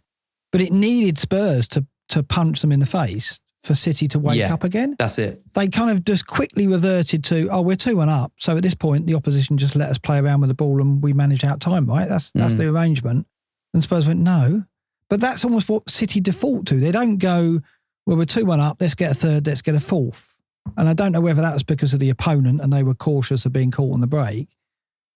[0.51, 4.39] But it needed Spurs to, to punch them in the face for City to wake
[4.39, 4.53] Yeah.
[4.53, 4.95] up again.
[4.99, 5.41] That's it.
[5.53, 8.33] They kind of just quickly reverted to, oh, we're 2 1 up.
[8.37, 11.01] So at this point, the opposition just let us play around with the ball and
[11.01, 12.09] we managed out time, right?
[12.09, 12.57] That's, that's Mm.
[12.57, 13.27] the arrangement.
[13.73, 14.63] And Spurs went, no.
[15.09, 16.75] But that's almost what City default to.
[16.75, 17.61] They don't go,
[18.05, 20.27] well, we're 2 1 up, let's get a third, let's get a fourth.
[20.77, 23.45] And I don't know whether that was because of the opponent and they were cautious
[23.45, 24.47] of being caught on the break.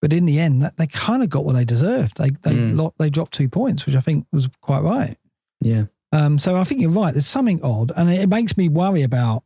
[0.01, 2.17] But in the end, that they kind of got what they deserved.
[2.17, 2.75] They they Mm.
[2.75, 5.17] lo- they dropped two points, which I think was quite right.
[5.61, 5.85] Yeah.
[6.11, 7.13] Um, so I think you're right.
[7.13, 9.43] There's something odd, and it makes me worry about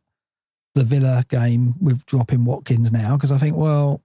[0.74, 4.02] the Villa game with dropping Watkins now because I think, well,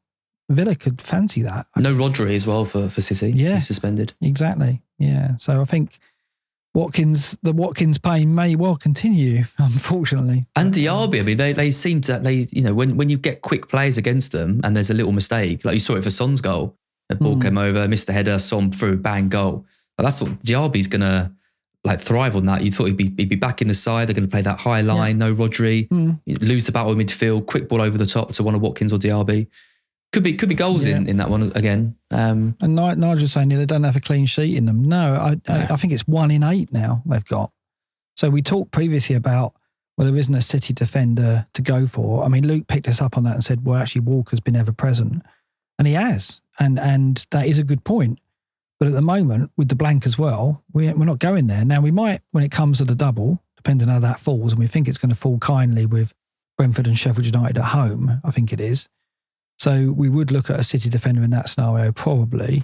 [0.50, 1.66] Villa could fancy that.
[1.76, 3.32] No Rodri as well for for City.
[3.36, 3.56] Yeah.
[3.56, 4.14] He's suspended.
[4.22, 4.82] Exactly.
[4.98, 5.38] Yeah.
[5.38, 6.00] So I think
[6.76, 10.46] Watkins, the Watkins pain may well continue, unfortunately.
[10.56, 13.42] And Diaby, I mean, they they seem to they you know when when you get
[13.42, 16.42] quick plays against them and there's a little mistake, like you saw it for Son's
[16.42, 16.76] goal,
[17.10, 17.42] the ball Mm.
[17.42, 19.66] came over, missed the header, Son through, bang, goal.
[19.98, 21.32] Like, that's what Diaby's gonna
[21.86, 22.62] like thrive on that.
[22.64, 24.08] You thought he'd be he'd be back in the side.
[24.10, 26.20] They're going to play that high line, no Rodri, Mm.
[26.42, 28.98] Lose the battle in midfield, quick ball over the top to one of Watkins or
[28.98, 29.48] Diaby.
[30.16, 31.09] Could be could be goals in Yeah.
[31.11, 31.97] in that one again.
[32.09, 34.86] Um, And Ni- Nigel's saying they don't have a clean sheet in them.
[34.86, 37.51] No, I, I, I think it's one in eight now they've got.
[38.16, 39.55] So we talked previously about
[39.97, 42.24] well, there isn't a City defender to go for.
[42.24, 44.72] I mean, Luke picked us up on that and said, well, actually, Walker's been ever
[44.72, 45.22] present,
[45.78, 48.20] and he has, and and that is a good point.
[48.80, 51.66] But at the moment, with the blank as well, we, we're not going there.
[51.66, 54.59] Now, we might, when it comes to the double, depending on how that falls, and
[54.59, 56.13] we think it's going to fall kindly with
[56.57, 58.88] Brentford and Sheffield United at home, I think it is.
[59.58, 62.64] So we would look at a City defender in that scenario, probably,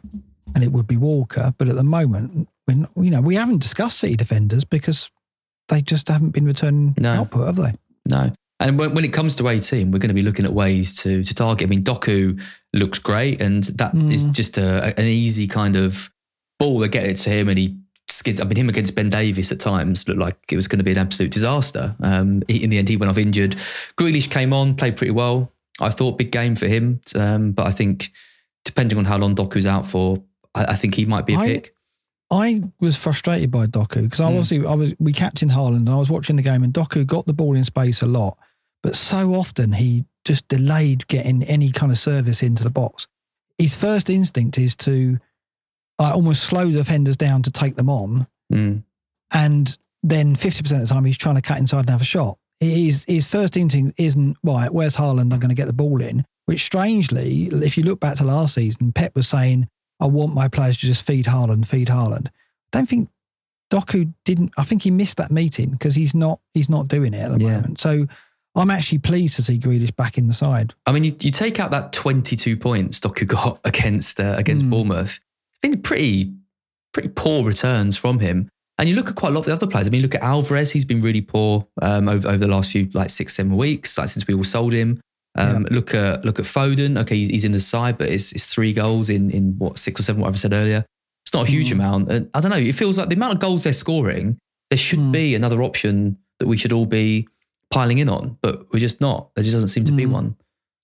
[0.54, 1.54] and it would be Walker.
[1.58, 5.10] But at the moment, we you know we haven't discussed City defenders because
[5.70, 7.14] they just haven't been returning No.
[7.14, 7.74] output, have they?
[8.10, 8.32] No.
[8.60, 11.24] And when, when it comes to 18, we're going to be looking at ways to
[11.24, 11.68] to target.
[11.68, 12.40] I mean, Doku
[12.74, 14.34] looks great, and that is Mm.
[14.34, 16.12] just a, an easy kind of
[16.60, 16.80] ball.
[16.80, 17.78] They get it to him, and he
[18.10, 18.42] skids.
[18.42, 20.92] I mean, him against Ben Davies at times looked like it was going to be
[20.92, 21.96] an absolute disaster.
[22.02, 23.52] Um, he- in the end, he went off injured.
[23.98, 25.52] Grealish came on, played pretty well.
[25.82, 28.12] I thought big game for him, um, but I think
[28.66, 30.18] depending on how long Doku's out for,
[30.54, 31.74] I, I think he might be a I- pick.
[32.34, 34.38] I was frustrated by Doku because I Mm.
[34.40, 37.26] obviously I was we captained Haaland and I was watching the game and Doku got
[37.26, 38.38] the ball in space a lot,
[38.82, 43.08] but so often he just delayed getting any kind of service into the box.
[43.58, 45.20] His first instinct is to
[46.00, 48.84] uh, almost slow the defenders down to take them on, Mm.
[49.34, 52.06] and then fifty percent of the time he's trying to cut inside and have a
[52.06, 52.38] shot.
[52.62, 54.72] His his first instinct isn't right.
[54.74, 55.34] Where's Haaland?
[55.34, 56.24] I'm going to get the ball in.
[56.46, 59.68] Which strangely, if you look back to last season, Pep was saying,
[60.00, 62.32] "I want my players to just feed Haaland, feed Haaland." I
[62.80, 63.10] don't think
[63.72, 64.52] Doku didn't.
[64.58, 67.44] I think he missed that meeting because he's not he's not doing it at the
[67.44, 67.56] Yeah.
[67.58, 67.80] moment.
[67.80, 68.06] So
[68.56, 70.74] I'm actually pleased to see Grealish back in the side.
[70.86, 74.70] I mean, you, you take out that 22 points Doku got against uh, against Mm.
[74.70, 75.20] Bournemouth.
[75.52, 76.34] It's been pretty
[76.94, 78.50] pretty poor returns from him.
[78.82, 79.88] And you look at quite a lot of the other players.
[79.88, 80.72] I mean, look at Alvarez.
[80.72, 84.10] He's been really poor um, over, over the last few like six seven weeks, like
[84.10, 85.00] since we all sold him.
[85.38, 87.00] Um, Look at look at Foden.
[87.00, 90.00] Okay, he's, he's in the side, but it's, it's three goals in in what six
[90.02, 90.84] or seven, whatever I said earlier.
[91.24, 91.74] It's not a huge Mm.
[91.74, 92.12] amount.
[92.12, 92.58] And I don't know.
[92.58, 94.38] It feels like the amount of goals they're scoring.
[94.72, 95.12] There should Mm.
[95.14, 97.28] be another option that we should all be
[97.70, 99.30] piling in on, but we're just not.
[99.36, 100.12] There just doesn't seem to be Mm.
[100.12, 100.36] one.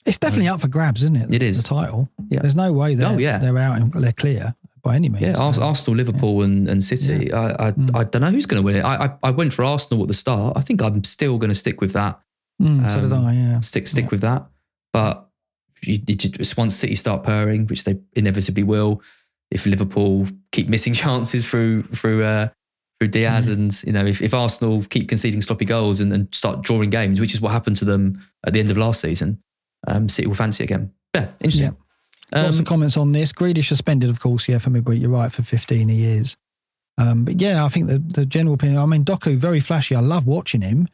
[0.05, 1.33] It's definitely up for grabs, isn't it?
[1.33, 1.57] It is.
[1.61, 2.07] the title.
[2.29, 2.39] Yeah.
[2.41, 3.39] There's no way they're Oh, yeah.
[3.39, 4.55] they're out and they're clear
[4.87, 5.23] by any means.
[5.25, 7.31] Yeah, So- Arsenal, Liverpool, and, and City.
[7.33, 7.95] I I, Mm.
[7.99, 8.85] I don't know who's going to win it.
[8.91, 10.57] I, I I went for Arsenal at the start.
[10.59, 12.13] I think I'm still going to stick with that.
[12.61, 13.33] Mm, so did um, I.
[13.33, 13.59] Yeah.
[13.61, 14.09] Stick stick Yeah.
[14.13, 14.41] with that.
[14.93, 15.13] But
[15.83, 19.01] you, you just once City start purring, which they inevitably will,
[19.51, 22.47] if Liverpool keep missing chances through through uh,
[22.99, 23.53] through Diaz, Mm.
[23.55, 27.19] and you know if, if Arsenal keep conceding sloppy goals and, and start drawing games,
[27.19, 28.03] which is what happened to them
[28.45, 29.37] at the end of last season,
[29.87, 30.91] um, City will fancy again.
[31.15, 31.75] Yeah, interesting.
[32.33, 33.31] Lots Um, of comments on this.
[33.31, 36.35] Grealish suspended, of course, yeah, for me, but you're right, for 15 years.
[36.97, 39.95] Um, but yeah, I think the, the general opinion, I mean, Doku, very flashy.
[39.95, 40.87] I love watching him,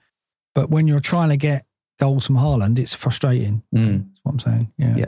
[0.53, 1.65] but when you're trying to get
[1.99, 3.63] goals from Haaland, it's frustrating.
[3.75, 4.05] Mm.
[4.09, 4.71] That's what I'm saying.
[4.77, 4.95] Yeah.
[4.97, 5.05] Yeah.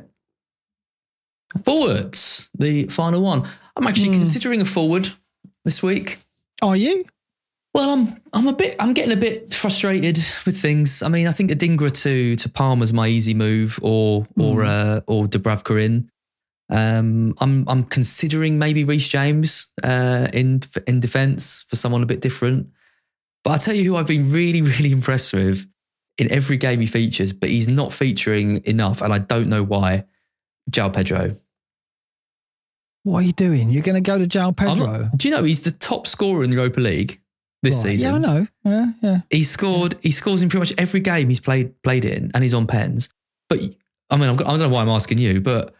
[1.63, 3.47] Forwards, the final one.
[3.75, 4.15] I'm actually Hmm.
[4.15, 5.09] considering a forward
[5.63, 6.17] this week.
[6.61, 7.05] Are you?
[7.73, 11.01] Well, I'm I'm a bit I'm getting a bit frustrated with things.
[11.01, 14.67] I mean, I think Adingra to to Palmer's my easy move, or or Mm.
[14.67, 16.09] uh, or Dubravka in.
[16.69, 22.21] Um, I'm I'm considering maybe Reece James uh, in in defence for someone a bit
[22.21, 22.69] different.
[23.43, 25.67] But I tell you who I've been really really impressed with
[26.17, 30.05] in every game he features, but he's not featuring enough, and I don't know why.
[30.71, 31.35] João Pedro.
[33.03, 33.69] What are you doing?
[33.69, 34.85] You're going to go to João Pedro?
[35.03, 37.21] not- do you know he's the top scorer in the Europa League
[37.61, 37.91] this Right.
[37.91, 38.09] season?
[38.09, 38.47] Yeah, I know.
[38.63, 39.17] Yeah, yeah.
[39.29, 39.95] He scored.
[40.01, 43.09] He scores in pretty much every game he's played played in, and he's on pens.
[43.47, 43.59] But
[44.09, 45.75] I mean, I'm, I don't know why I'm asking you, but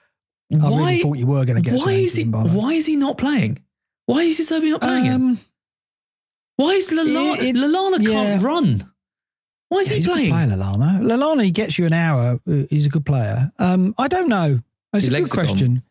[0.54, 0.78] I why?
[0.91, 2.24] really thought you were going to get why is he?
[2.24, 3.60] Why is he not playing?
[4.06, 5.22] Why is he not playing him?
[5.24, 5.39] Um,
[6.58, 7.38] Why is Lallana?
[7.41, 8.10] it- Lallana yeah.
[8.12, 8.91] can't run.
[9.70, 10.32] Why is yeah, he playing?
[10.32, 11.02] player, Lallana.
[11.02, 12.39] Lallana, he gets you an hour.
[12.48, 13.52] Uh, He's a good player.
[13.58, 14.62] Um, I don't know.
[14.93, 15.46] It's His a good legs are gone.
[15.48, 15.84] question.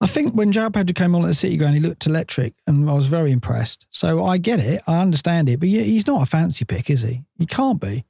[0.00, 2.90] I think when João Pedro came on at the City ground, he looked electric, and
[2.90, 3.86] I was very impressed.
[3.90, 7.02] So I get it, I understand it, but yeah, he's not a fancy pick, is
[7.02, 7.22] he?
[7.38, 8.04] He can't be.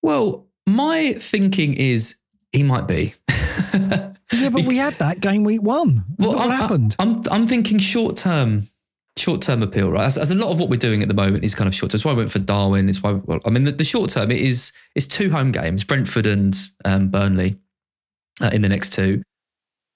[0.00, 2.16] Well, my thinking is
[2.52, 3.12] he might be.
[4.32, 6.04] Yeah, but we had that game week one.
[6.18, 6.96] Look what I'm, happened?
[6.98, 8.64] I'm I'm thinking short term,
[9.16, 10.04] short term appeal, right?
[10.04, 11.90] As, as a lot of what we're doing at the moment is kind of short
[11.90, 11.96] term.
[11.98, 12.88] That's why I went for Darwin.
[12.88, 15.82] It's why well, I mean the, the short term it is it's two home games,
[15.84, 16.54] Brentford and
[16.84, 17.56] um, Burnley,
[18.42, 19.22] uh, in the next two.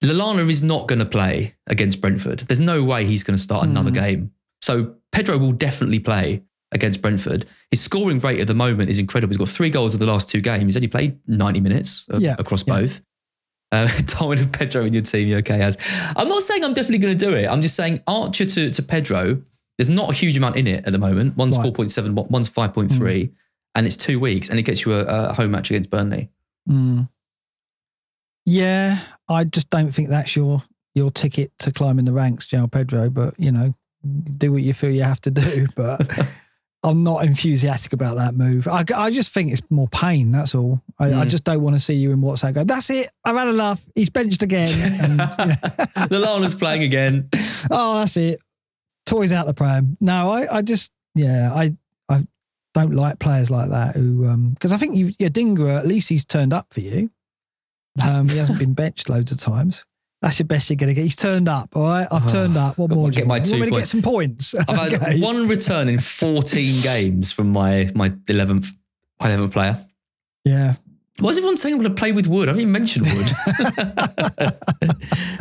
[0.02, 2.40] Lallana is not going to play against Brentford.
[2.40, 3.94] There's no way he's going to start another Mhm.
[3.94, 4.30] game.
[4.60, 7.44] So Pedro will definitely play against Brentford.
[7.70, 9.30] His scoring rate at the moment is incredible.
[9.30, 10.64] He's got three goals in the last two games.
[10.74, 12.78] He's only played 90 minutes uh, Yeah, across yeah.
[12.80, 13.00] both.
[13.72, 15.76] Uh, Darwin and Pedro in your team, you okay, as
[16.14, 17.48] I'm not saying I'm definitely going to do it.
[17.48, 19.42] I'm just saying Archer to, to Pedro,
[19.78, 21.36] there's not a huge amount in it at the moment.
[21.36, 21.72] One's Right.
[21.72, 23.32] 4.7, one's 5.3,
[23.74, 26.28] and it's two weeks, and it gets you a, a home match against Burnley.
[26.68, 27.08] Mm.
[28.44, 30.62] Yeah, I just don't think that's your
[30.94, 33.08] your ticket to climbing the ranks, João Pedro.
[33.08, 33.74] But you know,
[34.36, 35.66] do what you feel you have to do.
[35.74, 36.00] But
[36.84, 38.66] I'm not enthusiastic about that move.
[38.66, 40.32] I, I just think it's more pain.
[40.32, 40.82] That's all.
[40.98, 41.28] I, I Mm.
[41.28, 42.64] just don't want to see you in WhatsApp go.
[42.64, 43.08] That's it.
[43.24, 43.84] I've had enough.
[43.94, 44.68] He's benched again.
[45.02, 45.18] And,
[46.10, 47.28] Lallana's playing again.
[47.70, 48.40] oh, that's it.
[49.06, 49.96] Toys out the pram.
[50.00, 51.76] No, I, I just yeah, I
[52.08, 52.24] I
[52.74, 56.52] don't like players like that who because I think you Dingra at least he's turned
[56.52, 57.10] up for you.
[58.02, 59.84] Um, he hasn't been benched loads of times.
[60.22, 61.02] That's your best you're going to get.
[61.02, 61.70] He's turned up.
[61.74, 62.78] All right, I've Oh, turned up.
[62.78, 63.06] What more?
[63.06, 63.46] You get my want?
[63.48, 64.54] You two want me to get some points?
[64.54, 65.20] I've had Okay.
[65.20, 68.68] one return in 14 games from my my 11th
[69.20, 69.78] my 11th player.
[70.44, 70.74] Yeah.
[71.20, 72.48] Why is everyone saying I'm going to play with wood?
[72.48, 73.28] I haven't even mentioned wood.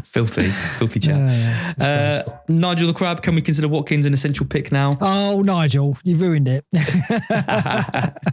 [0.04, 1.16] filthy, filthy chat.
[1.18, 2.24] Yeah, yeah.
[2.28, 4.98] Uh, Nigel the Crab, can we consider Watkins an essential pick now?
[5.00, 6.66] Oh, Nigel, you've ruined it.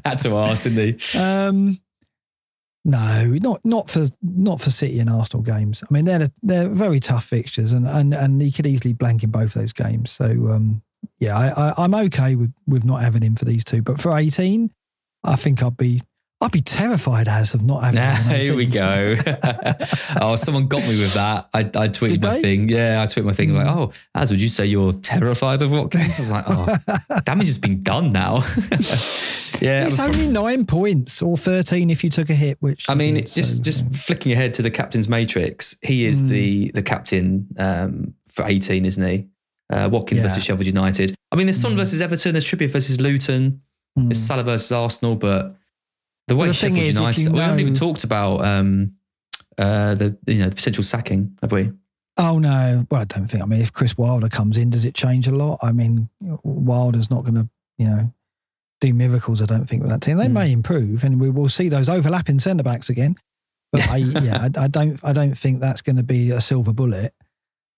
[0.04, 1.18] Had to ask, didn't he?
[1.18, 1.78] um,
[2.88, 5.84] No, not not for not for City and Arsenal games.
[5.88, 9.30] I mean, they're they're very tough fixtures, and and and he could easily blank in
[9.30, 10.10] both of those games.
[10.10, 10.80] So um,
[11.18, 13.82] yeah, I, I, I'm okay with with not having him for these two.
[13.82, 14.70] But for 18,
[15.22, 16.00] I think I'd be
[16.40, 17.98] I'd be terrified as of not having.
[18.00, 19.16] Nah, here we go.
[20.20, 21.48] oh, someone got me with that.
[21.52, 22.40] I, I tweeted Did my they?
[22.42, 22.68] thing.
[22.68, 23.76] Yeah, I tweeted my thing like, Mm.
[23.76, 26.04] oh, as would you say you're terrified of Watkins?
[26.04, 28.36] I was like, oh, damage has been done now.
[29.60, 29.86] yeah.
[29.86, 32.56] It's only nine points or 13 if you took a hit.
[32.60, 35.74] Which I mean, it's just so, just flicking ahead to the captain's matrix.
[35.82, 36.28] He is Mm.
[36.28, 39.26] the the captain um, for 18, isn't he?
[39.70, 40.28] Uh, Watkins Yeah.
[40.28, 41.14] versus Sheffield United.
[41.32, 41.78] I mean, there's Son Mm.
[41.78, 42.32] versus Everton.
[42.32, 43.60] There's Trippier versus Luton.
[43.98, 44.08] mm.
[44.08, 45.16] There's Salah versus Arsenal.
[45.16, 45.56] But
[46.28, 48.92] the way Well, the thing is, United, you we haven't even talked about um,
[49.58, 51.72] uh, the you know the potential sacking, have we?
[52.18, 52.86] Oh no!
[52.90, 53.42] Well, I don't think.
[53.42, 55.58] I mean, if Chris Wilder comes in, does it change a lot?
[55.62, 56.08] I mean,
[56.42, 57.48] Wilder's not going to,
[57.78, 58.12] you know,
[58.80, 59.40] do miracles.
[59.42, 60.16] I don't think with that team.
[60.16, 60.32] They Mm.
[60.32, 63.16] may improve, and we will see those overlapping centre backs again.
[63.72, 63.96] But I,
[64.26, 64.98] yeah, I, I don't.
[65.04, 67.14] I don't think that's going to be a silver bullet.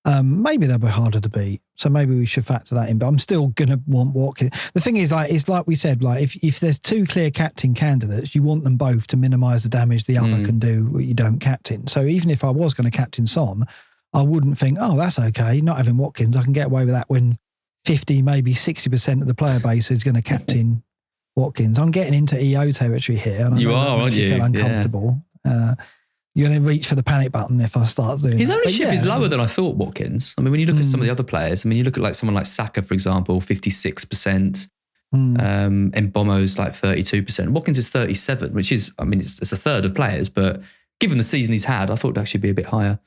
[0.06, 2.96] Um, maybe they'll be harder to beat, so maybe we should factor that in.
[2.98, 4.50] But I'm still going to want Watkins.
[4.72, 7.74] The thing is, like, it's like we said, like if if there's two clear captain
[7.74, 10.44] candidates, you want them both to minimise the damage the other Mm.
[10.46, 10.86] can do.
[10.86, 11.86] What you don't captain.
[11.86, 13.66] So even if I was going to captain Son,
[14.14, 15.60] I wouldn't think, oh, that's okay.
[15.60, 17.36] Not having Watkins, I can get away with that when
[17.84, 20.82] 50, maybe 60% of the player base is going to captain
[21.36, 21.78] Watkins.
[21.78, 23.44] I'm getting into EO territory here.
[23.46, 24.28] And I You are, aren't you?
[24.30, 24.46] Feel Yeah.
[24.46, 25.22] uncomfortable.
[25.46, 25.74] Uh,
[26.34, 28.58] you're going to reach for the panic button if I start doing His that.
[28.58, 30.34] Ownership is lower than I thought, Watkins.
[30.38, 31.02] I mean, when you look at some Mm.
[31.02, 33.40] of the other players, I mean, you look at like someone like Saka, for example,
[33.40, 34.68] 56%.
[35.14, 35.40] Mm.
[35.42, 37.48] Um, Mbeumo's like 32%.
[37.50, 40.62] Watkins is 37, which is, I mean, it's, it's a third of players, but
[41.00, 43.00] given the season he's had, I thought it'd actually be a bit higher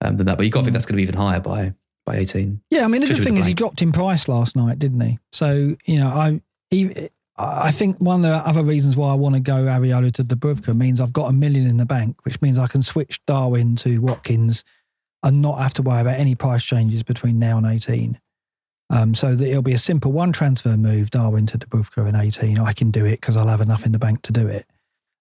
[0.00, 0.36] um, than that.
[0.36, 0.74] But you've got to think Mm.
[0.74, 1.74] that's going to be even higher by
[2.06, 2.60] by 18.
[2.70, 5.18] Yeah, I mean, the good thing is he dropped in price last night, didn't he?
[5.32, 6.90] So, you know, I he,
[7.36, 10.76] I think one of the other reasons why I want to go Areola to Dubravka
[10.76, 13.98] means I've got a million in the bank, which means I can switch Darwin to
[14.00, 14.62] Watkins
[15.22, 18.20] and not have to worry about any price changes between now and 18.
[18.90, 22.58] Um, so that it'll be a simple one transfer move, Darwin to Dubravka in 18.
[22.60, 24.66] I can do it because I'll have enough in the bank to do it.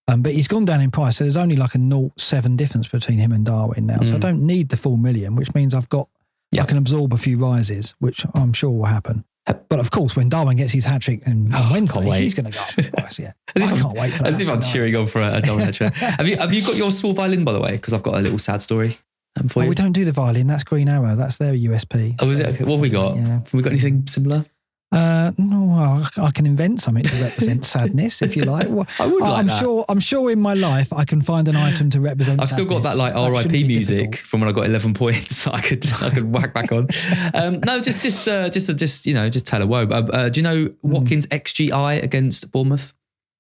[0.08, 1.18] Um, but he's gone down in price.
[1.18, 4.02] So there's only like a 0.7 difference between him and Darwin now.
[4.02, 4.22] So I Mm.
[4.22, 6.10] don't need the full million, which means I've got,
[6.52, 6.64] Yeah.
[6.64, 9.24] I can absorb a few rises, which I'm sure will happen.
[9.46, 12.50] But of course, when Darwin gets his hat trick and on Oh, Wednesday, he's going
[12.50, 12.52] to
[12.82, 13.20] go price.
[13.20, 14.14] Yeah, As I if can't wait.
[14.22, 15.94] As if I'm cheering on for a, a dominant trend.
[15.96, 17.72] have you have you got your small violin by the way?
[17.74, 18.96] Because I've got a little sad story
[19.40, 19.70] um, for Oh, you.
[19.70, 20.48] we don't do the violin.
[20.48, 21.16] That's Green Arrow.
[21.16, 22.16] That's their USP.
[22.22, 22.48] oh, is it?
[22.48, 22.64] Okay.
[22.64, 23.16] What have we got?
[23.18, 23.28] Yeah.
[23.28, 24.46] Have we got anything similar?
[24.94, 28.68] Uh, no, well, I can invent something to represent sadness if you like.
[28.70, 29.60] Well, I would like I'm that.
[29.60, 29.84] sure.
[29.90, 32.42] I'm sure in my life I can find an item to represent.
[32.42, 33.46] I've still got that like sadness.
[33.46, 34.28] RIP music difficult.
[34.28, 35.48] from when I got 11 points.
[35.58, 36.88] I could I could whack back on.
[37.34, 39.88] Um, no, just just uh, just uh, just you know just tell a woe.
[39.90, 40.90] Uh, uh, do you know Hmm.
[40.92, 42.94] Watkins XGI against Bournemouth?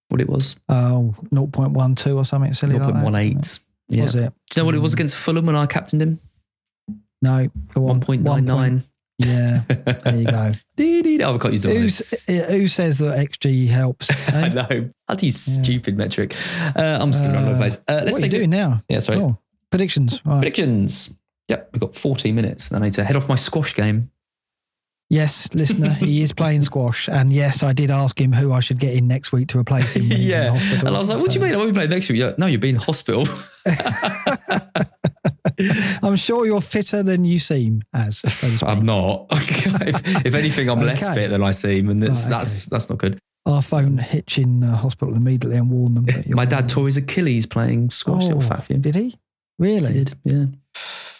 [0.09, 0.55] What it was?
[0.69, 3.03] Oh, 0.12 or something silly like that.
[3.03, 3.59] 0.18.
[3.89, 4.03] Yeah.
[4.03, 4.19] Was it?
[4.19, 4.25] Do
[4.55, 6.19] you know what it was against Fulham when I captained him?
[7.21, 7.47] No.
[7.73, 8.01] Go on.
[8.01, 8.83] 1.99.
[9.25, 9.61] Yeah.
[9.67, 10.51] There you go.
[11.25, 14.09] oh, I can't use the uh, who says that XG helps?
[14.33, 14.53] I eh?
[14.53, 14.89] know.
[15.07, 16.35] Bloody stupid metric.
[16.75, 17.77] Uh, I'm skipping around all over the place.
[17.87, 18.83] Uh, let's what are you doing now?
[18.89, 19.19] Yeah, sorry.
[19.19, 19.37] Oh,
[19.69, 20.21] predictions.
[20.25, 20.39] Right.
[20.39, 21.17] Predictions.
[21.49, 22.69] Yep, we've got 14 minutes.
[22.69, 24.09] Then I need to head off my squash game.
[25.09, 28.79] Yes, listener, he is playing squash, and yes, I did ask him who I should
[28.79, 30.03] get in next week to replace him.
[30.07, 30.51] Yeah.
[30.51, 30.87] hospital.
[30.87, 31.53] And I was like, what do you mean?
[31.53, 32.17] I won't be playing next week.
[32.19, 33.27] Yeah, No, you'll be in hospital.
[36.03, 38.21] I'm sure you're fitter than you seem as.
[38.65, 39.27] I'm not.
[39.31, 41.89] if, if anything, I'm less fit than I seem.
[41.89, 43.19] And that's, Right, that's, that's not good.
[43.45, 46.05] Our phone hitch in uh, hospital immediately and warn them.
[46.05, 48.23] That My dad tore his Achilles playing squash.
[48.29, 48.73] Oh, fat for.
[48.73, 49.15] Did he?
[49.59, 49.93] Really?
[49.93, 50.45] He did, yeah.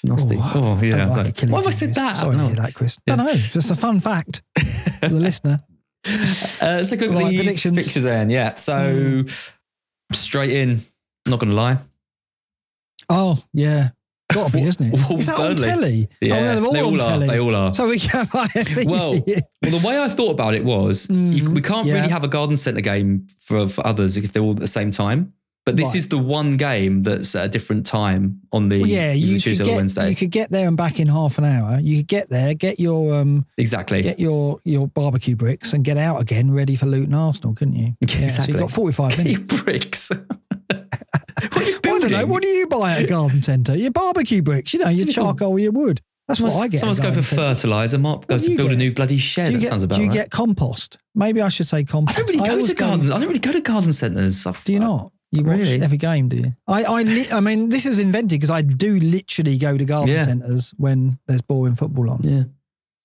[0.05, 0.37] Nasty.
[0.39, 1.05] Oh, Oh, yeah.
[1.07, 1.29] Like.
[1.29, 2.17] Achilles Why have I said that?
[2.17, 2.47] Sorry to Oh.
[2.47, 2.97] hear that, Chris.
[3.07, 3.15] Yeah.
[3.17, 3.33] Don't know.
[3.33, 4.41] Just a fun fact
[5.01, 5.63] for the listener.
[6.05, 6.11] Uh,
[6.61, 7.77] let's take a look Right, at these predictions.
[7.85, 8.29] Pictures then.
[8.29, 8.55] Yeah.
[8.55, 9.23] So
[10.11, 10.81] straight in,
[11.27, 11.77] not going to lie.
[13.13, 13.89] Oh, yeah.
[14.31, 14.93] Got to be, isn't it?
[15.19, 16.07] Is that on telly?
[16.21, 17.03] Yeah, oh, they're all they all on are.
[17.09, 17.27] telly.
[17.27, 17.73] They all are.
[17.73, 18.27] So we can.
[18.33, 18.47] Well,
[18.85, 21.49] well, the way I thought about it was you, Mhm.
[21.55, 21.95] we can't Yeah.
[21.95, 24.89] really have a garden centre game for, for others if they're all at the same
[24.91, 25.33] time.
[25.65, 25.95] But this Right.
[25.95, 29.43] is the one game that's at a different time on the, Well, yeah, you could,
[29.43, 30.09] Tuesday or get, Wednesday.
[30.09, 31.79] you could get there and back in half an hour.
[31.79, 34.01] You could get there, get your um, exactly.
[34.01, 37.95] get your your barbecue bricks, and get out again, ready for Luton Arsenal, couldn't you?
[38.19, 39.61] Yeah, So you've got forty five minutes.
[39.63, 40.11] bricks.
[42.03, 42.33] What I don't know.
[42.33, 43.75] What do you buy at a garden centre?
[43.77, 46.01] Your barbecue bricks, you know, your charcoal, your wood.
[46.27, 46.79] That's what I get.
[46.79, 47.97] Someone's going for fertiliser.
[47.97, 49.53] Mark goes to build a new bloody shed.
[49.53, 50.13] That get, sounds about do you right.
[50.15, 50.97] get compost?
[51.15, 52.17] Maybe I should say compost.
[52.17, 53.11] I don't really go to gardens.
[53.11, 54.43] I don't really go to garden centres.
[54.65, 55.11] Do you not?
[55.31, 55.81] You watch Really?
[55.81, 56.53] every game, do you?
[56.67, 60.13] I, I, li- I mean, this is invented because I do literally go to garden
[60.13, 60.25] Yeah.
[60.25, 62.19] centres when there's boring football on.
[62.23, 62.43] Yeah.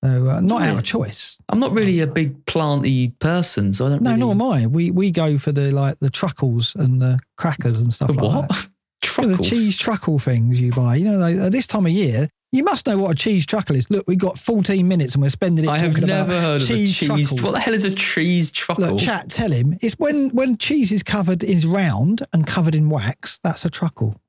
[0.04, 0.70] So uh, not Really?
[0.72, 1.38] out of choice.
[1.48, 4.20] I'm not really a big planty person, so I don't No, really.
[4.20, 4.66] nor am I.
[4.68, 8.22] We we go for the like the truckles and the crackers and stuff The like
[8.22, 8.48] what?
[8.50, 8.68] that.
[9.14, 9.36] Truckles.
[9.38, 10.96] the cheese truckle things you buy.
[10.96, 13.76] You know, like, at this time of year, you must know what a cheese truckle
[13.76, 13.88] is.
[13.90, 16.62] Look, we've got 14 minutes and we're spending it I have talking never about heard
[16.62, 17.08] of a cheese cheese.
[17.08, 17.42] truckles.
[17.42, 18.84] What the hell is a cheese truckle?
[18.84, 19.76] Look, chat, tell him.
[19.82, 23.38] It's when when cheese is covered is round and covered in wax.
[23.42, 24.20] That's a truckle.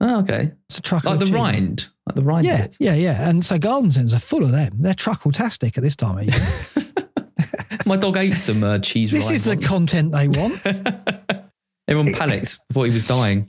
[0.00, 0.52] Oh, okay.
[0.68, 1.12] It's a truckle.
[1.12, 1.34] Like the cheese.
[1.34, 1.88] rind.
[2.06, 2.44] Like the rind.
[2.46, 2.76] Yeah, bit.
[2.80, 3.28] yeah, yeah.
[3.30, 4.72] And so garden centres are full of them.
[4.78, 6.84] They're truckle-tastic at this time of year.
[7.86, 10.60] My dog ate some uh, cheese this is the content they want.
[11.88, 12.58] Everyone panicked.
[12.72, 13.46] thought he was dying.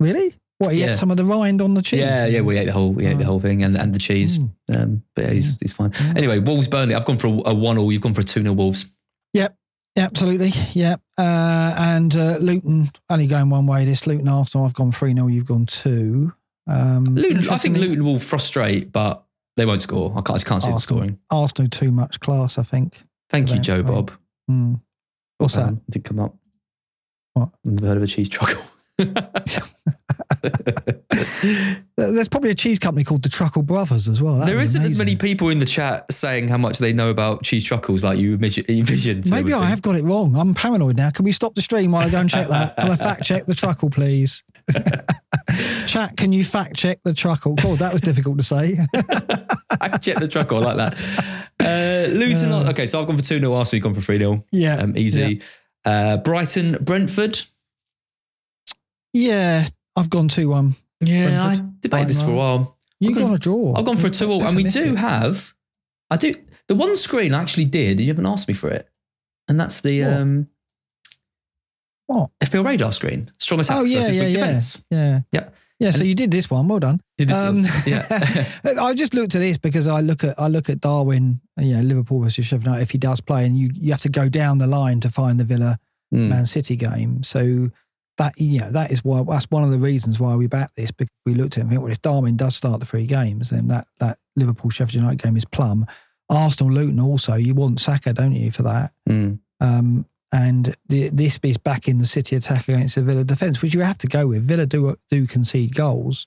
[0.00, 0.34] Really?
[0.58, 0.90] What, he Yeah.
[0.90, 2.00] ate some of the rind on the cheese?
[2.00, 4.38] Yeah, yeah, we ate the whole, we ate the whole thing and, and the cheese.
[4.38, 4.50] Mm.
[4.74, 5.92] Um, but yeah, he's, he's fine.
[6.16, 6.94] Anyway, Wolves Burnley.
[6.94, 7.90] I've gone for a, a one all.
[7.90, 8.84] You've gone for a two 0 Wolves.
[9.32, 9.56] Yep,
[9.96, 10.50] absolutely.
[10.72, 11.00] Yep.
[11.16, 13.84] Uh, and uh, Luton only going one way.
[13.86, 14.66] This Luton Arsenal.
[14.66, 16.32] I've gone three 0 You've gone two.
[16.66, 17.48] Um, Luton.
[17.50, 19.24] I think Luton will frustrate, but
[19.56, 20.10] they won't score.
[20.10, 20.98] I can't, I just can't see them Arsenal.
[20.98, 21.18] scoring.
[21.30, 22.58] Arsenal too much class.
[22.58, 23.02] I think.
[23.30, 23.82] Thank you, Joe.
[23.82, 24.10] Bob.
[24.46, 24.74] Hmm.
[25.38, 25.68] What's that?
[25.68, 26.36] Um, Did come up.
[27.32, 27.48] What?
[27.66, 28.60] I've never heard of a cheese truckle.
[29.00, 29.32] There-
[31.96, 34.36] There's probably a cheese company called the Truckle Brothers as well.
[34.36, 37.42] That'd there isn't as many people in the chat saying how much they know about
[37.42, 39.30] cheese truckles like you envis- envisioned.
[39.30, 40.34] Maybe I have got it wrong.
[40.36, 41.10] I'm paranoid now.
[41.10, 42.76] Can we stop the stream while I go and check that?
[42.78, 44.42] Can I fact check the truckle, please?
[45.86, 47.54] Chat, can you fact check the truckle?
[47.56, 48.78] God, that was difficult to say.
[49.80, 50.94] I can check the truckle I like that.
[51.60, 52.52] Uh, Luton.
[52.68, 53.76] okay, so I've gone for 2 0 Arsenal.
[53.78, 54.44] You've gone for 3 0.
[54.52, 54.76] yeah.
[54.76, 55.42] Um, easy.
[55.84, 57.40] Uh, Brighton, Brentford.
[59.12, 59.64] Yeah,
[59.96, 60.74] I've gone 2 1.
[61.02, 62.76] Yeah, I Brentford, debated this for a while.
[63.00, 63.74] You've gone a draw.
[63.76, 64.40] I've gone for a 2 0.
[64.40, 65.54] And we do have,
[66.10, 66.34] I do,
[66.68, 68.88] the one screen I actually did, you haven't asked me for it.
[69.48, 70.12] And that's the What?
[70.12, 70.48] um,
[72.06, 72.30] What?
[72.40, 73.30] FPL radar screen.
[73.38, 74.40] Strongest Oh, yeah, versus yeah, weak yeah.
[74.40, 74.84] defence.
[74.90, 75.20] Yeah.
[75.32, 75.48] Yeah.
[75.78, 76.68] Yeah, so you did this one.
[76.68, 77.00] Well done.
[77.16, 78.04] Did this Um, yeah.
[78.82, 81.80] I just looked at this because I look at I look at Darwin, you know,
[81.80, 82.82] Liverpool versus Sheffield United.
[82.82, 85.40] If he does play, and you you have to go down the line to find
[85.40, 85.78] the Villa
[86.12, 86.28] Mm.
[86.28, 87.22] Man City game.
[87.22, 87.70] So
[88.18, 90.90] that you know that is why that's one of the reasons why we back this
[90.90, 93.50] because we looked at it and think, well, if Darwin does start the three games,
[93.50, 95.86] then that that Liverpool Sheffield United game is plum.
[96.28, 98.92] Arsenal Luton also, you want Saka, don't you, for that?
[99.08, 99.40] Mm.
[99.60, 103.74] Um, and the, this is back in the City attack against the Villa defence, which
[103.74, 104.44] you have to go with.
[104.44, 106.26] Villa do do concede goals,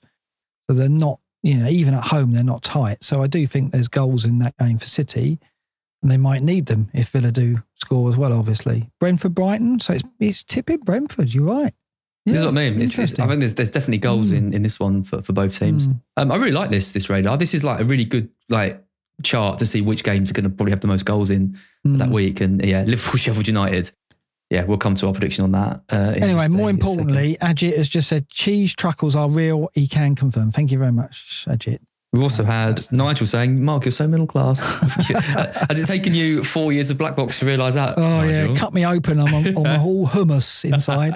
[0.68, 3.02] so they're not, you know, even at home they're not tight.
[3.02, 5.38] So I do think there's goals in that game for City,
[6.04, 8.32] and they might need them if Villa do score as well.
[8.32, 11.32] Obviously, Brentford Brighton, so it's it's tipping Brentford.
[11.34, 11.72] You're right.
[12.26, 12.80] This is what I mean.
[12.80, 14.36] It's, it's, I think there's there's definitely goals Mm.
[14.36, 15.88] in, in this one for, for both teams.
[15.88, 16.00] Mm.
[16.18, 17.36] Um, I really like this this radar.
[17.38, 18.82] This is like a really good like
[19.22, 21.52] chart to see which games are going to probably have the most goals in
[21.84, 22.12] that Mm.
[22.12, 22.40] week.
[22.40, 23.90] And yeah, Liverpool Sheffield United.
[24.50, 25.82] Yeah, we'll come to our prediction on that.
[25.90, 29.68] Uh, Anyway, more a importantly, Ajit has just said cheese truckles are real.
[29.74, 30.50] He can confirm.
[30.50, 31.78] Thank you very much, Ajit.
[32.14, 34.62] We've also had Nigel saying, "Mark, you're so middle class."
[35.68, 37.94] Has it taken you four years of black box to realise that?
[37.96, 39.18] Oh yeah, cut me open.
[39.18, 41.14] I'm on, on my whole hummus inside.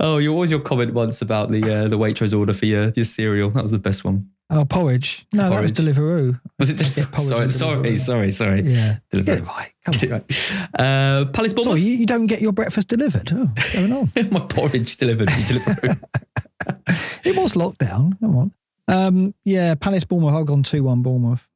[0.00, 2.90] oh, you what was your comment once about the uh, the Waitrose order for your,
[2.90, 3.50] your cereal?
[3.50, 4.30] That was the best one.
[4.50, 5.26] Oh, porridge.
[5.34, 6.40] No, that was Deliveroo.
[6.58, 6.96] Was it?
[6.96, 7.98] Yeah, porridge sorry, sorry, Deliveroo.
[7.98, 8.62] sorry, sorry.
[8.62, 8.96] Yeah.
[9.12, 9.26] Deliveroo.
[9.26, 9.72] Get it right.
[9.84, 10.24] Come Get on.
[10.26, 10.80] it right.
[10.80, 13.30] Uh, Palace Sorry, you, you don't get your breakfast delivered.
[13.30, 14.10] Oh, what's going on?
[14.30, 15.28] My porridge delivered.
[15.28, 16.02] Deliveroo.
[17.24, 18.18] it was lockdown.
[18.20, 18.52] Come on.
[18.88, 20.34] Um, yeah, Palace Bournemouth.
[20.34, 21.48] I've gone 2 1 Bournemouth.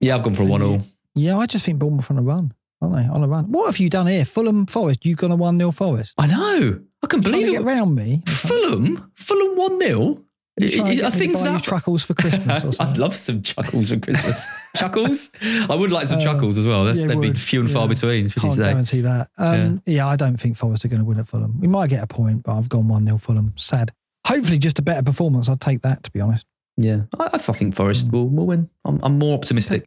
[0.00, 0.80] yeah, I've gone for a one all.
[1.14, 3.04] Yeah, I just think Bournemouth on a run, aren't they?
[3.12, 3.50] On a run.
[3.52, 4.24] What have you done here?
[4.24, 5.04] Fulham Forest.
[5.04, 6.14] You've gone a 1 0 Forest.
[6.18, 6.80] I know.
[7.02, 7.52] I can believe it.
[7.52, 8.22] get round me.
[8.28, 10.22] Fulham, Fulham one 0
[10.60, 11.62] You trying to I get think that.
[11.64, 14.46] truckles for Christmas or I'd love some chuckles for Christmas.
[14.76, 15.32] chuckles?
[15.68, 16.84] I would like some chuckles as well.
[16.84, 17.88] That's, Uh, yeah, they'd be few and far Yeah.
[17.88, 18.70] between, especially Can't today.
[18.70, 19.28] guarantee that.
[19.38, 20.06] Um, yeah.
[20.06, 21.58] I don't think Forest are going to win at Fulham.
[21.60, 23.52] We might get a point, but I've gone 1 0 Fulham.
[23.56, 23.92] Sad.
[24.26, 25.48] Hopefully, just a better performance.
[25.48, 26.46] I'd take that, to be honest.
[26.76, 28.12] Yeah, I, I think Forest Mm.
[28.12, 28.70] will, will win.
[28.84, 29.84] I'm, I'm more optimistic.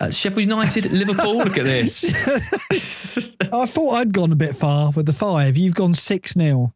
[0.00, 1.38] Uh, Sheffield United, Liverpool.
[1.38, 3.36] Look at this.
[3.52, 5.56] I thought I'd gone a bit far with the five.
[5.56, 6.74] You've gone 6 0.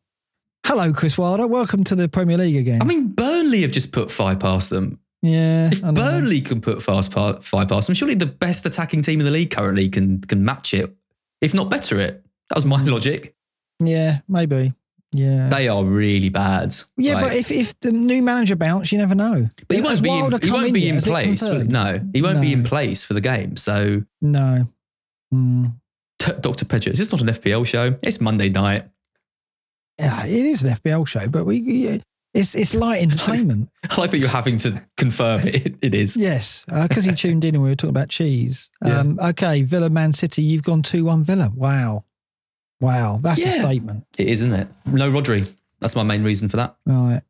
[0.66, 1.46] Hello, Chris Wilder.
[1.46, 2.80] Welcome to the Premier League again.
[2.80, 4.98] I mean, Burnley have just put five past them.
[5.20, 5.68] yeah.
[5.70, 6.00] If I know.
[6.00, 9.50] Burnley can put fast five past them, surely the best attacking team in the league
[9.50, 10.92] currently can can match it,
[11.40, 12.24] if not better it.
[12.48, 13.34] That was my logic.
[13.80, 14.72] Yeah, maybe.
[15.12, 15.48] Yeah.
[15.50, 16.74] They are really bad.
[16.96, 19.46] yeah, Like- but if, if the new manager bounce, you never know.
[19.68, 20.90] But he won't be in, he won't be yet?
[20.92, 21.42] in Is place.
[21.42, 23.56] No, he won't be in place for the game.
[23.56, 24.68] So, No.
[25.34, 25.74] Mm.
[26.18, 26.64] t- Dr.
[26.64, 27.96] Pedro, it's not an FPL show.
[28.02, 28.88] It's Monday night.
[29.98, 31.98] Yeah, it is an FPL show, but we yeah,
[32.34, 33.68] it's it's light entertainment.
[33.90, 35.76] I like that you're having to confirm it.
[35.82, 36.16] It is.
[36.16, 38.70] yes, because he tuned in and we were talking about cheese.
[38.84, 39.00] Yeah.
[39.00, 40.42] Um, okay, Villa, Man City.
[40.42, 41.52] You've gone two one Villa.
[41.54, 42.04] Wow,
[42.82, 44.04] wow, that's a statement.
[44.18, 44.68] It is, isn't it?
[44.86, 45.50] No Rodri.
[45.80, 46.76] That's my main reason for that.
[46.84, 47.22] Right.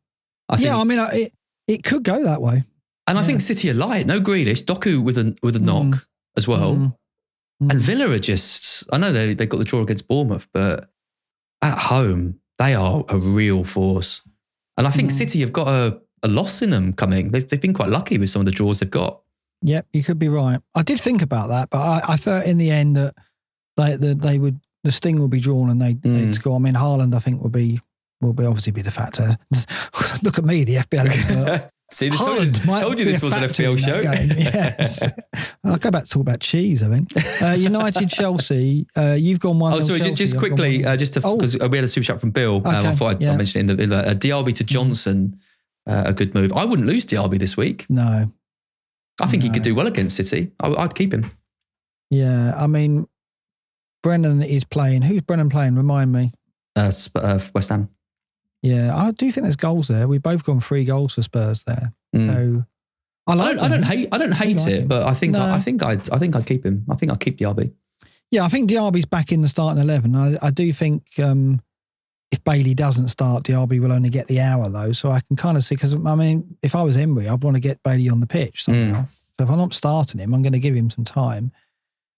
[0.49, 1.31] I think yeah, I mean, I- it
[1.67, 2.65] it could go that way.
[3.07, 4.05] And I think City are light.
[4.05, 6.07] No Grealish, Doku with a with a knock
[6.37, 6.75] as well.
[6.75, 7.71] Mm.
[7.71, 10.89] And Villa are just, I know they, they got the draw against Bournemouth, but
[11.61, 14.21] at home, they are a real force.
[14.77, 15.13] And I think Mm.
[15.13, 17.29] City have got a, a loss in them coming.
[17.29, 19.21] They've, they've been quite lucky with some of the draws they've got.
[19.61, 20.59] Yep, you could be right.
[20.75, 23.15] I did think about that, but I, I thought in the end that
[23.77, 26.01] they that they would the sting will be drawn and they, Mm.
[26.25, 26.55] they'd score.
[26.55, 27.79] I mean, Haaland, I think, will be
[28.21, 29.37] will be obviously be the factor.
[30.23, 31.69] Look at me, the expert.
[31.91, 34.01] See, this told, Haaland might told you this was an FPL show.
[34.01, 35.03] game, Yes,
[35.63, 36.81] I'll go back to talk about cheese.
[36.81, 37.09] I think
[37.43, 38.87] uh, United, Chelsea.
[38.95, 39.73] Uh, you've gone one.
[39.73, 41.35] Oh, sorry, ju- just quickly, uh, just to, Oh.
[41.37, 42.57] because we had a super chat from Bill.
[42.57, 43.31] Um, I Okay, thought I'd, yeah.
[43.33, 45.37] I'd mention it in the, in the uh, Diaby to Johnson,
[45.85, 46.51] uh, a good move.
[46.53, 47.85] I wouldn't lose Diaby this week.
[47.89, 48.31] no,
[49.21, 50.51] I think he could do well against City.
[50.59, 51.29] I, I'd keep him.
[52.09, 52.53] yeah.
[52.57, 53.07] I mean,
[54.03, 55.01] Brennan is playing.
[55.01, 55.75] Who's Brennan playing?
[55.75, 56.31] Remind me.
[56.75, 57.89] Uh, Sp- uh, West Ham.
[58.61, 60.07] Yeah, I do think there's goals there.
[60.07, 61.91] We've both gone three goals for Spurs there.
[62.15, 62.27] Mm.
[62.33, 62.65] So
[63.27, 63.55] I I like.
[63.57, 64.09] don't, I don't hate.
[64.11, 64.87] I don't hate like it, him.
[64.87, 65.41] but I think No.
[65.41, 66.85] I, I think I'd I think I'd keep him.
[66.89, 67.73] I think I'd keep Diaby.
[68.31, 70.15] Yeah, I think Diaby's back in the starting eleven.
[70.15, 71.61] I, I do think um,
[72.31, 74.91] if Bailey doesn't start, Diaby will only get the hour though.
[74.93, 77.55] So I can kind of see because I mean, if I was Emery, I'd want
[77.55, 79.05] to get Bailey on the pitch somehow.
[79.39, 81.51] So if I'm not starting him, I'm going to give him some time.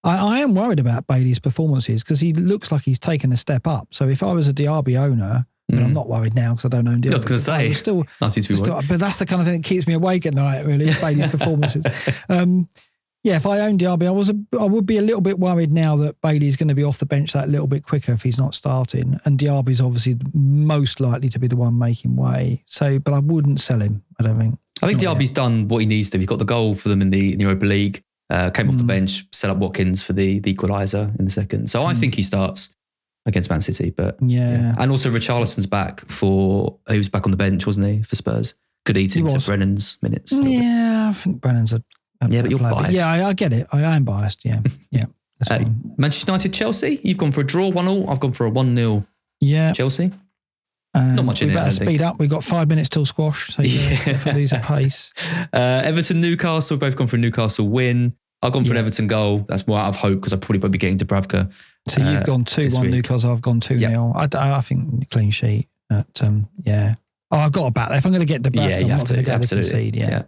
[0.05, 3.67] I, I am worried about Bailey's performances because he looks like he's taken a step
[3.67, 3.87] up.
[3.91, 6.87] So if I was a Diaby owner, and I'm not worried now because I don't
[6.87, 7.09] own Diaby.
[7.09, 7.73] I was but I say.
[7.73, 10.63] still to Still- but that's the kind of thing that keeps me awake at night,
[10.65, 11.83] really, is Bailey's performances.
[12.29, 12.67] Um,
[13.23, 15.71] yeah, if I owned Diaby, I was a, I would be a little bit worried
[15.71, 18.37] now that Bailey's going to be off the bench that little bit quicker if he's
[18.37, 22.61] not starting, and Diaby's obviously most likely to be the one making way.
[22.67, 24.03] So, but I wouldn't sell him.
[24.19, 24.59] I don't think.
[24.83, 26.19] I think Not Diaby's done what he needs to.
[26.19, 28.03] He got the goal for them in the, in the Europa League.
[28.31, 28.87] Uh, came off the Mm.
[28.87, 31.69] bench, set up Watkins for the, the equaliser in the second.
[31.69, 31.97] So I Mm.
[31.99, 32.69] think he starts
[33.27, 33.91] against Man City.
[33.91, 38.01] But Yeah, and also Richarlison's back for he was back on the bench, wasn't he,
[38.03, 38.55] for Spurs?
[38.85, 39.39] Good eating to.
[39.39, 40.31] Brennan's minutes.
[40.31, 41.07] yeah.
[41.09, 41.83] I think Brennan's a,
[42.21, 42.73] a Yeah, but you're player.
[42.73, 42.93] biased.
[42.93, 43.67] Yeah, I, I get it.
[43.71, 44.43] I am biased.
[44.45, 44.61] Yeah,
[44.91, 45.05] yeah.
[45.39, 45.69] That's Uh.
[45.97, 46.99] Manchester United, Chelsea.
[47.03, 48.09] You've gone for a draw, one all.
[48.09, 49.05] I've gone for a one 0
[49.39, 50.11] Yeah, Chelsea.
[50.95, 52.17] Um, not much in we it, I better speed up.
[52.19, 54.17] We've got five minutes till squash, so yeah, Yeah.
[54.17, 55.13] for these at pace.
[55.53, 56.77] Uh, Everton, Newcastle.
[56.77, 58.15] Both gone for a Newcastle win.
[58.41, 59.45] I've gone for an Everton goal.
[59.47, 61.51] That's more out of hope because I probably won't be getting Dubravka.
[61.87, 62.91] So you've uh, gone two one week.
[62.91, 63.31] Newcastle.
[63.31, 63.91] I've gone two Yep.
[63.91, 64.11] nil.
[64.15, 65.67] I, I think clean sheet.
[65.89, 66.95] At, um, yeah.
[67.31, 67.91] Oh, I've got a bat.
[67.91, 69.17] If I'm going to get the yeah, you have to.
[69.17, 69.71] Absolutely.
[69.91, 69.95] concede.
[69.95, 70.23] Yeah.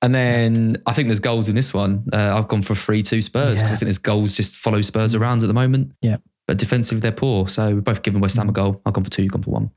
[0.00, 2.04] And then I think there's goals in this one.
[2.12, 3.64] Uh, I've gone for 3 2 Spurs because Yeah.
[3.66, 5.92] I think there's goals just follow Spurs around at the moment.
[6.00, 6.18] Yeah.
[6.46, 7.48] But defensively, they're poor.
[7.48, 8.80] So we've both given West Ham a goal.
[8.86, 9.70] I've gone for two, you've gone for one.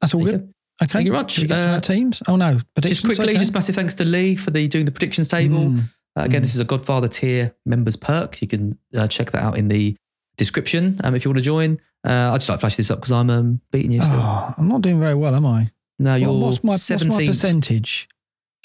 [0.00, 0.40] That's all good.
[0.46, 0.48] go.
[0.82, 0.92] Okay.
[0.92, 1.32] Thank you very much.
[1.32, 2.22] Should we get Uh, teams?
[2.26, 2.60] Oh no.
[2.80, 3.38] Just quickly, Okay.
[3.38, 5.70] just massive thanks to Lee for the doing the predictions table.
[5.70, 5.78] Mm.
[6.16, 6.44] Uh, again, Mm.
[6.44, 8.40] this is a Godfather tier members perk.
[8.42, 9.96] You can uh, check that out in the
[10.36, 11.78] description um, if you want to join.
[12.04, 14.18] Uh, I'd just like to flash this up because I'm um, beating you still.
[14.20, 15.70] Oh, I'm not doing very well, am I?
[15.98, 18.08] no, you're Well, what's my what's my percentage?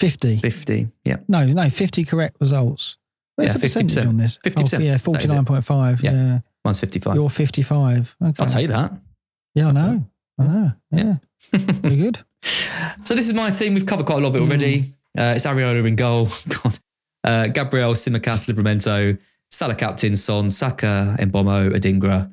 [0.00, 0.38] Fifty.
[0.38, 0.88] 50.
[1.04, 1.16] Yeah.
[1.28, 2.96] No, no, fifty correct results.
[3.36, 4.08] Where's Yeah, the percentage 50%.
[4.08, 4.38] on this?
[4.44, 4.74] 50%.
[4.80, 6.02] Oh, yeah, That is forty nine point five.
[6.02, 6.12] Yeah.
[6.12, 6.38] Yeah.
[6.64, 7.14] Mine's 55.
[7.14, 8.16] You're fifty five.
[8.22, 8.34] Okay.
[8.42, 8.92] I'll tell you that.
[9.54, 10.09] Yeah, I know.
[10.40, 10.72] I know.
[10.90, 11.14] Yeah.
[11.52, 12.20] Very good.
[13.04, 13.74] So this is my team.
[13.74, 14.84] We've covered quite a lot of it already.
[15.18, 16.28] Uh, it's Areola in goal.
[16.48, 16.78] God.
[17.24, 19.18] Uh, Gabriel, Tsimikas, Livramento,
[19.50, 22.32] Salah captain, Son, Saka, Mbeumo, Adingra,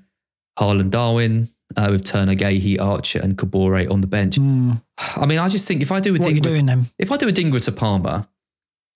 [0.60, 4.38] Haaland, Darwin, uh, with Turner, Guéhi, Archer, and Kabore on the bench.
[4.38, 4.82] Mm.
[5.18, 6.86] I mean, I just think if I do a What are you Dingra, doing then?
[6.98, 8.28] if I do Adingra to Palmer,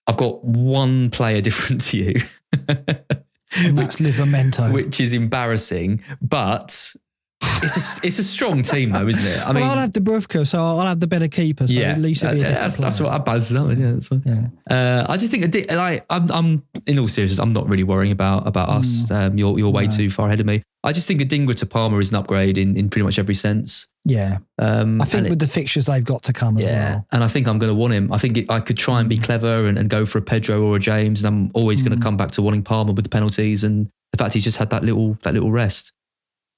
[0.06, 2.14] I've got one player different to you,
[3.54, 4.72] And that's Livramento.
[4.72, 6.02] which is embarrassing.
[6.22, 6.94] But
[7.42, 9.46] it's a, it's a strong team, though, isn't it?
[9.46, 11.66] I mean, well, I'll have Dubravka, so I'll have the better keeper.
[11.66, 13.68] So yeah, at least it'll be a Uh, that's, that's what I balance it out.
[13.68, 14.22] with, Yeah, that's fine.
[14.24, 14.48] Yeah.
[14.70, 18.46] Uh, I just think like I'm, I'm in all seriousness, I'm not really worrying about
[18.46, 19.10] about us.
[19.10, 19.90] Um, you're you're way Mm.
[19.90, 19.96] No.
[19.96, 20.62] too far ahead of me.
[20.84, 23.86] I just think Adingra to Palmer is an upgrade in, in pretty much every sense.
[24.04, 24.38] Yeah.
[24.58, 27.06] Um, I think it- with the fixtures they've got to come as yeah, well.
[27.12, 28.12] and I think I'm going to want him.
[28.12, 30.60] I think it, I could try and be clever and, and go for a Pedro
[30.62, 32.00] or a James, and I'm always going Mm.
[32.00, 34.70] to come back to wanting Palmer with the penalties and the fact he's just had
[34.70, 35.92] that little that little rest.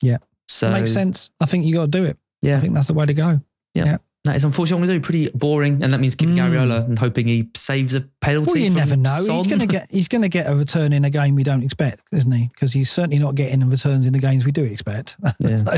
[0.00, 0.16] Yeah.
[0.48, 1.30] So Makes sense.
[1.40, 2.18] I think you got to do it.
[2.42, 3.40] Yeah, I think that's the way to go.
[3.74, 3.98] Yeah.
[4.26, 5.28] That is unfortunately what I'm going to do.
[5.28, 6.50] Pretty boring, and that means keeping Mm.
[6.50, 8.52] Areola and hoping he saves a penalty.
[8.54, 9.20] Well, you never know.
[9.20, 9.36] Son.
[9.36, 11.62] He's going to get he's going to get a return in a game we don't
[11.62, 12.48] expect, isn't he?
[12.48, 15.16] Because he's certainly not getting the returns in the games we do expect.
[15.40, 15.58] Yeah.
[15.58, 15.72] so,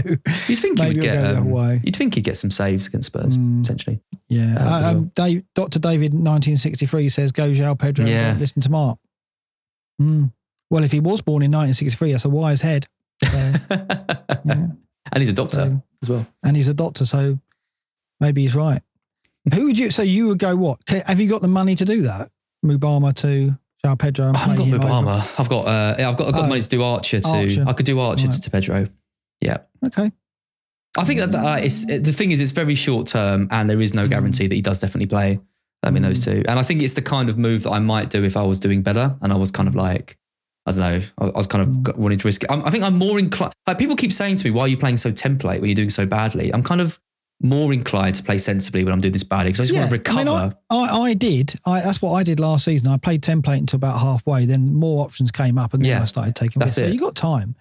[0.46, 1.36] You'd think he would get.
[1.36, 1.80] Um, way.
[1.82, 3.62] you'd think he'd get some saves against Spurs Mm.
[3.62, 4.00] potentially.
[4.28, 4.54] yeah.
[4.64, 5.80] Uh, Uh, um, Dave, Dr.
[5.80, 8.04] David, 1963 says, "Go, João Pedro.
[8.06, 8.36] Yeah.
[8.38, 9.00] Listen to Mark."
[10.00, 10.32] Mm.
[10.70, 12.86] Well, if he was born in 1963, that's a wise head.
[13.26, 13.52] So,
[14.44, 14.66] yeah.
[15.12, 16.26] And he's a doctor So- as well.
[16.42, 17.38] and he's a doctor, so
[18.20, 18.82] maybe he's right.
[19.54, 19.90] Who would you?
[19.90, 20.78] So you would go what?
[20.88, 22.30] Have you got the money to do that?
[22.64, 24.28] Mbeumo to João Pedro.
[24.28, 25.24] And I haven't got him over?
[25.38, 25.66] I've got.
[25.66, 26.28] Uh, yeah, I've got.
[26.28, 26.48] I've got Oh.
[26.48, 27.28] money to do Archer to.
[27.28, 27.64] Archer.
[27.66, 28.34] I could do Archer Right.
[28.34, 28.86] to, to Pedro.
[29.40, 29.58] Yeah.
[29.84, 30.10] Okay.
[30.98, 33.92] I think that uh, it's, the thing is, it's very short term, and there is
[33.94, 34.10] no Mm.
[34.10, 35.38] guarantee that he does definitely play
[35.82, 36.42] I mean, those two.
[36.48, 38.58] And I think it's the kind of move that I might do if I was
[38.58, 39.14] doing better.
[39.20, 40.16] And I was kind of like,
[40.66, 42.50] I don't know, I I was kind of got- wanting to risk it.
[42.50, 44.76] I'm, I think I'm more inclined, like people keep saying to me, why are you
[44.76, 46.52] playing so template when you're doing so badly?
[46.52, 46.98] I'm kind of
[47.42, 49.96] more inclined to play sensibly when I'm doing this badly because I just want to
[49.96, 50.20] recover.
[50.20, 51.54] I, mean, I, I, did.
[51.66, 52.88] I, that's what I did last season.
[52.88, 54.46] I played template until about halfway.
[54.46, 56.60] Then more options came up, and then Yeah, I started taking.
[56.60, 56.80] that's risks.
[56.80, 56.94] So it.
[56.94, 57.54] you got time.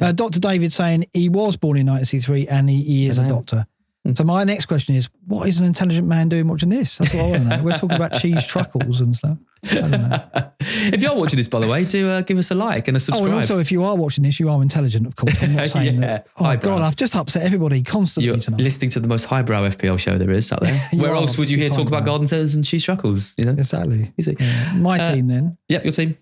[0.00, 0.38] Uh, Dr.
[0.40, 3.66] David saying he was born in 1963 and he, he is a doctor.
[4.06, 4.16] Mm.
[4.16, 6.98] So my next question is, what is an intelligent man doing watching this?
[6.98, 7.62] That's what I want to know.
[7.62, 9.36] We're talking about cheese truckles and stuff.
[9.64, 10.18] I don't know.
[10.60, 12.96] if you are watching this, by the way, do uh, give us a like and
[12.96, 13.30] a Oh, subscribe.
[13.30, 15.40] and also, if you are watching this, you are intelligent, of course.
[15.42, 16.28] I'm not saying Yeah, that.
[16.38, 16.78] Oh, highbrow.
[16.78, 18.60] God, I've just upset everybody constantly you're tonight.
[18.60, 20.74] listening to the most highbrow FPL show there is out there.
[20.94, 23.34] Where else would you hear talk about garden centres and cheese truckles?
[23.38, 24.12] You know, Exactly.
[24.18, 24.36] easy.
[24.38, 24.72] Yeah.
[24.74, 25.56] My Uh, team then.
[25.68, 26.16] Yep, your team.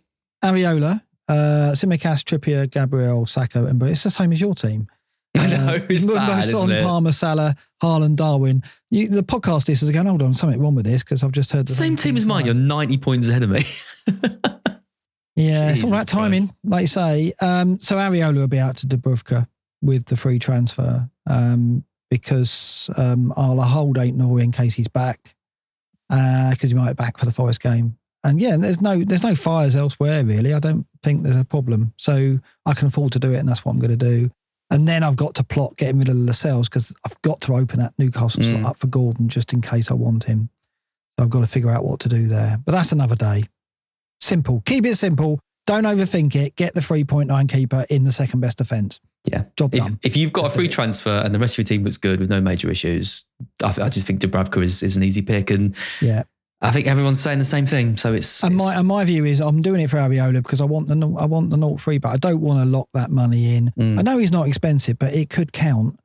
[0.44, 4.86] Areola, uh, Tsimikas, Trippier, Gabriel, Saka, and it's the same as your team.
[5.36, 6.82] I know it's Mo- bad, Son?
[6.82, 8.62] Palmer, Salah, Haaland, Darwin.
[8.90, 11.52] You, the podcast listeners are going, hold on, something wrong with this because I've just
[11.52, 12.46] heard the Same team as mine.
[12.46, 13.62] You're 90 points ahead of me.
[15.40, 17.32] Yeah, it's all Jesus right timing, like you say.
[17.40, 19.46] Um, so Areola will be out to Dubravka
[19.80, 25.34] with the free transfer um, because um, I'll hold Aït-Nouri in case he's back
[26.08, 27.96] because he might be back for the Forest game.
[28.22, 30.52] And yeah, there's no there's no fires elsewhere really.
[30.52, 33.64] I don't think there's a problem, so I can afford to do it, and that's
[33.64, 34.30] what I'm going to do.
[34.70, 37.80] And then I've got to plot getting rid of Lascelles because I've got to open
[37.80, 38.50] that Newcastle Mm.
[38.60, 40.48] slot up for Gordon just in case I want him.
[41.18, 42.58] So I've got to figure out what to do there.
[42.64, 43.44] But that's another day.
[44.20, 44.62] Simple.
[44.66, 45.40] Keep it simple.
[45.66, 46.56] Don't overthink it.
[46.56, 49.00] Get the 3.9 keeper in the second best defence.
[49.24, 49.44] yeah.
[49.56, 49.98] Job If, done.
[50.02, 52.20] if you've got Let's a free transfer and the rest of your team looks good
[52.20, 53.24] with no major issues,
[53.62, 55.50] I, I just think Dubravka is, is an easy pick.
[55.50, 56.22] And Yeah.
[56.62, 57.96] I think everyone's saying the same thing.
[57.96, 60.60] So it's, And it's- my and my view is I'm doing it for Areola because
[60.60, 62.88] I want the nau- I want the 0 free, but I don't want to lock
[62.92, 63.72] that money in.
[63.78, 63.98] Mm.
[63.98, 65.98] I know he's not expensive, but it could count.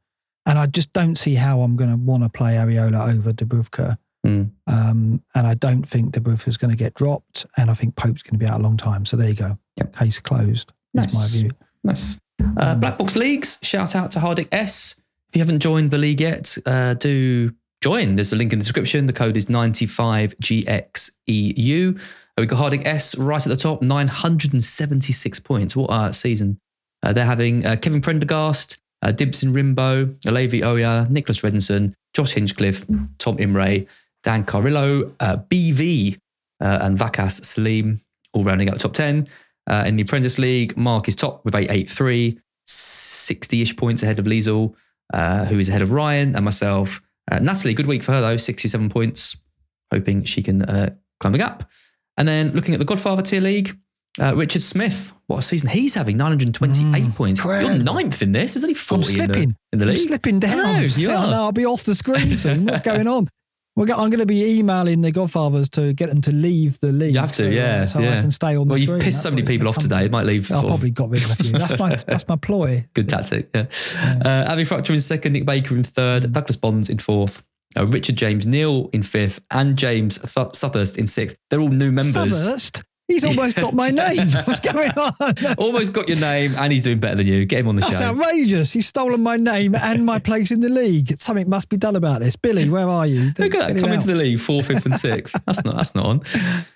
[0.45, 3.97] And I just don't see how I'm going to want to play Areola over Dubravka.
[4.25, 4.51] Mm.
[4.67, 7.45] Um, and I don't think Dubravka's going to get dropped.
[7.57, 9.05] And I think Pope's going to be out a long time.
[9.05, 9.57] So there you go.
[9.77, 9.95] Yep.
[9.95, 10.71] Case closed.
[10.93, 11.33] That's Nice.
[11.35, 11.51] my view.
[11.83, 12.19] Nice.
[12.57, 14.95] Uh, Black Box Leagues, shout out to Hardic S.
[15.29, 17.51] If you haven't joined the league yet, uh, do
[17.85, 18.15] join.
[18.15, 19.05] There's a link in the description.
[19.05, 21.95] The code is 95GXEU.
[21.95, 21.99] Uh,
[22.35, 25.75] we've got Harding S right at the top, 976 points.
[25.75, 26.59] What a season.
[27.03, 32.87] Uh, they're having uh, Kevin Prendergast, uh, Dibson Rimbo, Olevi Oya, Nicholas Redinson, Josh Hinchcliffe,
[33.19, 33.87] Tom Imray,
[34.23, 36.17] Dan Carrillo, uh, BV,
[36.61, 38.01] uh, and Vakas Salim,
[38.33, 39.27] all rounding out the top 10.
[39.67, 44.25] Uh, in the Apprentice League, Mark is top with 883, 60 ish points ahead of
[44.25, 44.73] Liesel,
[45.13, 46.99] uh, who is ahead of Ryan and myself.
[47.31, 49.37] Uh, Natalie, good week for her though, 67 points,
[49.91, 50.89] hoping she can uh,
[51.19, 51.69] climb the gap.
[52.17, 53.77] And then looking at the Godfather tier league,
[54.21, 57.43] uh, Richard Smith, what a season he's having, 928 points.
[57.43, 58.53] You're ninth in this.
[58.53, 59.55] There's only 40 I'm in the, slipping.
[59.73, 60.07] in the I'm league.
[60.07, 60.59] slipping down.
[60.59, 61.27] I know, you I are.
[61.31, 62.65] know, I'll be off the screen soon.
[62.65, 63.27] What's going on?
[63.75, 66.93] We're go- I'm going to be emailing the Godfathers to get them to leave the
[66.93, 67.13] league.
[67.13, 67.85] You have to, so, uh, yeah.
[67.85, 68.19] so yeah.
[68.19, 69.99] I can stay on the Well, you've pissed so many people off today.
[69.99, 70.05] to.
[70.05, 70.49] It might leave.
[70.51, 71.51] I probably got rid of a few.
[71.51, 72.85] That's my that's my ploy.
[72.93, 73.49] Good tactic.
[73.53, 73.65] Yeah.
[74.23, 77.43] Uh, Abby Fracture in second, Nick Baker in third, Douglas Bonds in fourth,
[77.77, 81.35] uh, Richard James Neal in fifth, and James Th- Suthurst in sixth.
[81.49, 82.13] They're all new members.
[82.13, 82.83] Suthurst?
[83.07, 84.29] He's almost got my name.
[84.45, 85.13] What's going on?
[85.57, 87.45] Almost got your name, and he's doing better than you.
[87.45, 87.99] Get him on the That's show.
[87.99, 88.73] That's outrageous.
[88.73, 91.09] He's stolen my name and my place in the league.
[91.19, 92.35] Something must be done about this.
[92.35, 93.31] Billy, where are you?
[93.37, 93.79] Look at that.
[93.79, 95.39] Come into the league, fourth, fifth, and sixth.
[95.45, 95.75] That's not.
[95.75, 96.21] That's not on.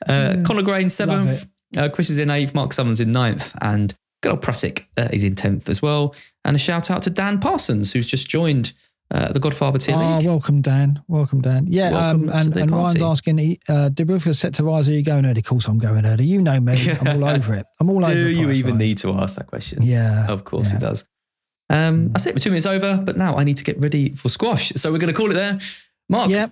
[0.08, 1.48] Uh, Conor Grain seventh.
[1.76, 2.54] Uh, Chris is in eighth.
[2.54, 6.14] Mark Summons in ninth, and good old Pratik uh, is in tenth as well.
[6.46, 8.74] And a shout out to Dan Parsons, who's just joined
[9.12, 10.26] uh, the Godfather tier Oh, league.
[10.28, 11.02] welcome, Dan.
[11.08, 11.66] Welcome, Dan.
[11.68, 14.88] Yeah, Welcome um, and, and Ryan's asking, uh, Dubravka's set to rise.
[14.88, 15.40] Are you going early?
[15.40, 16.26] Of course, I'm going early.
[16.26, 16.78] You know me.
[17.02, 17.66] I'm all over it.
[17.80, 18.14] I'm all over it.
[18.14, 18.78] Do you even Ryan.
[18.78, 19.82] need to ask that question?
[19.84, 20.28] Yeah.
[20.30, 20.78] Of course yeah.
[20.78, 21.08] it does.
[21.72, 22.34] Um, that's it.
[22.36, 24.70] We're two minutes over, but now I need to get ready for squash.
[24.76, 25.60] So we're going to call it there.
[26.08, 26.52] Mark, Yep.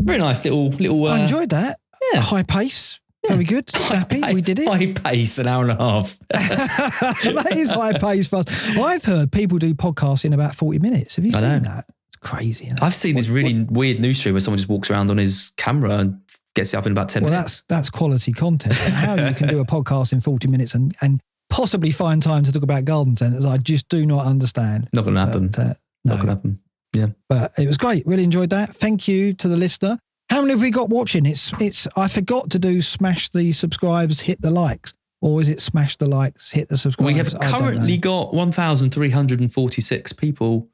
[0.00, 1.06] very nice little little.
[1.06, 1.78] Uh, I enjoyed that.
[2.12, 2.20] yeah.
[2.20, 3.00] High pace.
[3.28, 3.70] Very good.
[3.74, 4.20] Happy.
[4.32, 4.68] we did it.
[4.68, 6.18] High pace, an hour and a half.
[6.30, 8.78] that is high pace for us.
[8.78, 11.16] I've heard people do podcasts in about 40 minutes.
[11.16, 11.58] Have you I seen know.
[11.60, 11.84] that?
[12.08, 12.72] It's crazy.
[12.80, 15.98] I've seen this really weird news stream where someone just walks around on his camera
[15.98, 16.20] and
[16.54, 17.62] gets it up in about ten well, minutes.
[17.68, 18.78] that's that's quality content.
[18.84, 21.20] And how you can do a podcast in 40 minutes and, and
[21.50, 24.88] possibly find time to talk about garden centres, I just do not understand.
[24.94, 25.48] Not going to happen.
[25.48, 25.74] But, uh,
[26.04, 26.14] no.
[26.14, 26.58] Not going to happen.
[26.92, 27.06] Yeah.
[27.28, 28.04] but it was great.
[28.06, 28.74] Really enjoyed that.
[28.74, 29.98] Thank you to the listener.
[30.30, 31.26] How many have we got watching?
[31.26, 31.88] It's it's.
[31.96, 36.06] I forgot to do smash the subscribes, hit the likes, or is it smash the
[36.06, 37.12] likes, hit the subscribes?
[37.12, 37.58] We have I don't know.
[37.58, 40.68] currently got one thousand three hundred and forty-six people.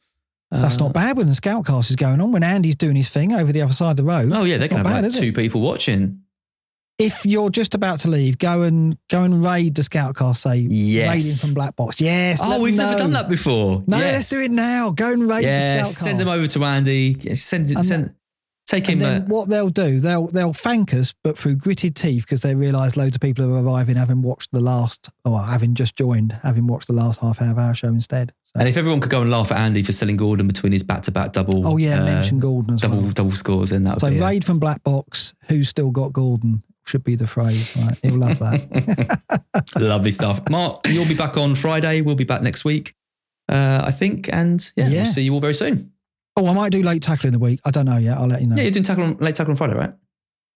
[0.50, 2.30] That's Uh, not bad when the Scoutcast is going on.
[2.32, 4.30] When Andy's doing his thing over the other side of the road.
[4.32, 5.34] Oh yeah, they're going to have bad, like two it?
[5.36, 6.20] people watching.
[6.98, 10.36] If you're just about to leave, go and go and raid the scout Scoutcast.
[10.36, 11.08] Say Yes.
[11.14, 12.00] raiding from Black Box.
[12.00, 12.40] Yes.
[12.42, 13.82] Oh, we've never done that before.
[13.86, 14.12] No, yes.
[14.14, 14.90] let's do it now.
[14.90, 15.86] Go and raid Yeah, the Scoutcast.
[15.94, 17.34] send them over to Andy.
[17.34, 17.78] Send it.
[17.84, 18.14] Send.
[18.66, 18.98] Take him.
[18.98, 22.96] Then what they'll do, they'll they'll thank us, but through gritted teeth because they realise
[22.96, 26.88] loads of people are arriving having watched the last, or having just joined, having watched
[26.88, 28.32] the last half hour of our show instead.
[28.42, 30.82] So, and if everyone could go and laugh at Andy for selling Gordon between his
[30.82, 33.12] back-to-back double, oh yeah, uh, mention Gordon as double well.
[33.12, 34.18] double scores, then that would So be.
[34.20, 37.76] raid from Black Box, who's still got Gordon should be the phrase.
[37.84, 39.70] Right, he'll love that.
[39.80, 40.48] Lovely stuff.
[40.50, 42.00] Mark, you'll be back on Friday.
[42.00, 42.94] We'll be back next week,
[43.48, 44.28] uh, I think.
[44.32, 45.02] And yeah, Yeah.
[45.02, 45.92] we'll see you all very soon.
[46.36, 47.60] Oh, I might do late tackle in the week.
[47.64, 48.18] I don't know yet.
[48.18, 48.56] I'll let you know.
[48.56, 49.92] Yeah, you're doing tackle on, late tackle on Friday, right?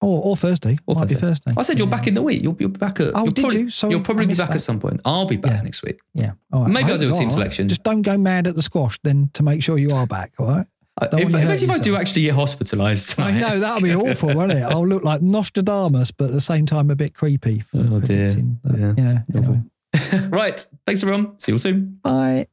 [0.03, 0.79] Or, or Thursday.
[0.87, 1.51] Or might be Thursday.
[1.51, 1.55] Thursday.
[1.59, 1.97] I said you're Yeah.
[1.97, 2.43] back in the week.
[2.43, 3.13] You'll, you'll be back at.
[3.15, 3.71] Oh, did probably, you?
[3.71, 4.55] Sorry, you'll probably be back that.
[4.57, 5.01] at some point.
[5.05, 5.61] I'll be back Yeah.
[5.63, 5.99] next week.
[6.15, 6.33] Yeah.
[6.53, 6.71] All right.
[6.71, 7.33] Maybe I'll do a team are.
[7.33, 7.69] selection.
[7.69, 10.33] Just don't go mad at the squash then to make sure you are back.
[10.39, 10.67] All right.
[11.01, 13.23] Uh, Don't if, imagine if I do actually get hospitalised.
[13.23, 14.63] I know that'll be awful, won't it?
[14.63, 17.61] I'll look like Nostradamus, but at the same time a bit creepy.
[17.61, 18.31] For Oh, dear.
[18.31, 18.95] that.
[18.99, 19.23] Yeah.
[19.33, 19.39] Yeah.
[19.39, 19.63] Anyway.
[20.29, 20.67] right.
[20.85, 21.39] Thanks, everyone.
[21.39, 22.01] See you all soon.
[22.03, 22.47] Bye.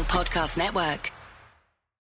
[0.00, 1.21] Podcast Network.